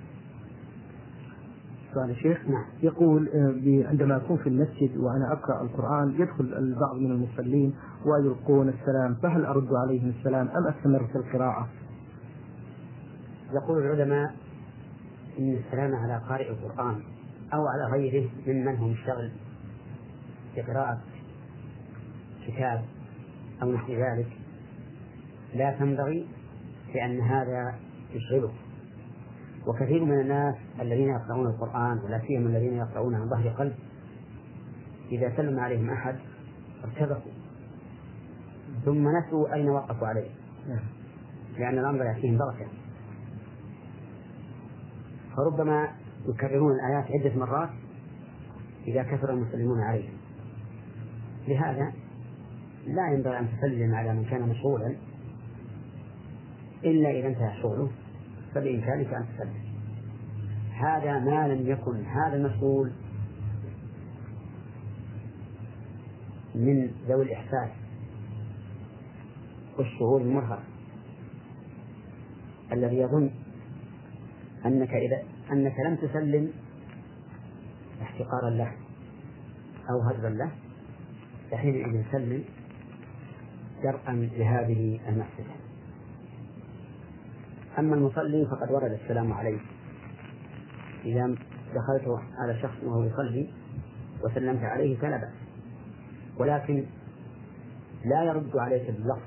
سؤال 1.94 2.10
الشيخ 2.10 2.38
نعم 2.48 2.64
يقول 2.82 3.28
آه، 3.28 3.88
عندما 3.88 4.16
أكون 4.16 4.36
في 4.36 4.48
المسجد 4.48 4.96
وأنا 4.96 5.32
أقرأ 5.32 5.62
القرآن 5.62 6.10
يدخل 6.18 6.44
البعض 6.44 6.96
من 6.96 7.10
المصلين 7.10 7.74
ويلقون 8.06 8.68
السلام 8.68 9.14
فهل 9.14 9.44
أرد 9.44 9.68
عليهم 9.74 10.12
السلام 10.18 10.48
أم 10.48 10.66
أستمر 10.66 11.06
في 11.06 11.16
القراءة؟ 11.18 11.68
يقول 13.52 13.78
العلماء 13.78 14.34
إن 15.38 15.56
السلام 15.66 15.94
على 15.94 16.22
قارئ 16.28 16.50
القرآن 16.50 17.02
أو 17.54 17.66
على 17.66 17.92
غيره 17.92 18.28
ممن 18.46 18.76
هو 18.76 18.88
مشتغل 18.88 19.30
بقراءة 20.56 21.00
كتاب 22.46 22.84
أو 23.62 23.72
نحو 23.72 23.92
ذلك 23.92 24.28
لا 25.54 25.70
تنبغي 25.78 26.26
لأن 26.94 27.20
هذا 27.20 27.74
يشغله 28.14 28.52
وكثير 29.66 30.04
من 30.04 30.20
الناس 30.20 30.54
الذين 30.80 31.08
يقرؤون 31.08 31.46
القرآن 31.46 31.98
ولا 31.98 32.20
سيما 32.26 32.48
الذين 32.48 32.76
يقرؤون 32.76 33.14
عن 33.14 33.28
ظهر 33.28 33.48
قلب 33.48 33.74
إذا 35.12 35.36
سلم 35.36 35.60
عليهم 35.60 35.90
أحد 35.90 36.16
ارتبكوا. 36.84 37.32
ثم 38.84 39.08
نسوا 39.08 39.54
أين 39.54 39.68
وقفوا 39.68 40.08
عليه. 40.08 40.30
لأن 41.58 41.78
الأمر 41.78 42.04
يأتيهم 42.04 42.38
بركة. 42.38 42.66
فربما 45.36 45.88
يكررون 46.28 46.72
الآيات 46.72 47.04
عدة 47.10 47.36
مرات 47.36 47.70
إذا 48.86 49.02
كثر 49.02 49.30
المسلمون 49.32 49.80
عليهم 49.80 50.14
لهذا 51.48 51.92
لا 52.86 53.12
ينبغي 53.12 53.38
أن 53.38 53.48
تسلم 53.48 53.94
على 53.94 54.14
من 54.14 54.24
كان 54.24 54.48
مشغولا 54.48 54.94
إلا 56.84 57.10
إذا 57.10 57.28
انتهى 57.28 57.62
شغله. 57.62 57.90
فبإمكانك 58.54 59.14
أن 59.14 59.26
تسلم. 59.36 59.62
هذا 60.72 61.18
ما 61.18 61.48
لم 61.48 61.66
يكن 61.66 62.04
هذا 62.04 62.36
المسؤول 62.36 62.92
من 66.54 66.90
ذوي 67.08 67.24
الإحساس 67.24 67.70
والشعور 69.78 70.20
المرهق 70.20 70.62
الذي 72.72 72.96
يظن 72.96 73.30
أنك 74.66 74.90
إذا 74.94 75.22
أنك 75.52 75.74
لم 75.86 75.96
تسلم 75.96 76.52
احتقارا 78.02 78.50
له 78.50 78.72
أو 79.90 80.00
هجرا 80.00 80.30
له 80.30 80.50
فحينئذ 81.50 82.04
سلم 82.12 82.44
درءا 83.82 84.12
لهذه 84.12 85.00
المفسدة 85.08 85.61
أما 87.78 87.94
المصلي 87.94 88.46
فقد 88.46 88.70
ورد 88.70 88.92
السلام 88.92 89.32
عليه. 89.32 89.58
إذا 91.04 91.34
دخلت 91.74 92.20
على 92.38 92.58
شخص 92.62 92.84
وهو 92.84 93.02
يصلي 93.02 93.50
وسلمت 94.24 94.62
عليه 94.62 94.98
فلا 94.98 95.16
بأس. 95.16 95.32
ولكن 96.38 96.84
لا 98.04 98.24
يرد 98.24 98.56
عليك 98.56 98.90
باللفظ 98.90 99.22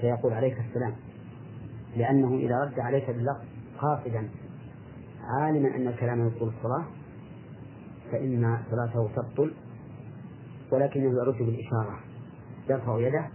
فيقول 0.00 0.32
عليك 0.32 0.58
السلام. 0.68 0.94
لأنه 1.96 2.34
إذا 2.38 2.56
رد 2.64 2.80
عليك 2.80 3.10
باللفظ 3.10 3.44
قاصدا 3.78 4.28
عالما 5.22 5.76
أن 5.76 5.88
الكلام 5.88 6.26
يبطل 6.26 6.48
الصلاة 6.48 6.84
فإن 8.12 8.58
صلاته 8.70 9.10
تبطل 9.16 9.54
ولكنه 10.72 11.04
يرد 11.04 11.38
بالإشارة 11.38 12.00
يرفع 12.70 13.00
يده 13.00 13.28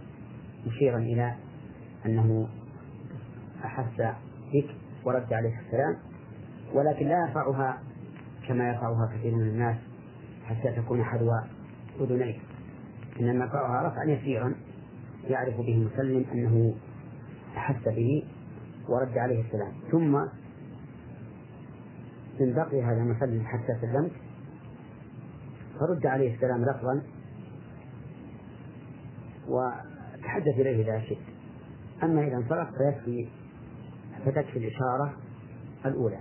مشيرا 0.66 0.98
إلى 0.98 1.34
أنه 2.06 2.48
أحس 3.64 4.00
بك 4.54 4.70
ورد 5.04 5.32
عليك 5.32 5.54
السلام 5.66 5.96
ولكن 6.74 7.06
لا 7.08 7.26
يرفعها 7.26 7.78
كما 8.48 8.68
يرفعها 8.68 9.12
كثير 9.14 9.34
من 9.34 9.42
الناس 9.42 9.76
حتى 10.44 10.72
تكون 10.72 11.04
حذو 11.04 11.30
أذنيه 12.00 12.38
إنما 13.20 13.44
يرفعها 13.44 13.88
رفعا 13.88 14.04
يسيرا 14.04 14.54
يعرف 15.28 15.56
به 15.56 15.74
المسلم 15.74 16.24
أنه 16.32 16.74
أحس 17.56 17.88
به 17.88 18.24
ورد 18.88 19.18
عليه 19.18 19.44
السلام. 19.44 19.72
ثم 19.90 20.16
إن 22.40 22.54
بقي 22.54 22.82
هذا 22.82 23.02
المسلم 23.02 23.46
حتى 23.46 23.80
سلمت 23.80 24.12
فرد 25.80 26.06
عليه 26.06 26.34
السلام 26.34 26.64
لفظا 26.64 27.02
وتحدث 29.48 30.54
إليه 30.60 30.82
إذا 30.82 31.00
شئت. 31.00 31.18
أما 32.02 32.26
إذا 32.26 32.36
انصرف 32.36 32.68
فيكفي 32.68 33.28
فتكفي 34.26 34.58
الإشارة 34.58 35.16
الأولى. 35.86 36.18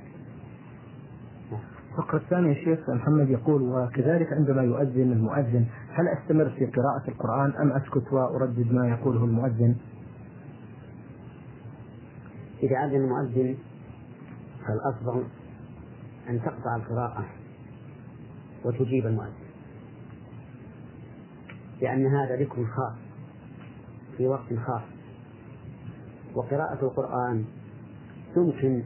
الفقرة 1.91 2.17
الثانية 2.17 2.53
شيخ 2.53 2.89
محمد 2.89 3.29
يقول 3.29 3.61
وكذلك 3.61 4.33
عندما 4.33 4.63
يؤذن 4.63 5.11
المؤذن 5.11 5.65
هل 5.89 6.07
أستمر 6.07 6.49
في 6.49 6.65
قراءة 6.65 7.07
القرآن 7.07 7.53
أم 7.61 7.71
أسكت 7.71 8.13
وأردد 8.13 8.71
ما 8.71 8.87
يقوله 8.87 9.23
المؤذن؟ 9.23 9.75
إذا 12.63 12.77
أذن 12.85 12.95
المؤذن 12.95 13.57
فالأفضل 14.67 15.23
أن 16.29 16.41
تقطع 16.41 16.75
القراءة 16.75 17.25
وتجيب 18.65 19.05
المؤذن. 19.05 19.45
لأن 21.81 22.05
هذا 22.05 22.35
ذكر 22.35 22.65
خاص 22.65 22.97
في 24.17 24.27
وقت 24.27 24.53
خاص. 24.67 24.81
وقراءة 26.35 26.85
القرآن 26.85 27.45
يمكن 28.37 28.83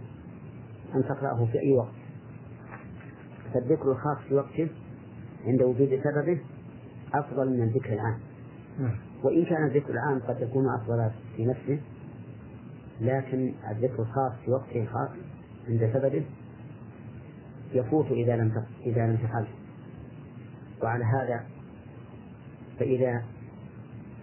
أن 0.95 1.03
تقرأه 1.03 1.45
في 1.45 1.59
أي 1.59 1.73
وقت. 1.73 1.93
فالذكر 3.53 3.91
الخاص 3.91 4.17
في 4.27 4.35
وقته 4.35 4.67
عند 5.45 5.61
وجود 5.61 6.01
سببه 6.03 6.39
أفضل 7.13 7.49
من 7.49 7.63
الذكر 7.63 7.93
العام. 7.93 8.19
نعم. 8.79 8.95
وإن 9.23 9.45
كان 9.45 9.65
الذكر 9.65 9.89
العام 9.89 10.19
قد 10.19 10.41
يكون 10.41 10.65
أفضل 10.69 11.11
في 11.35 11.45
نفسه 11.45 11.79
لكن 13.01 13.53
الذكر 13.71 14.01
الخاص 14.01 14.31
في 14.45 14.51
وقته 14.51 14.81
الخاص 14.81 15.09
عند 15.67 15.89
سببه 15.93 16.25
يفوت 17.73 18.11
إذا 18.11 18.35
لم 18.35 18.63
إذا 18.85 19.07
لم 19.07 19.15
تفعله. 19.15 19.47
وعلى 20.83 21.05
هذا 21.05 21.45
فإذا 22.79 23.23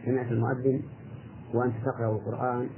سمعت 0.04 0.32
المؤذن 0.32 0.82
وأنت 1.54 1.74
تقرأ 1.84 2.12
القرآن 2.12 2.68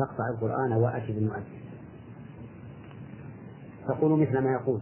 فاقطع 0.00 0.28
القرآن 0.34 0.72
وأتي 0.72 1.12
بالمؤذن 1.12 1.60
تقول 3.88 4.20
مثل 4.20 4.38
ما 4.38 4.52
يقول. 4.52 4.80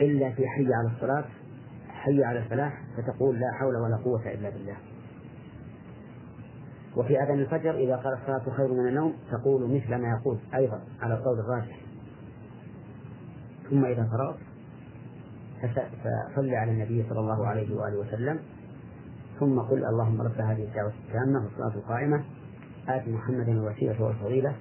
إلا 0.00 0.30
في 0.30 0.48
حي 0.48 0.74
على 0.74 0.90
الصلاة 0.96 1.24
حي 1.88 2.24
على 2.24 2.38
الفلاح 2.38 2.82
فتقول 2.96 3.40
لا 3.40 3.52
حول 3.60 3.76
ولا 3.76 3.96
قوة 3.96 4.32
إلا 4.32 4.50
بالله. 4.50 4.76
وفي 6.96 7.22
أذان 7.22 7.38
الفجر 7.38 7.74
إذا 7.74 7.96
قال 7.96 8.14
الصلاة 8.14 8.56
خير 8.56 8.72
من 8.72 8.88
النوم 8.88 9.14
تقول 9.30 9.74
مثل 9.74 9.94
ما 9.94 10.08
يقول 10.08 10.38
أيضا 10.54 10.80
على 11.00 11.14
القول 11.14 11.38
الراجح. 11.38 11.80
ثم 13.70 13.84
إذا 13.84 14.08
فرغت 14.12 14.38
فصل 16.34 16.54
على 16.54 16.70
النبي 16.70 17.06
صلى 17.08 17.20
الله 17.20 17.46
عليه 17.46 17.76
وآله 17.76 17.98
وسلم. 17.98 18.38
ثم 19.40 19.60
قل 19.60 19.84
اللهم 19.84 20.22
رب 20.22 20.40
هذه 20.40 20.64
الدعوة 20.64 20.92
التامة 21.06 21.44
والصلاة 21.44 21.74
القائمة. 21.74 22.24
آت 22.88 23.08
محمدا 23.08 23.52
الوسيلة 23.52 24.02
والفضيلة. 24.02 24.54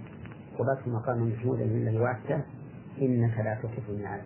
وبات 0.59 0.87
مقاما 0.87 1.25
محمودا 1.25 1.63
الذي 1.63 1.97
وعدته 1.97 2.43
إنك 3.01 3.37
لا 3.37 3.59
تخلف 3.63 3.89
الميعاد 3.89 4.21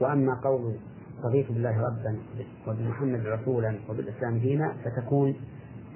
وأما 0.00 0.34
قول 0.34 0.76
رضيت 1.24 1.52
بالله 1.52 1.80
ربا 1.80 2.18
وبمحمد 2.66 3.26
رسولا 3.26 3.74
وبالإسلام 3.88 4.38
دينا 4.38 4.74
فتكون 4.84 5.34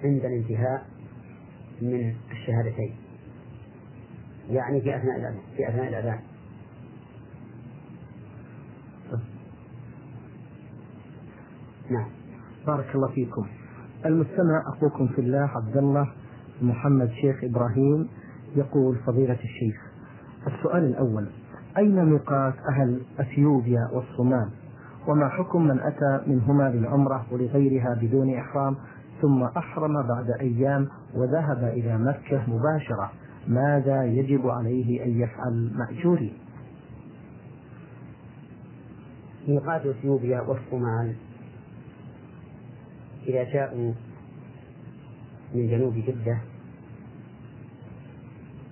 عند 0.05 0.25
الانتهاء 0.25 0.87
من 1.83 2.15
الشهادتين. 2.31 2.97
يعني 4.51 4.81
في 4.81 4.97
أثناء 4.97 5.17
الأذان 5.17 5.39
في 5.57 5.69
أثناء 5.69 5.89
الأذان. 5.89 6.21
نعم. 11.91 12.09
بارك 12.67 12.95
الله 12.95 13.09
فيكم. 13.09 13.47
المستمع 14.07 14.63
أخوكم 14.77 15.09
في 15.09 15.21
الله 15.21 15.51
عبد 15.57 15.77
الله 15.77 16.13
محمد 16.63 17.11
شيخ 17.11 17.45
إبراهيم 17.45 18.09
يقول 18.57 18.97
فضيلة 19.07 19.39
الشيخ 19.45 19.77
السؤال 20.47 20.85
الأول 20.85 21.29
أين 21.79 22.05
ميقات 22.05 22.55
أهل 22.69 23.01
أثيوبيا 23.21 23.89
والصومال؟ 23.93 24.49
وما 25.09 25.29
حكم 25.29 25.63
من 25.63 25.81
أتى 25.81 26.21
منهما 26.27 26.69
للعمرة 26.69 27.27
ولغيرها 27.33 27.99
بدون 28.03 28.35
إحرام 28.35 28.77
ثم 29.23 29.43
أحرم 29.43 30.03
بعد 30.03 30.31
أيام 30.41 30.89
وذهب 31.15 31.65
إلى 31.65 31.99
مكة 31.99 32.43
مباشرة؟ 32.49 33.13
ماذا 33.49 34.05
يجب 34.05 34.47
عليه 34.47 35.05
أن 35.05 35.21
يفعل 35.21 35.71
مأجوري؟ 35.75 36.33
ميقات 39.49 39.87
أثيوبيا 39.87 40.41
والصومال 40.41 41.15
إذا 43.29 43.45
جاءوا 43.45 43.93
من 45.55 45.67
جنوب 45.69 45.95
جدة 45.95 46.41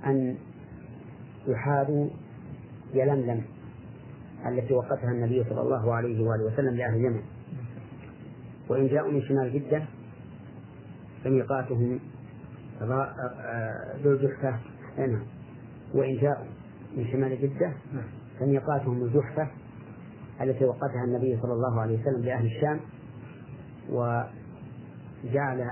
أن 0.06 0.36
يحاذوا 1.48 2.08
يلملم 2.94 3.42
التي 4.46 4.74
وقتها 4.74 5.10
النبي 5.10 5.44
صلى 5.44 5.60
الله 5.60 5.94
عليه 5.94 6.22
وآله 6.22 6.44
وسلم 6.44 6.74
لأهل 6.74 6.94
اليمن. 6.94 7.22
وإن 8.68 8.88
جاءوا 8.88 9.12
من 9.12 9.22
شمال 9.22 9.52
جدة 9.52 9.84
فميقاتهم 11.24 12.00
ذو 14.02 14.12
الجحفة. 14.12 14.58
نعم. 14.98 15.22
وإن 15.94 16.16
جاءوا 16.16 16.46
من 16.96 17.06
شمال 17.12 17.40
جدة 17.42 17.72
فميقاتهم 18.40 19.02
الجحفة 19.02 19.50
التي 20.40 20.64
وقتها 20.64 21.04
النبي 21.04 21.38
صلى 21.42 21.52
الله 21.52 21.80
عليه 21.80 22.00
وسلم 22.00 22.24
لأهل 22.24 22.46
الشام 22.46 22.80
وجعل 23.90 25.70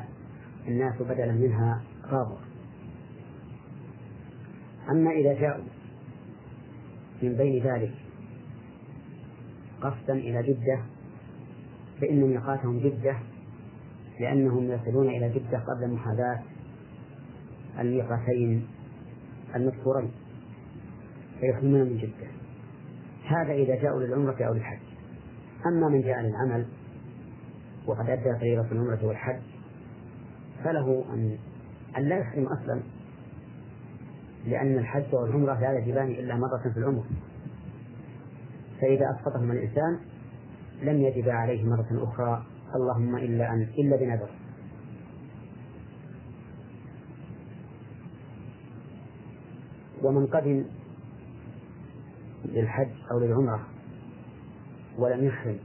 الناس 0.68 1.02
بدلا 1.02 1.32
منها 1.32 1.82
غابة 2.06 2.38
أما 4.90 5.10
إذا 5.10 5.40
جاءوا 5.40 5.64
من 7.22 7.36
بين 7.36 7.62
ذلك 7.62 7.94
قصدا 9.80 10.12
إلى 10.12 10.42
جدة 10.42 10.82
فإن 12.00 12.20
ميقاتهم 12.20 12.78
جدة 12.78 13.16
لأنهم 14.20 14.70
يصلون 14.70 15.08
إلى 15.08 15.28
جدة 15.28 15.58
قبل 15.58 15.90
محاذاة 15.92 16.42
الميقاتين 17.78 18.66
المذكورين 19.56 20.10
فيحرمون 21.40 21.80
من 21.80 21.96
جدة. 21.96 22.30
هذا 23.26 23.52
إذا 23.52 23.82
جاءوا 23.82 24.02
للعمرة 24.02 24.44
أو 24.44 24.54
للحج. 24.54 24.78
أما 25.66 25.88
من 25.88 26.00
جاء 26.00 26.20
للعمل 26.20 26.66
وقد 27.86 28.10
أدى 28.10 28.38
فريضة 28.38 28.72
العمرة 28.72 28.98
والحج 29.02 29.40
فله 30.64 31.04
أن 31.14 31.38
أن 31.96 32.02
لا 32.02 32.18
يحرم 32.18 32.46
أصلا 32.46 32.80
لأن 34.46 34.78
الحج 34.78 35.14
والعمرة 35.14 35.60
لا 35.60 35.78
يجبان 35.78 36.08
إلا 36.08 36.36
مرة 36.36 36.72
في 36.72 36.78
العمر. 36.78 37.04
فإذا 38.80 39.04
أسقطهما 39.10 39.52
الإنسان 39.52 39.98
لم 40.82 41.00
يجب 41.00 41.28
عليه 41.28 41.64
مرة 41.64 42.04
أخرى 42.04 42.44
اللهم 42.74 43.16
إلا 43.16 43.52
أن 43.52 43.62
إلا 43.78 43.96
بنذر. 43.96 44.30
ومن 50.02 50.26
قدم 50.26 50.64
للحج 52.44 52.88
أو 53.10 53.18
للعمرة 53.18 53.66
ولم 54.98 55.24
يحرم 55.24 55.58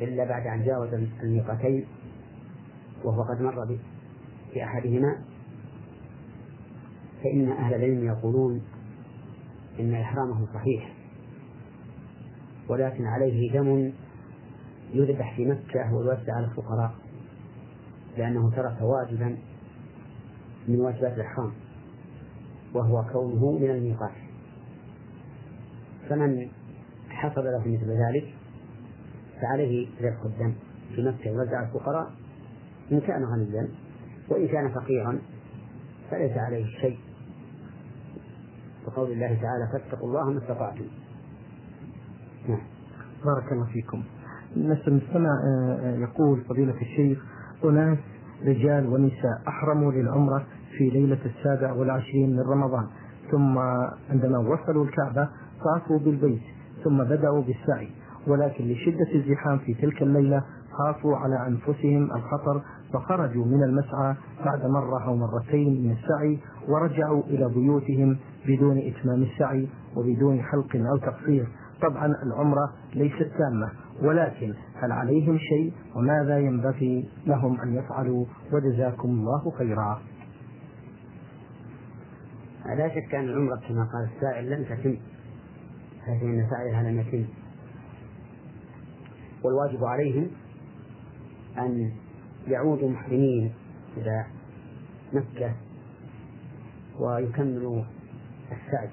إلا 0.00 0.24
بعد 0.24 0.46
أن 0.46 0.64
جاوز 0.64 0.88
الميقاتين 1.22 1.86
وهو 3.04 3.22
قد 3.22 3.40
مر 3.40 3.78
بأحدهما 4.54 5.18
فإن 7.22 7.52
أهل 7.52 7.74
العلم 7.74 8.04
يقولون 8.04 8.62
إن 9.80 9.94
إحرامه 9.94 10.46
صحيح 10.54 10.94
ولكن 12.68 13.04
عليه 13.06 13.52
دم 13.52 13.92
يذبح 14.92 15.36
في 15.36 15.44
مكة 15.46 15.94
ويوزع 15.94 16.34
على 16.36 16.46
الفقراء 16.46 16.94
لأنه 18.16 18.50
ترك 18.50 18.76
واجبا 18.82 19.38
من 20.68 20.80
واجبات 20.80 21.12
الإحرام 21.12 21.52
وهو 22.74 23.04
كونه 23.12 23.58
من 23.58 23.70
الميقات. 23.70 24.14
فمن 26.08 26.48
حصل 27.08 27.44
له 27.44 27.58
مثل 27.58 27.90
ذلك 27.90 28.34
فعليه 29.42 29.88
ذبح 30.00 30.22
الدم 30.24 30.54
في 30.94 31.02
مكة 31.02 31.28
يوزع 31.28 31.56
على 31.56 31.66
الفقراء 31.66 32.12
إن 32.92 33.00
كان 33.00 33.24
غنيا 33.24 33.68
وإن 34.28 34.48
كان 34.48 34.68
فقيرا 34.68 35.18
فليس 36.10 36.32
عليه 36.36 36.66
شيء. 36.80 36.98
وقول 38.86 39.12
الله 39.12 39.26
تعالى 39.26 39.68
فاتقوا 39.72 40.08
الله 40.08 40.30
ما 40.30 40.38
استطعتم. 40.38 40.84
نعم. 42.48 42.60
بارك 43.24 43.52
الله 43.52 43.64
فيكم. 43.64 44.02
نفس 44.56 44.88
المستمع 44.88 45.30
آه، 45.30 45.78
آه، 45.80 45.96
يقول 45.96 46.40
فضيلة 46.40 46.80
الشيخ 46.82 47.24
أناس 47.64 47.98
رجال 48.46 48.86
ونساء 48.86 49.42
أحرموا 49.48 49.92
للعمرة 49.92 50.46
في 50.78 50.90
ليلة 50.90 51.18
السابع 51.24 51.72
والعشرين 51.72 52.32
من 52.36 52.40
رمضان. 52.40 52.86
ثم 53.30 53.58
عندما 54.10 54.38
وصلوا 54.38 54.84
الكعبة 54.84 55.28
طافوا 55.64 55.98
بالبيت 55.98 56.42
ثم 56.84 57.04
بدأوا 57.04 57.42
بالسعي. 57.42 57.88
ولكن 58.26 58.64
لشدة 58.64 59.14
الزحام 59.14 59.58
في 59.58 59.74
تلك 59.74 60.02
الليلة 60.02 60.44
خافوا 60.78 61.16
على 61.16 61.46
أنفسهم 61.46 62.04
الخطر 62.04 62.62
فخرجوا 62.92 63.44
من 63.44 63.62
المسعى 63.62 64.14
بعد 64.44 64.66
مرة 64.66 65.06
أو 65.06 65.16
مرتين 65.16 65.84
من 65.84 65.90
السعي 65.90 66.38
ورجعوا 66.68 67.22
إلى 67.22 67.48
بيوتهم 67.48 68.18
بدون 68.46 68.78
إتمام 68.78 69.22
السعي 69.22 69.68
وبدون 69.96 70.42
حلق 70.42 70.76
أو 70.76 70.96
تقصير. 70.96 71.46
طبعا 71.82 72.06
العمرة 72.06 72.72
ليست 72.94 73.30
تامة 73.38 73.70
ولكن 74.02 74.54
هل 74.82 74.92
عليهم 74.92 75.38
شيء؟ 75.38 75.72
وماذا 75.96 76.38
ينبغي 76.38 77.08
لهم 77.26 77.60
أن 77.60 77.74
يفعلوا؟ 77.74 78.26
وجزاكم 78.52 79.08
الله 79.08 79.50
خيرا. 79.58 80.00
لا 82.78 82.88
شك 82.88 83.14
أن 83.14 83.24
العمرة 83.24 83.56
كما 83.68 83.88
قال 83.92 84.08
السائل 84.16 84.50
لم 84.50 84.64
تتم. 84.64 84.96
حيث 86.06 86.22
أن 86.22 86.46
سعيها 86.50 86.82
لم 86.82 87.00
يتم. 87.00 87.24
والواجب 89.44 89.84
عليهم 89.84 90.30
أن 91.58 91.92
يعودوا 92.46 92.90
محرمين 92.90 93.54
إلى 93.96 94.26
مكة 95.12 95.54
ويكملوا 96.98 97.84
السعي. 98.52 98.90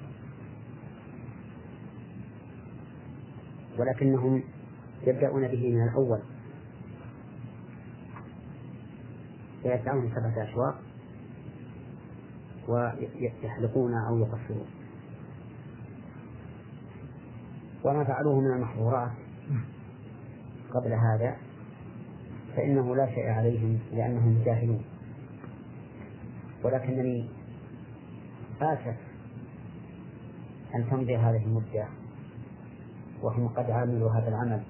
ولكنهم 3.78 4.42
يبدأون 5.06 5.48
به 5.48 5.74
من 5.74 5.82
الأول. 5.82 6.20
فيسعون 9.62 10.10
سبعة 10.10 10.42
أشواط 10.42 10.74
ويحلقون 12.68 13.94
أو 13.94 14.18
يقصرون. 14.18 14.66
وما 17.84 18.04
فعلوه 18.04 18.40
من 18.40 18.52
المحظورات 18.52 19.10
قبل 20.70 20.92
هذا 20.92 21.36
فإنه 22.56 22.96
لا 22.96 23.06
شيء 23.06 23.28
عليهم 23.28 23.78
لأنهم 23.92 24.42
جاهلون. 24.44 24.84
ولكنني 26.64 27.28
آسف 28.62 28.96
أن 30.74 30.90
تمضي 30.90 31.16
هذه 31.16 31.44
المدة 31.44 31.88
وهم 33.22 33.48
قد 33.48 33.70
عملوا 33.70 34.10
هذا 34.10 34.28
العمل 34.28 34.62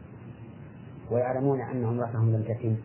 ويعلمون 1.11 1.61
أن 1.61 1.85
عمرتهم 1.85 2.33
لم 2.33 2.43
تتم 2.43 2.77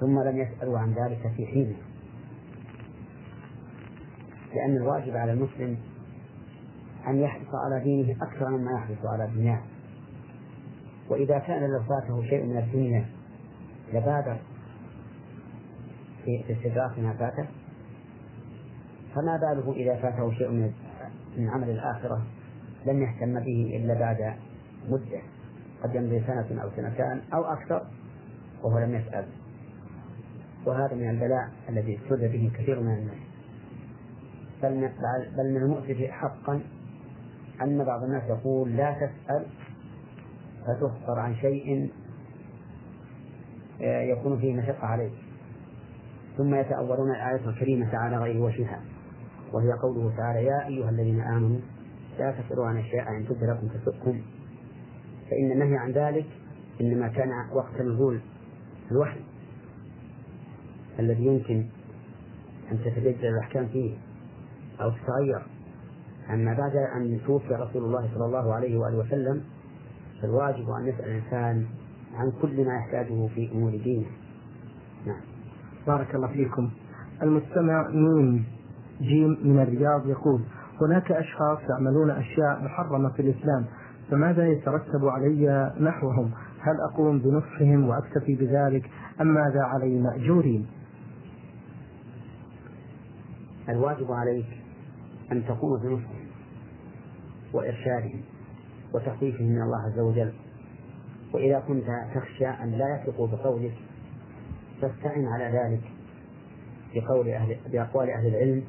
ثم 0.00 0.20
لم 0.20 0.36
يسألوا 0.36 0.78
عن 0.78 0.94
ذلك 0.94 1.32
في 1.36 1.46
حينه. 1.46 1.76
لأن 4.54 4.76
الواجب 4.76 5.16
على 5.16 5.32
المسلم 5.32 5.78
أن 7.06 7.20
يحرص 7.20 7.54
على 7.54 7.84
دينه 7.84 8.16
أكثر 8.22 8.48
مما 8.48 8.72
يحرص 8.72 9.06
على 9.06 9.30
دنياه. 9.34 9.62
وإذا 11.10 11.38
كان 11.38 11.62
لو 11.62 11.82
فاته 11.82 12.22
شيء 12.22 12.44
من 12.44 12.58
الدنيا 12.58 13.06
لبادر 13.92 14.38
في 16.24 16.52
استدراك 16.52 16.98
ما 16.98 17.12
فاته 17.12 17.48
فما 19.14 19.36
باله 19.36 19.72
إذا 19.72 19.96
فاته 19.96 20.32
شيء 20.32 20.48
من 20.48 20.72
من 21.36 21.48
عمل 21.48 21.70
الآخرة 21.70 22.22
لم 22.86 23.02
يهتم 23.02 23.40
به 23.40 23.76
إلا 23.76 23.94
بعد 23.94 24.34
مدة. 24.88 25.20
قد 25.82 25.94
يمضي 25.94 26.20
سنة 26.20 26.62
أو 26.62 26.70
سنتان 26.76 27.20
أو 27.34 27.44
أكثر 27.44 27.86
وهو 28.62 28.78
لم 28.78 28.94
يسأل. 28.94 29.26
وهذا 30.66 30.94
من 30.94 31.10
البلاء 31.10 31.50
الذي 31.68 31.98
ابتلي 31.98 32.28
به 32.28 32.50
كثير 32.58 32.80
من 32.80 32.94
الناس. 32.94 33.18
بل 34.62 34.90
بل 35.36 35.50
من 35.50 35.62
المؤسف 35.62 36.10
حقا 36.10 36.60
أن 37.62 37.84
بعض 37.84 38.02
الناس 38.02 38.22
يقول 38.28 38.76
لا 38.76 38.92
تسأل 38.92 39.46
فتخبر 40.66 41.18
عن 41.20 41.34
شيء 41.36 41.90
آه، 43.82 44.02
يكون 44.02 44.38
فيه 44.38 44.56
مشقة 44.56 44.86
عليك 44.86 45.12
ثم 46.36 46.54
يتأولون 46.54 47.10
الآية 47.10 47.48
الكريمة 47.48 47.96
على 47.96 48.16
غير 48.18 48.42
وجهها 48.42 48.80
وهي 49.52 49.72
قوله 49.72 50.16
تعالى 50.16 50.44
يا 50.44 50.66
أيها 50.66 50.90
الذين 50.90 51.20
آمنوا 51.20 51.58
لا 52.18 52.32
تسألوا 52.32 52.66
عن 52.66 52.76
أشياء 52.76 53.08
إن 53.08 53.26
تبد 53.28 53.44
لكم 53.44 53.68
تسؤكم. 53.68 54.22
فإن 55.30 55.52
النهي 55.52 55.76
عن 55.76 55.92
ذلك 55.92 56.26
إنما 56.80 57.08
كان 57.08 57.28
وقت 57.52 57.80
نزول 57.80 58.20
الوحي 58.90 59.20
الذي 60.98 61.26
يمكن 61.26 61.66
أن 62.72 62.78
تتبدل 62.84 63.26
الأحكام 63.28 63.66
فيه 63.66 63.96
أو 64.80 64.90
تتغير. 64.90 65.46
أما 66.30 66.54
بعد 66.54 66.76
أن 66.76 67.20
توفي 67.26 67.54
رسول 67.54 67.84
الله 67.84 68.08
صلى 68.14 68.24
الله 68.24 68.54
عليه 68.54 68.78
وآله 68.78 68.98
وسلم 68.98 69.44
فالواجب 70.22 70.70
أن 70.70 70.86
يسأل 70.86 71.04
الإنسان 71.04 71.66
عن 72.14 72.32
كل 72.42 72.64
ما 72.66 72.74
يحتاجه 72.74 73.26
في 73.34 73.52
أمور 73.52 73.70
دينه. 73.70 74.06
نعم. 75.06 75.20
بارك 75.86 76.14
الله 76.14 76.28
فيكم. 76.28 76.70
المستمع 77.22 77.88
ميم 77.88 78.44
جيم 79.00 79.38
من 79.44 79.62
الرياض 79.62 80.08
يقول 80.08 80.40
هناك 80.80 81.12
أشخاص 81.12 81.58
يعملون 81.70 82.10
أشياء 82.10 82.64
محرمة 82.64 83.08
في 83.08 83.22
الإسلام 83.22 83.66
فماذا 84.10 84.48
يترتب 84.48 85.04
علي 85.04 85.74
نحوهم؟ 85.80 86.30
هل 86.60 86.76
أقوم 86.92 87.18
بنصحهم 87.18 87.88
وأكتفي 87.88 88.34
بذلك 88.34 88.90
أم 89.20 89.26
ماذا 89.26 89.62
علي 89.62 90.00
مأجورين؟ 90.00 90.66
الواجب 93.68 94.12
عليك 94.12 94.46
أن 95.32 95.44
تقوم 95.44 95.80
بنصحهم 95.82 96.26
وإرشادهم. 97.52 98.20
وتخفيفهم 98.94 99.46
من 99.46 99.62
الله 99.62 99.78
عز 99.78 99.98
وجل. 99.98 100.32
وإذا 101.34 101.60
كنت 101.60 101.86
تخشى 102.14 102.46
أن 102.46 102.70
لا 102.70 102.96
يثقوا 102.96 103.26
بقولك 103.26 103.74
فاستعن 104.80 105.26
على 105.26 105.44
ذلك 105.44 105.80
بقول 106.94 107.28
أهل 107.28 107.56
بأقوال 107.72 108.10
أهل 108.10 108.26
العلم 108.26 108.62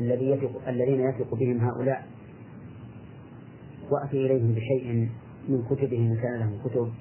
الذي 0.00 0.30
يثق 0.30 0.68
الذين 0.68 1.00
يثق 1.00 1.34
بهم 1.34 1.60
هؤلاء. 1.60 2.06
وأتي 3.90 4.26
إليهم 4.26 4.54
بشيء 4.54 5.08
من 5.48 5.64
كتبهم 5.64 6.10
إن 6.10 6.16
كان 6.16 6.38
لهم 6.38 6.58
كتب 6.64 6.92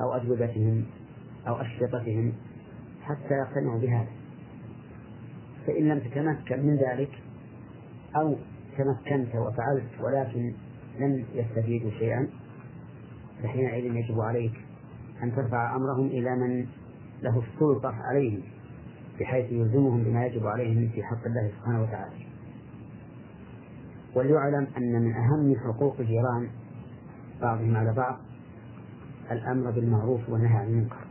أو 0.00 0.12
أجوبتهم 0.12 0.84
أو 1.48 1.54
أشرطتهم 1.54 2.32
حتى 3.02 3.34
يقتنعوا 3.34 3.80
بهذا. 3.80 4.08
فإن 5.66 5.88
لم 5.88 5.98
تتمكن 5.98 6.66
من 6.66 6.76
ذلك 6.76 7.10
أو 8.16 8.36
تمكنت 8.78 9.34
وفعلت 9.34 10.00
ولكن 10.00 10.54
لم 10.98 11.24
يستفيدوا 11.34 11.90
شيئا 11.90 12.28
فحينئذ 13.42 13.96
يجب 13.96 14.20
عليك 14.20 14.52
أن 15.22 15.36
ترفع 15.36 15.76
أمرهم 15.76 16.06
إلى 16.06 16.36
من 16.36 16.66
له 17.22 17.42
السلطة 17.42 17.94
عليهم 17.94 18.42
بحيث 19.20 19.52
يلزمهم 19.52 20.04
بما 20.04 20.26
يجب 20.26 20.46
عليهم 20.46 20.88
في 20.88 21.02
حق 21.02 21.26
الله 21.26 21.50
سبحانه 21.58 21.82
وتعالى. 21.82 22.14
وليعلم 24.14 24.66
أن 24.76 25.02
من 25.02 25.12
أهم 25.12 25.56
حقوق 25.56 25.96
الجيران 26.00 26.48
بعضهم 27.42 27.76
على 27.76 27.92
بعض 27.92 28.18
الأمر 29.30 29.70
بالمعروف 29.70 30.28
والنهي 30.28 30.56
عن 30.56 30.66
المنكر. 30.66 31.06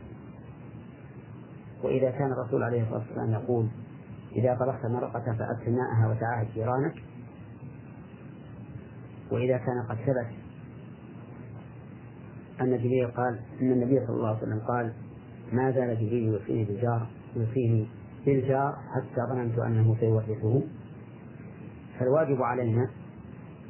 وإذا 1.82 2.10
كان 2.10 2.32
الرسول 2.32 2.62
عليه 2.62 2.82
الصلاة 2.82 2.98
والسلام 2.98 3.32
يقول 3.32 3.68
إذا 4.36 4.54
طبخت 4.54 4.86
مرقة 4.86 5.24
فأكل 5.24 5.70
ماءها 5.70 6.08
وتعاهد 6.10 6.46
جيرانك 6.54 6.94
وإذا 9.30 9.56
كان 9.56 9.82
قد 9.88 9.96
ثبت 9.96 10.26
أن 12.60 12.78
جبريل 12.78 13.06
قال 13.06 13.38
أن 13.62 13.72
النبي 13.72 14.06
صلى 14.06 14.16
الله 14.16 14.28
عليه 14.28 14.38
وسلم 14.38 14.60
قال 14.68 14.92
ما 15.52 15.70
زال 15.70 15.94
جبريل 15.94 16.22
يوصيني 16.22 16.64
بالجار 16.64 17.06
يوصيني 17.36 17.88
بالجار 18.26 18.72
حتى 18.94 19.20
ظننت 19.30 19.58
أنه 19.58 19.96
سيورثه 20.00 20.62
فالواجب 21.98 22.42
علينا 22.42 22.90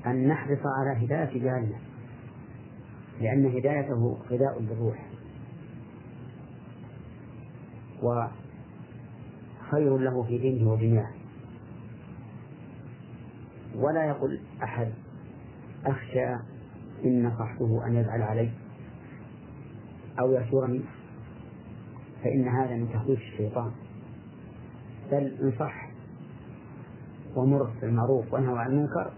أن 0.07 0.29
نحرص 0.29 0.59
على 0.79 1.05
هداية 1.05 1.43
جارنا 1.43 1.79
لأن 3.21 3.47
هدايته 3.47 4.19
غذاء 4.31 4.61
للروح. 4.63 5.09
وخير 8.03 9.99
له 9.99 10.23
في 10.23 10.39
دينه 10.39 10.71
ودنياه 10.73 11.11
ولا 13.75 14.05
يقول 14.05 14.41
أحد 14.63 14.93
أخشى 15.87 16.35
إن 17.05 17.27
نصحته 17.27 17.87
أن 17.87 17.95
يزعل 17.95 18.23
علي 18.23 18.51
أو 20.21 20.33
يشورني 20.33 20.81
فإن 22.25 22.49
هذا 22.49 22.77
من 22.77 22.93
تخويف 22.93 23.19
الشيطان. 23.19 23.71
بل 25.11 25.39
انصح 25.43 25.89
ومر 27.37 27.71
بالمعروف 27.81 28.33
وانهى 28.33 28.59
عن 28.59 28.71
المنكر 28.71 29.13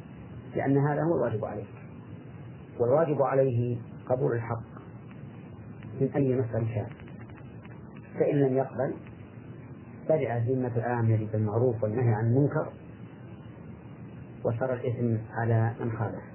لأن 0.57 0.79
هذا 0.79 1.03
هو 1.03 1.17
الواجب 1.17 1.45
عليك. 1.45 1.67
والواجب 2.79 3.23
عليه 3.23 3.79
قبول 4.07 4.33
الحق 4.33 4.63
من 6.01 6.09
أي 6.17 6.41
مسألة 6.41 6.75
كان. 6.75 6.89
فإن 8.15 8.37
لم 8.37 8.57
يقبل 8.57 8.95
برئ 10.09 10.39
ذمة 10.39 10.77
الآمر 10.77 11.29
بالمعروف 11.33 11.83
والنهي 11.83 12.15
عن 12.15 12.27
المنكر 12.27 12.73
وصار 14.45 14.73
الإثم 14.73 15.17
على 15.33 15.75
من 15.81 15.93
خالف. 15.93 16.30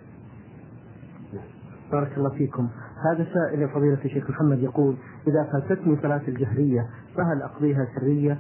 بارك 1.92 2.18
الله 2.18 2.30
فيكم. 2.30 2.70
هذا 3.12 3.28
سائل 3.34 3.70
فضيلة 3.70 4.00
الشيخ 4.06 4.30
محمد 4.30 4.60
يقول 4.60 4.96
إذا 5.28 5.44
فاتتني 5.44 5.98
صلاة 6.02 6.22
الجهرية 6.28 6.90
فهل 7.16 7.42
أقضيها 7.42 7.88
سرية 8.00 8.38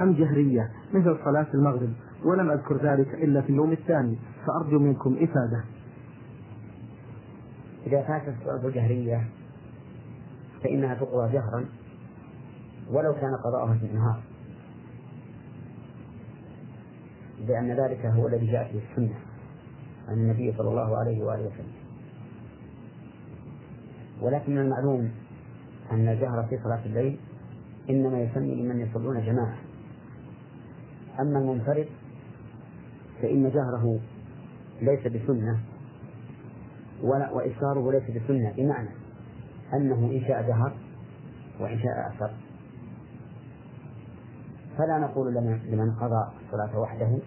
أم 0.00 0.12
جهرية؟ 0.12 0.70
مثل 0.94 1.18
صلاة 1.24 1.46
المغرب 1.54 1.92
ولم 2.24 2.50
أذكر 2.50 2.76
ذلك 2.76 3.14
إلا 3.14 3.40
في 3.40 3.50
اليوم 3.50 3.72
الثاني 3.72 4.18
فأرجو 4.46 4.78
منكم 4.78 5.14
إفادة. 5.14 5.64
إذا 7.86 8.02
فاتت 8.02 8.34
الصلاة 8.40 8.66
الجهرية 8.66 9.24
فإنها 10.64 10.94
تقضى 10.94 11.32
جهرا 11.32 11.64
ولو 12.90 13.14
كان 13.14 13.34
قضاءها 13.44 13.74
في 13.74 13.86
النهار 13.86 14.22
لأن 17.48 17.70
ذلك 17.70 18.06
هو 18.06 18.28
الذي 18.28 18.46
جاء 18.46 18.72
في 18.72 18.78
السنة 18.90 19.14
عن 20.08 20.14
النبي 20.14 20.54
صلى 20.58 20.68
الله 20.68 20.96
عليه 20.96 21.24
وآله 21.24 21.46
وسلم. 21.46 21.85
ولكن 24.20 24.52
من 24.52 24.58
المعلوم 24.60 25.10
أن 25.92 26.08
الجهر 26.08 26.42
في 26.50 26.58
صلاة 26.64 26.84
الليل 26.86 27.18
إنما 27.90 28.20
يسمي 28.20 28.54
لمن 28.54 28.80
يصلون 28.80 29.26
جماعة. 29.26 29.56
أما 31.20 31.38
المنفرد 31.38 31.88
فإن 33.22 33.50
جهره 33.50 33.98
ليس 34.82 35.06
بسنة 35.06 35.60
ولا 37.02 37.30
وإسراره 37.32 37.92
ليس 37.92 38.02
بسنة 38.22 38.52
بمعنى 38.56 38.88
أنه 39.74 39.94
إن 39.94 40.20
شاء 40.28 40.42
جهر 40.48 40.72
وإن 41.60 41.78
شاء 41.78 42.12
أسر 42.16 42.30
فلا 44.78 44.98
نقول 44.98 45.34
لمن 45.34 45.90
قضى 46.00 46.30
الصلاة 46.46 46.78
وحده 46.78 47.18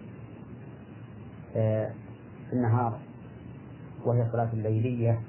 آه، 1.56 1.92
في 2.50 2.52
النهار 2.52 2.98
وهي 4.04 4.28
صلاة 4.32 4.52
الليلية 4.52 5.20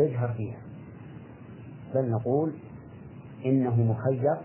اجهر 0.00 0.32
فيها. 0.36 0.67
بل 1.94 2.10
نقول 2.10 2.52
إنه 3.44 3.82
مخير 3.82 4.36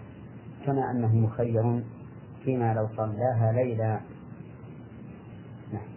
كما 0.65 0.91
أنه 0.91 1.15
مخير 1.15 1.83
فيما 2.43 2.73
لو 2.73 2.87
صلاها 2.97 3.51
ليلا 3.51 3.99
نعم. 5.73 5.87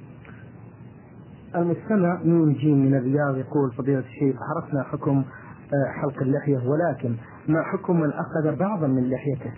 المستمع 1.55 2.23
من 2.23 2.53
جيم 2.53 2.87
من 2.87 2.95
الرياض 2.95 3.37
يقول 3.37 3.73
فضيلة 3.73 3.99
الشيخ 3.99 4.37
عرفنا 4.43 4.83
حكم 4.83 5.25
آه، 5.75 5.93
حلق 6.03 6.23
اللحية 6.23 6.69
ولكن 6.69 7.17
ما 7.49 7.63
حكم 7.63 8.01
من 8.01 8.11
أخذ 8.13 8.57
بعضا 8.57 8.87
من 8.87 9.11
لحيته؟ 9.11 9.53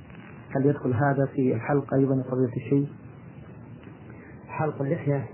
هل 0.57 0.67
يدخل 0.67 0.95
هذا 0.95 1.27
في 1.27 1.55
الحلق 1.55 1.95
أيضا 1.95 2.23
فضيلة 2.23 2.53
الشيخ؟ 2.57 2.89
حلق 4.49 4.83
اللحية 4.83 5.27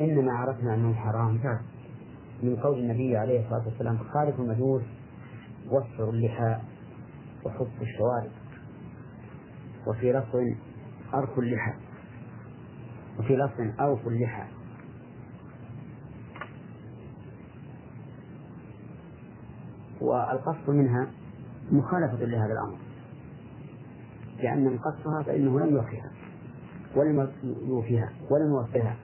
إنما 0.00 0.32
عرفنا 0.32 0.74
أنه 0.74 0.94
حرام. 0.94 1.38
من 2.42 2.56
قول 2.56 2.78
النبي 2.78 3.16
عليه 3.16 3.44
الصلاة 3.44 3.62
والسلام 3.66 3.98
خالف 3.98 4.40
المجوس 4.40 4.82
وفر 5.72 6.10
اللحى 6.10 6.56
وحب 7.44 7.68
الشوارب 7.82 8.30
وفي 9.86 10.12
لفظ 10.12 10.36
أرخ 11.14 11.38
اللحى 11.38 11.72
وفي 13.18 13.36
لفظ 13.36 13.80
أوف 13.80 14.06
اللحى 14.08 14.44
والقصد 20.00 20.70
منها 20.70 21.10
مخالفة 21.72 22.24
لهذا 22.24 22.52
الأمر 22.52 22.78
لأن 24.42 24.64
من 24.64 24.78
قصها 24.78 25.22
فإنه 25.22 25.60
لم 25.60 25.76
يوفيها 25.76 26.10
ولم 26.96 27.28
يوفيها 27.68 28.12
ولم 28.30 28.50
يوفيها 28.50 28.96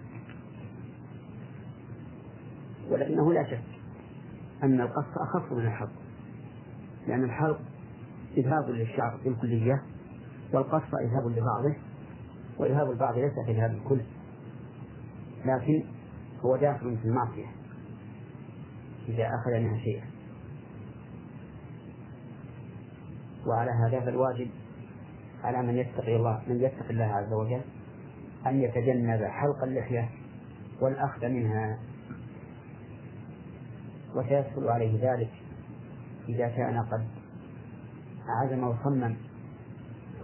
ولكنه 2.91 3.33
لا 3.33 3.45
شك 3.51 3.63
أن 4.63 4.81
القص 4.81 5.19
أخف 5.19 5.53
من 5.53 5.67
الحلق 5.67 5.91
لأن 7.09 7.25
الحلق 7.25 7.61
إذهاب 8.37 8.71
للشعر 8.71 9.19
بالكلية 9.25 9.83
والقص 10.53 10.95
إذهاب 10.95 11.27
لبعضه 11.27 11.77
وإذهاب 12.59 12.91
البعض 12.91 13.19
ليس 13.19 13.33
كإذهاب 13.47 13.71
الكل 13.71 14.01
لكن 15.45 15.85
هو 16.41 16.57
داخل 16.57 16.97
في 16.97 17.05
المعصية 17.05 17.47
إذا 19.09 19.25
أخذ 19.27 19.51
منها 19.51 19.79
شيئا. 19.79 20.05
وعلى 23.47 23.71
هذا 23.71 24.01
فالواجب 24.01 24.51
على 25.45 25.63
من 25.63 25.77
يتقي 25.77 26.17
الله 26.17 26.43
من 26.49 26.57
يتقي 26.57 26.91
الله 26.91 27.05
عز 27.05 27.33
وجل 27.33 27.61
أن 28.47 28.63
يتجنب 28.63 29.25
حلق 29.25 29.65
اللحية 29.65 30.09
والأخذ 30.81 31.29
منها 31.29 31.79
وسيسهل 34.15 34.69
عليه 34.69 35.13
ذلك 35.13 35.31
إذا 36.29 36.49
كان 36.49 36.83
قد 36.83 37.07
عزم 38.29 38.65
وصمم 38.65 39.17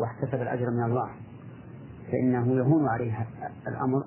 واحتسب 0.01 0.43
الأجر 0.43 0.71
من 0.71 0.85
الله 0.85 1.11
فإنه 2.13 2.57
يهون 2.57 2.89
عليه 2.89 3.27
الأمر 3.69 4.05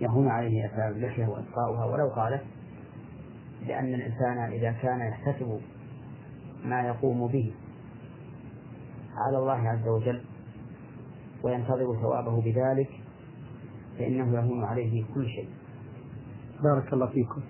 يهون 0.00 0.28
عليه 0.28 0.66
إفعال 0.66 0.96
اللحية 0.96 1.26
وإبقاؤها 1.26 1.84
ولو 1.84 2.08
قالت 2.08 2.42
لأن 3.66 3.94
الإنسان 3.94 4.38
إذا 4.38 4.72
كان 4.72 5.00
يحتسب 5.00 5.60
ما 6.64 6.82
يقوم 6.82 7.26
به 7.26 7.54
على 9.16 9.38
الله 9.38 9.68
عز 9.68 9.88
وجل 9.88 10.20
وينتظر 11.42 12.00
ثوابه 12.02 12.42
بذلك 12.42 12.90
فإنه 13.98 14.34
يهون 14.34 14.64
عليه 14.64 15.04
كل 15.14 15.26
شيء. 15.26 15.48
بارك 16.62 16.92
الله 16.92 17.06
فيكم. 17.06 17.40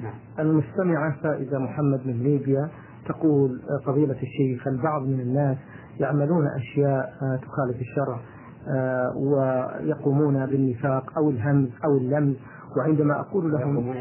نعم. 0.00 0.14
المستمعة 0.38 1.22
فائدة 1.22 1.58
محمد 1.58 2.06
من 2.06 2.22
ليبيا. 2.22 2.70
تقول 3.08 3.60
فضيلة 3.86 4.16
الشيخ 4.22 4.66
البعض 4.66 5.02
من 5.02 5.20
الناس 5.20 5.56
يعملون 6.00 6.46
أشياء 6.46 7.12
تخالف 7.42 7.80
الشرع 7.80 8.20
آه، 8.68 9.16
ويقومون 9.16 10.46
بالنفاق 10.46 11.18
أو 11.18 11.30
الهمز 11.30 11.68
أو 11.84 11.96
اللمز 11.96 12.36
وعندما 12.76 13.20
أقول 13.20 13.52
لهم 13.52 13.94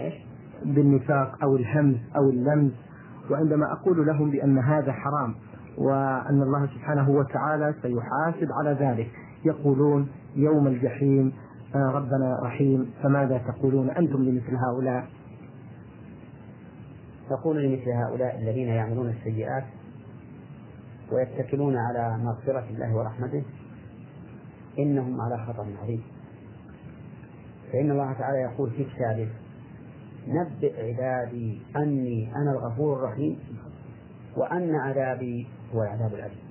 بالنفاق 0.66 1.44
أو 1.44 1.56
الهمز 1.56 1.96
أو 2.16 2.30
اللمز 2.30 2.72
وعندما 3.32 3.72
أقول 3.72 4.08
لهم 4.08 4.32
بأن 4.32 4.58
هذا 4.58 4.92
حرام 4.92 5.36
وأن 5.78 6.42
الله 6.42 6.66
سبحانه 6.66 7.10
وتعالى 7.10 7.74
سيحاسب 7.82 8.52
على 8.52 8.78
ذلك 8.80 9.08
يقولون 9.46 10.08
يوم 10.36 10.68
الجحيم 10.68 11.34
آه، 11.76 11.92
ربنا 11.92 12.40
رحيم 12.44 12.92
فماذا 13.04 13.38
تقولون 13.38 13.90
أنتم 13.90 14.24
لمثل 14.24 14.56
هؤلاء؟ 14.56 15.08
تقول 17.30 17.64
لمثل 17.64 17.90
هؤلاء 17.90 18.40
الذين 18.40 18.68
يعملون 18.68 19.10
السيئات 19.10 19.64
ويتكلون 21.12 21.76
على 21.78 22.18
مغفرة 22.24 22.66
الله 22.70 22.95
ورحمته 22.95 23.44
إنهم 24.80 25.22
على 25.22 25.45
خطر 25.45 25.66
عظيم. 25.84 26.04
فإن 27.72 27.91
الله 27.91 28.14
تعالى 28.14 28.38
يقول 28.38 28.70
في 28.70 28.84
كتابه 28.84 29.30
نبئ 30.28 30.94
عبادي 30.94 31.62
أني 31.76 32.36
أنا 32.36 32.52
الغفور 32.52 32.98
الرحيم 32.98 33.40
وأن 34.38 34.76
عذابي 34.76 35.48
هو 35.74 35.84
العذاب 35.84 36.14
الأليم. 36.14 36.48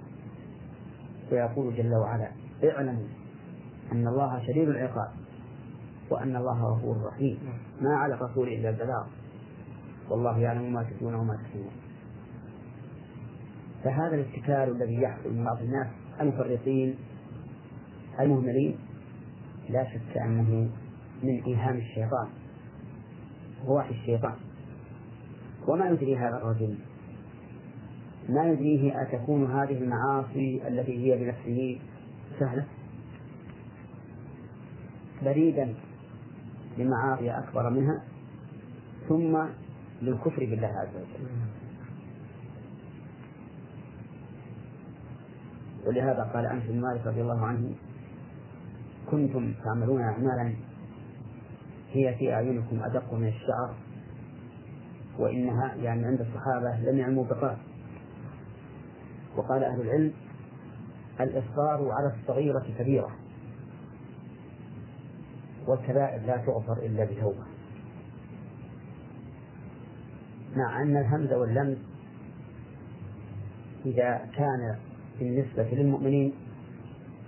ويقول 1.32 1.76
جل 1.76 1.94
وعلا 1.94 2.28
اعلموا 2.64 3.06
أن 3.92 4.08
الله 4.08 4.46
شديد 4.46 4.68
العقاب 4.68 5.08
وأن 6.10 6.36
الله 6.36 6.64
غفور 6.64 6.96
رحيم. 7.06 7.38
ما 7.80 7.96
على 7.96 8.14
الرسول 8.14 8.48
إلا 8.48 8.68
البلاغ. 8.68 9.06
والله 10.10 10.38
يعلم 10.38 10.72
ما 10.72 10.82
تكون 10.82 11.14
وما 11.14 11.36
تكتمون 11.36 11.72
فهذا 13.84 14.14
الاتكال 14.14 14.76
الذي 14.76 15.02
يحصل 15.02 15.34
من 15.34 15.44
بعض 15.44 15.62
الناس 15.62 15.86
المفرطين 16.20 16.94
المهملين 18.20 18.78
لا 19.68 19.84
شك 19.84 20.16
أنه 20.16 20.68
من 21.22 21.42
إيهام 21.46 21.76
الشيطان 21.76 22.28
ووحي 23.66 23.90
الشيطان. 23.90 24.34
وما 25.68 25.88
يدري 25.88 26.16
هذا 26.16 26.36
الرجل؟ 26.36 26.78
ما 28.28 28.44
يدريه 28.46 29.02
أتكون 29.02 29.50
هذه 29.50 29.78
المعاصي 29.82 30.68
التي 30.68 30.98
هي 30.98 31.24
بنفسه 31.24 31.78
سهلة؟ 32.38 32.64
بريدا 35.22 35.74
لمعاصي 36.78 37.30
أكبر 37.30 37.70
منها 37.70 38.02
ثم 39.08 39.38
للكفر 40.02 40.40
بالله 40.40 40.68
عز 40.68 40.96
وجل. 40.96 41.26
ولهذا 45.86 46.30
قال 46.34 46.46
أنس 46.46 46.64
بن 46.64 46.80
مالك 46.80 47.06
رضي 47.06 47.20
الله 47.20 47.46
عنه 47.46 47.74
كنتم 49.10 49.54
تعملون 49.64 50.02
أعمالا 50.02 50.54
هي 51.92 52.14
في 52.14 52.32
أعينكم 52.34 52.82
أدق 52.82 53.14
من 53.14 53.28
الشعر 53.28 53.74
وإنها 55.18 55.74
يعني 55.74 56.04
عند 56.04 56.20
الصحابة 56.20 56.90
لم 56.90 56.98
يعلموا 56.98 57.24
بقاء. 57.24 57.58
وقال 59.36 59.64
أهل 59.64 59.80
العلم 59.80 60.12
الإصرار 61.20 61.90
على 61.90 62.14
الصغيرة 62.14 62.66
كبيرة 62.78 63.10
والكبائر 65.66 66.26
لا 66.26 66.36
تغفر 66.36 66.86
إلا 66.86 67.04
بتوبة. 67.04 67.55
مع 70.56 70.82
أن 70.82 70.96
الهمز 70.96 71.32
واللمز 71.32 71.76
إذا 73.86 74.28
كان 74.36 74.76
بالنسبة 75.18 75.62
للمؤمنين 75.62 76.34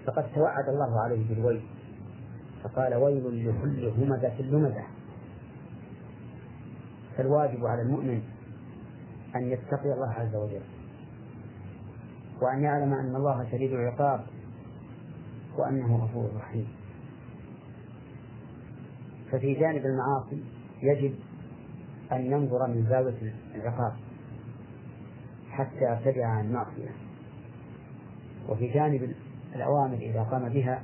فقد 0.06 0.32
توعد 0.34 0.68
الله 0.68 1.00
عليه 1.00 1.28
بالويل 1.28 1.62
فقال 2.62 2.94
ويل 2.94 3.48
لكل 3.48 3.88
همزة 3.88 4.40
لمزة. 4.40 4.84
فالواجب 7.16 7.66
على 7.66 7.82
المؤمن 7.82 8.22
أن 9.36 9.42
يتقي 9.42 9.92
الله 9.92 10.10
عز 10.10 10.34
وجل 10.36 10.62
وأن 12.42 12.62
يعلم 12.62 12.94
أن 12.94 13.16
الله 13.16 13.50
شديد 13.50 13.72
العقاب 13.72 14.20
وأنه 15.58 15.96
غفور 15.96 16.30
رحيم. 16.36 16.68
ففي 19.32 19.54
جانب 19.54 19.86
المعاصي 19.86 20.44
يجب 20.82 21.14
أن 22.12 22.26
ينظر 22.26 22.66
من 22.66 22.86
زاوية 22.88 23.34
العقاب 23.54 23.92
حتى 25.50 25.80
يرتدع 25.80 26.26
عن 26.26 26.46
المعصية. 26.46 26.90
وفي 28.48 28.68
جانب 28.68 29.14
الأوامر 29.54 29.96
إذا 29.96 30.22
قام 30.22 30.48
بها 30.48 30.82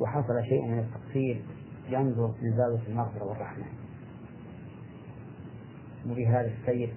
وحصل 0.00 0.44
شيء 0.48 0.62
من 0.62 0.78
التقصير 0.78 1.42
ينظر 1.88 2.34
من 2.42 2.56
زاوية 2.56 2.88
المغفرة 2.88 3.24
والرحمة. 3.24 3.64
وبهذا 6.06 6.52
السير 6.60 6.94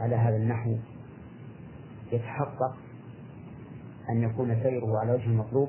على 0.00 0.16
هذا 0.16 0.36
النحو 0.36 0.76
يتحقق 2.12 2.76
أن 4.10 4.22
يكون 4.22 4.62
سيره 4.62 4.98
على 4.98 5.12
وجه 5.12 5.26
المطلوب 5.26 5.68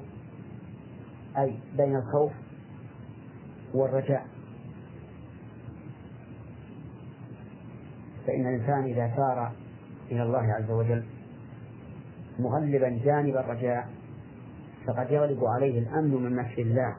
أي 1.38 1.60
بين 1.78 1.96
الخوف 1.96 2.32
والرجاء. 3.74 4.39
فإن 8.30 8.48
الإنسان 8.48 8.84
إذا 8.84 9.16
سار 9.16 9.52
إلى 10.12 10.24
الله 10.24 10.54
عز 10.54 10.72
وجل 10.72 11.04
مغلبا 12.40 12.90
جانب 12.90 13.38
الرجاء 13.38 13.90
فقد 14.88 15.12
يغلب 15.12 15.46
عليه 15.46 15.80
الأمن 15.80 16.24
من 16.24 16.36
مكر 16.36 16.62
الله. 16.62 16.96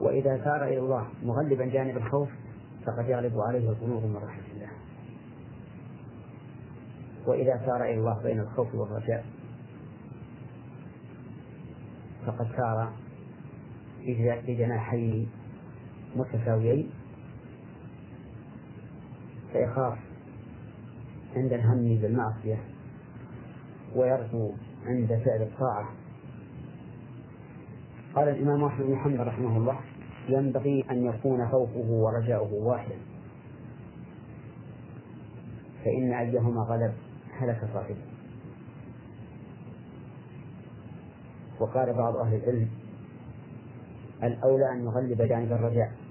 وإذا 0.00 0.44
سار 0.44 0.64
إلى 0.64 0.78
الله 0.78 1.08
مغلبا 1.22 1.64
جانب 1.64 1.96
الخوف 1.96 2.28
فقد 2.86 3.08
يغلب 3.08 3.32
عليه 3.48 3.70
القنوط 3.70 4.02
من 4.02 4.16
رحمة 4.16 4.44
الله. 4.54 4.70
وإذا 7.26 7.66
سار 7.66 7.84
إلى 7.84 7.94
الله 7.94 8.22
بين 8.22 8.40
الخوف 8.40 8.74
والرجاء. 8.74 9.24
فقد 12.26 12.46
سار 12.56 12.92
بجناحين 14.46 15.30
متساويين. 16.16 16.90
فيخاف 19.56 19.98
عند 21.36 21.52
الهم 21.52 22.00
بالمعصية 22.00 22.58
ويرجو 23.94 24.52
عند 24.86 25.08
فعل 25.08 25.42
الطاعة. 25.42 25.88
قال 28.14 28.28
الإمام 28.28 28.64
أحمد 28.64 28.86
بن 28.86 28.96
حنبل 28.96 29.26
رحمه 29.26 29.56
الله 29.56 29.80
ينبغي 30.28 30.84
أن 30.90 31.04
يكون 31.04 31.48
خوفه 31.48 31.86
ورجاؤه 31.90 32.52
واحدا. 32.52 32.98
فإن 35.84 36.12
أيهما 36.12 36.60
غلب 36.62 36.94
هلك 37.40 37.60
صاحبه 37.74 38.02
وقال 41.60 41.92
بعض 41.92 42.16
أهل 42.16 42.34
العلم 42.34 42.68
الأولى 44.22 44.72
أن 44.72 44.84
يغلب 44.84 45.22
جانب 45.22 45.52
الرجاء. 45.52 46.05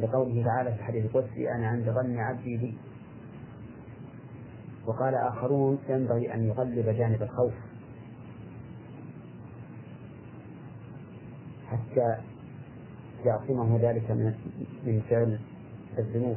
لقوله 0.00 0.44
تعالى 0.44 0.72
في 0.72 0.76
الحديث 0.76 1.04
القدسي 1.04 1.50
أنا 1.50 1.68
عند 1.68 1.90
ظن 1.90 2.18
عبدي 2.18 2.56
بي. 2.56 2.78
وقال 4.86 5.14
آخرون 5.14 5.78
ينبغي 5.88 6.34
أن 6.34 6.44
يغلب 6.44 6.88
جانب 6.88 7.22
الخوف. 7.22 7.52
حتى 11.66 12.16
يعصمه 13.24 13.78
ذلك 13.82 14.10
من 14.10 14.34
من 14.84 15.02
فعل 15.10 15.38
الذنوب. 15.98 16.36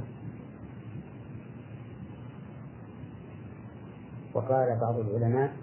وقال 4.34 4.80
بعض 4.82 5.00
العلماء 5.00 5.54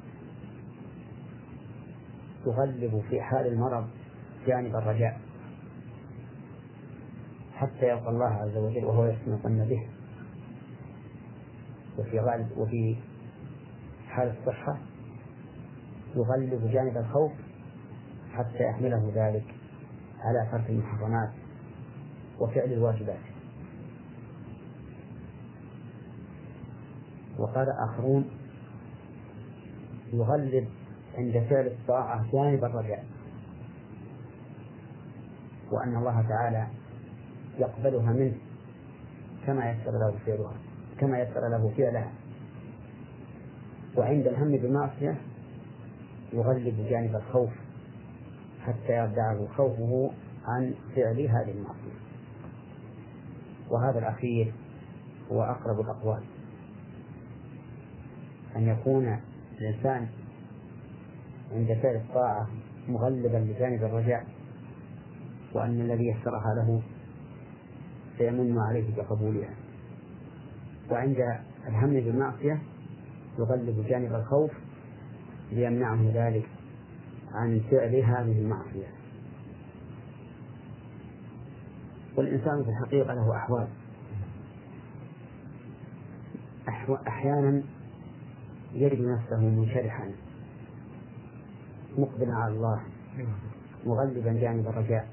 تغلب 2.44 3.02
في 3.10 3.20
حال 3.20 3.46
المرض 3.46 3.86
جانب 4.46 4.76
الرجاء. 4.76 5.29
حتى 7.60 7.88
يلقى 7.88 8.08
الله 8.10 8.26
عز 8.26 8.56
وجل 8.56 8.84
وهو 8.84 9.06
يحسن 9.06 9.32
الظن 9.32 9.64
به. 9.64 9.88
وفي 11.98 12.20
غالب 12.20 12.48
وفي 12.56 12.96
حال 14.08 14.34
الصحة 14.38 14.78
يغلب 16.16 16.70
جانب 16.72 16.96
الخوف 16.96 17.32
حتى 18.32 18.64
يحمله 18.64 19.12
ذلك 19.14 19.54
على 20.20 20.48
ترك 20.52 20.70
المحرمات 20.70 21.30
وفعل 22.38 22.72
الواجبات. 22.72 23.20
وقال 27.38 27.66
آخرون 27.70 28.30
يغلب 30.12 30.68
عند 31.14 31.32
فعل 31.50 31.66
الطاعة 31.66 32.32
جانب 32.32 32.64
الرجاء. 32.64 33.04
وأن 35.72 35.96
الله 35.96 36.28
تعالى 36.28 36.79
يقبلها 37.58 38.12
منه 38.12 38.34
كما 39.46 39.70
يسر 39.70 39.90
له 39.90 40.14
فعلها 40.26 40.54
كما 40.98 41.18
يسر 41.18 41.48
له 41.48 41.72
فعلها 41.76 42.12
وعند 43.96 44.26
الهم 44.26 44.50
بالمعصية 44.50 45.18
يغلب 46.32 46.86
جانب 46.90 47.16
الخوف 47.16 47.50
حتى 48.60 48.92
يردعه 48.92 49.46
خوفه 49.56 50.10
عن 50.44 50.74
فعل 50.96 51.20
هذه 51.20 51.50
المعصية 51.50 52.00
وهذا 53.70 53.98
الأخير 53.98 54.52
هو 55.32 55.42
أقرب 55.42 55.80
الأقوال. 55.80 56.22
أن 58.56 58.68
يكون 58.68 59.20
الإنسان 59.60 60.08
عند 61.52 61.78
فعل 61.82 61.96
الطاعة 61.96 62.48
مغلبا 62.88 63.36
لجانب 63.36 63.84
الرجاء 63.84 64.26
وأن 65.54 65.80
الذي 65.80 66.06
يسرها 66.06 66.54
له 66.54 66.82
سيمن 68.20 68.58
عليه 68.58 68.96
بقبولها. 68.96 69.54
وعند 70.90 71.16
الهم 71.68 71.90
بالمعصية 71.90 72.62
يغلب 73.38 73.84
جانب 73.88 74.14
الخوف 74.14 74.50
ليمنعه 75.52 76.10
ذلك 76.14 76.48
عن 77.32 77.60
فعل 77.70 77.94
هذه 77.94 78.38
المعصية. 78.38 78.86
والإنسان 82.16 82.64
في 82.64 82.70
الحقيقة 82.70 83.14
له 83.14 83.36
أحوال. 83.36 83.68
أحيانا 87.08 87.62
يجد 88.72 89.00
نفسه 89.00 89.40
منشرحا 89.40 90.10
مقبلا 91.98 92.34
على 92.34 92.54
الله 92.54 92.80
مغلبا 93.86 94.32
جانب 94.32 94.66
الرجاء. 94.66 95.08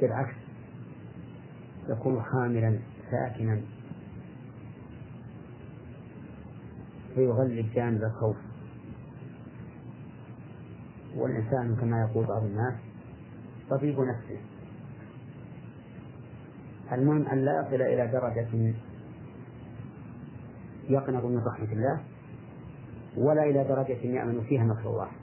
بالعكس 0.00 0.34
يكون 1.88 2.22
خاملا 2.22 2.78
ساكنا. 3.10 3.60
فيغلب 7.14 7.66
جانب 7.74 8.02
الخوف. 8.02 8.36
والإنسان 11.16 11.76
كما 11.76 12.00
يقول 12.00 12.26
بعض 12.26 12.42
الناس 12.44 12.74
طبيب 13.70 14.00
نفسه. 14.00 14.40
المهم 16.92 17.26
أن 17.26 17.44
لا 17.44 17.60
يصل 17.60 17.82
إلى 17.82 18.06
درجة 18.06 18.74
يقنط 20.88 21.24
من 21.24 21.38
رحمة 21.38 21.72
الله 21.72 22.00
ولا 23.16 23.42
إلى 23.42 23.64
درجة 23.64 24.06
يأمن 24.06 24.40
فيها 24.40 24.64
مكر 24.64 24.90
الله. 24.90 25.21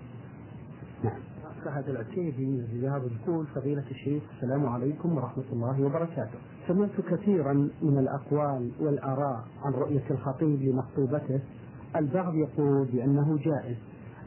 سعد 1.63 1.89
العتيبي 1.89 2.59
الرياض 2.59 3.01
يقول 3.11 3.45
فضيلة 3.45 3.83
الشيخ 3.91 4.23
السلام 4.35 4.65
عليكم 4.65 5.17
ورحمة 5.17 5.43
الله 5.51 5.81
وبركاته. 5.81 6.39
سمعت 6.67 7.01
كثيرا 7.09 7.53
من 7.81 7.97
الأقوال 7.97 8.71
والآراء 8.79 9.43
عن 9.63 9.73
رؤية 9.73 10.03
الخطيب 10.11 10.61
لمخطوبته. 10.61 11.39
البعض 11.95 12.35
يقول 12.35 12.87
بأنه 12.93 13.37
جائز 13.37 13.77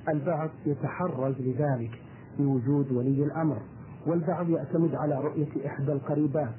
البعض 0.09 0.51
يتحرز 0.67 1.35
لذلك 1.41 1.91
بوجود 2.39 2.93
ولي 2.93 3.25
الأمر 3.25 3.59
والبعض 4.07 4.49
يعتمد 4.49 4.95
على 4.95 5.21
رؤية 5.21 5.67
إحدى 5.67 5.93
القريبات. 5.93 6.55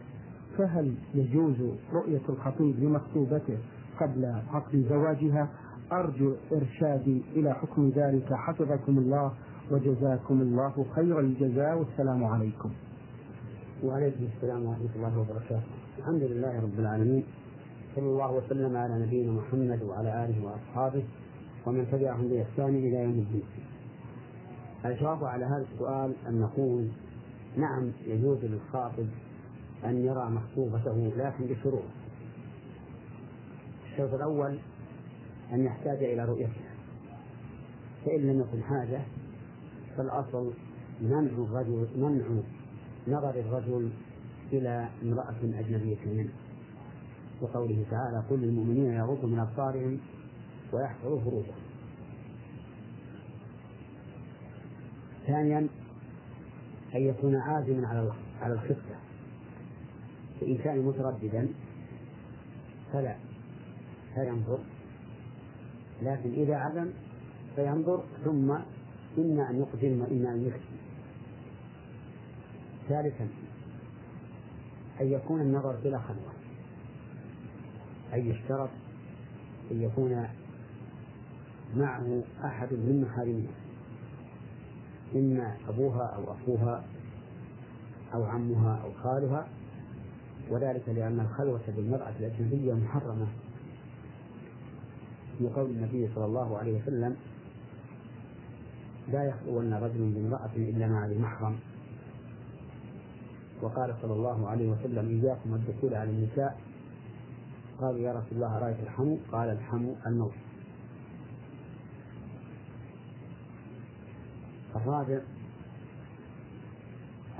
فهل 0.58 0.96
يجوز 1.14 1.56
رؤية 1.94 2.22
الخطيب 2.30 2.80
لمخطوبته 2.80 3.58
قبل 4.02 4.26
عقد 4.54 4.86
زواجها؟ 4.90 5.50
أرجو 5.92 6.34
إرشادي 6.54 7.24
إلى 7.36 7.54
حكم 7.54 7.90
ذلك. 7.90 8.34
حفظكم 8.34 8.98
الله. 8.98 9.32
وجزاكم 9.72 10.42
الله 10.42 10.86
خير 10.96 11.20
الجزاء 11.20 11.78
والسلام 11.78 12.24
عليكم. 12.24 12.72
وعليكم 13.84 14.28
السلام 14.36 14.66
ورحمة 14.66 14.90
الله 14.96 15.20
وبركاته. 15.20 15.64
الحمد 16.00 16.24
لله 16.24 16.62
رب 16.62 16.80
العالمين. 16.80 17.24
صلى 17.96 18.06
الله 18.06 18.32
وسلم 18.32 18.78
على 18.78 19.06
نبينا 19.06 19.32
محمد 19.32 19.82
وعلى 19.84 20.26
آله 20.26 20.46
وأصحابه 20.46 21.04
ومن 21.66 21.88
تبعهم 21.92 22.28
بإحسان 22.28 22.76
إلى 22.76 23.04
يوم 23.04 23.12
الدين. 23.12 23.44
الجواب 24.86 25.24
على 25.24 25.46
هذا 25.46 25.66
السؤال 25.74 26.14
أن 26.28 26.40
نقول 26.42 26.88
نعم 27.58 27.92
يجوز 28.06 28.38
للخاطب 28.46 29.08
أن 29.86 30.06
يرى 30.06 30.30
مخطوبته 30.30 31.12
لكن 31.18 31.46
بشروط. 31.46 31.84
الشرط 33.92 34.14
الأول 34.14 34.60
أن 35.54 35.64
يحتاج 35.64 36.04
إلى 36.04 36.26
رؤيتها. 36.26 36.74
فإن 38.06 38.22
لم 38.22 38.40
يكن 38.40 38.64
حاجة 38.64 39.02
فالأصل 39.98 40.54
منع 41.02 41.20
الرجل 41.20 41.88
منع 41.98 42.26
نظر 43.08 43.40
الرجل 43.40 43.90
إلى 44.54 44.90
امرأة 45.04 45.36
أجنبية 45.44 46.06
منه. 46.06 46.30
وقوله 47.42 47.86
تعالى 47.92 48.24
قل 48.30 48.40
للمؤمنين 48.40 48.94
يغضوا 48.94 49.30
من 49.30 49.40
أبصارهم 49.40 50.00
ويحفظوا 50.74 51.20
فروجهم. 51.20 51.64
ثانيا 55.28 55.68
أن 56.96 57.02
يكون 57.02 57.36
عازما 57.36 57.88
على 57.88 58.12
على 58.42 58.54
الخفة 58.54 58.96
فإن 60.42 60.58
كان 60.58 60.86
مترددا 60.86 61.50
فلا 62.94 63.16
فينظر. 64.16 64.60
لكن 66.02 66.34
إذا 66.34 66.56
عزم 66.56 66.90
فينظر 67.56 68.04
ثم 68.26 68.56
إما 69.18 69.50
أن 69.50 69.60
يقدم 69.60 70.02
وإما 70.02 70.34
أن 70.34 70.46
يكتم 70.46 70.76
ثالثا 72.90 73.28
أن 75.02 75.08
يكون 75.12 75.42
النظر 75.42 75.76
بلا 75.84 76.00
خلوة 76.00 76.34
أي 78.14 78.28
يشترط 78.30 78.70
أن 79.72 79.82
يكون 79.82 80.28
معه 81.76 82.24
أحد 82.44 82.74
من 82.74 83.02
محارمها 83.02 83.54
إما 85.16 85.58
أبوها 85.68 86.06
أو 86.06 86.34
أخوها 86.34 86.84
أو 88.14 88.24
عمها 88.24 88.82
أو 88.84 88.92
خالها 89.04 89.48
وذلك 90.50 90.90
لأن 90.90 91.20
الخلوة 91.20 91.62
بالمرأة 91.68 92.14
الأجنبية 92.20 92.74
محرمة. 92.74 93.28
في 95.38 95.48
قول 95.48 95.70
النبي 95.70 96.10
صلى 96.16 96.26
الله 96.26 96.58
عليه 96.58 96.82
وسلم 96.82 97.16
لا 99.14 99.24
يخلون 99.24 99.74
رجل 99.74 100.12
بامرأة 100.16 100.56
إلا 100.56 100.88
مع 100.88 101.06
ذي 101.06 101.18
محرم. 101.18 101.56
وقال 103.62 103.96
صلى 104.02 104.14
الله 104.14 104.50
عليه 104.50 104.70
وسلم 104.70 105.22
إياكم 105.22 105.54
الدخول 105.54 105.94
على 105.94 106.10
النساء. 106.10 106.58
قالوا 107.82 108.00
يا 108.00 108.12
رسول 108.14 108.32
الله 108.32 108.60
رأيت 108.60 108.80
الحمو 108.80 109.18
قال 109.32 109.50
الحمو 109.50 109.96
الموت. 110.06 110.34
الرابع 114.76 115.20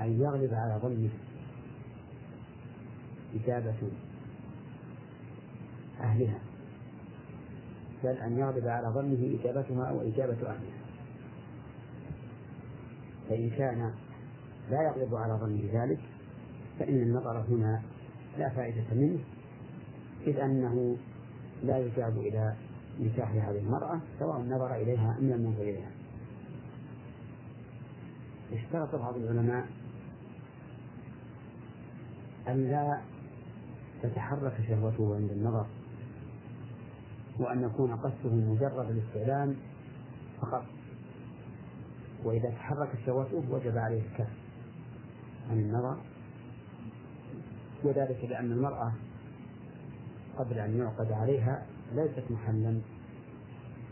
أن 0.00 0.20
يغلب 0.20 0.54
على 0.54 0.80
ظنه 0.82 1.10
إجابة 3.34 3.80
أهلها. 6.00 6.38
بل 8.04 8.10
أن 8.10 8.38
يغلب 8.38 8.66
على 8.66 8.88
ظنه 8.88 9.38
إجابتها 9.40 9.84
أو 9.90 10.00
إجابة 10.00 10.40
أهلها. 10.42 10.73
فإن 13.28 13.50
كان 13.50 13.92
لا 14.70 14.82
يغلب 14.82 15.14
على 15.14 15.32
ظنه 15.32 15.82
ذلك 15.82 16.00
فإن 16.78 16.94
النظر 16.94 17.40
هنا 17.48 17.82
لا 18.38 18.48
فائدة 18.48 18.84
منه 18.94 19.18
إذ 20.26 20.36
أنه 20.36 20.96
لا 21.62 21.78
يجاب 21.78 22.18
إلى 22.18 22.54
نكاح 23.00 23.30
هذه 23.30 23.58
المرأة 23.58 24.00
سواء 24.18 24.40
نظر 24.40 24.74
إليها 24.74 25.16
أم 25.18 25.30
لم 25.30 25.44
ينظر 25.44 25.62
إليها. 25.62 25.90
اشترط 28.52 28.94
بعض 28.94 29.16
العلماء 29.16 29.66
أن 32.48 32.70
لا 32.70 33.00
تتحرك 34.02 34.54
شهوته 34.68 35.14
عند 35.14 35.30
النظر 35.30 35.66
وأن 37.38 37.62
يكون 37.62 37.96
قصده 37.96 38.34
مجرد 38.34 38.90
الاستعلام 38.90 39.56
فقط. 40.40 40.64
وإذا 42.24 42.50
تحركت 42.50 42.98
شهوته 43.06 43.44
وجب 43.50 43.78
عليه 43.78 44.02
الكف 44.02 44.30
عن 45.50 45.58
النظر 45.58 45.96
وذلك 47.84 48.24
لأن 48.24 48.52
المرأة 48.52 48.92
قبل 50.38 50.58
أن 50.58 50.78
يعقد 50.78 51.12
عليها 51.12 51.66
ليست 51.94 52.24
محلا 52.30 52.80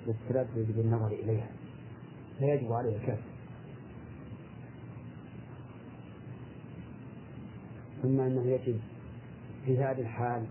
للتلذذ 0.06 0.72
بالنظر 0.72 1.06
إليها 1.06 1.50
فيجب 2.38 2.72
عليه 2.72 2.96
الكف. 2.96 3.20
ثم 8.02 8.20
أنه 8.20 8.42
يجب 8.46 8.80
في 9.64 9.78
هذه 9.78 10.00
الحال 10.00 10.46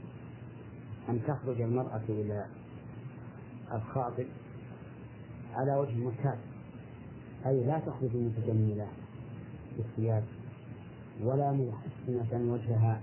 أن 1.09 1.23
تخرج 1.27 1.61
المرأة 1.61 2.01
إلى 2.09 2.45
الخاطب 3.73 4.25
على 5.53 5.75
وجه 5.75 5.89
المعتاد 5.89 6.50
أي 7.45 7.63
لا 7.63 7.79
تخرج 7.79 8.09
متجملة 8.15 8.87
بالثياب 9.77 10.23
ولا 11.23 11.51
محسنة 11.51 12.53
وجهها 12.53 13.01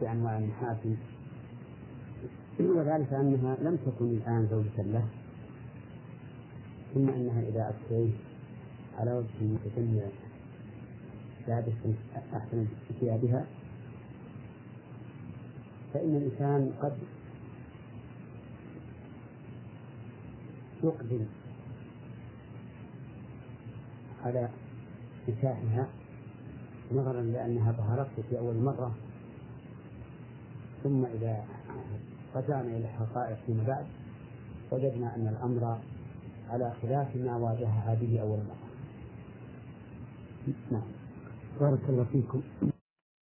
بأنواع 0.00 0.38
محاسن 0.38 0.96
وذلك 2.60 3.12
أنها 3.12 3.56
لم 3.62 3.76
تكن 3.86 4.04
الآن 4.06 4.46
زوجة 4.50 4.82
له 4.82 5.04
ثم 6.94 7.08
أنها 7.08 7.40
إذا 7.40 7.74
أتيت 7.74 8.14
على 8.98 9.12
وجه 9.12 9.44
متجمل 9.44 10.10
لابسا 11.48 11.94
أحسن 12.34 12.66
ثيابها 13.00 13.46
فإن 15.94 16.16
الإنسان 16.16 16.72
قد 16.82 16.92
يقدم 20.84 21.26
على 24.26 24.48
نكاحها 25.28 25.88
نظرا 26.92 27.20
لأنها 27.20 27.72
ظهرت 27.72 28.20
في 28.30 28.38
أول 28.38 28.56
مرة. 28.56 28.94
ثم 30.82 31.04
إذا 31.04 31.44
رجعنا 32.34 32.76
إلى 32.76 32.84
الحقائق 32.84 33.36
فيما 33.46 33.64
بعد 33.66 33.86
وجدنا 34.70 35.16
أن 35.16 35.28
الأمر 35.28 35.78
على 36.50 36.72
خلاف 36.82 37.16
ما 37.16 37.36
واجهها 37.36 37.94
به 37.94 38.20
أول 38.20 38.38
مرة. 38.38 38.66
نعم. 40.70 40.82
بارك 41.60 41.80
الله 41.88 42.04
فيكم. 42.04 42.42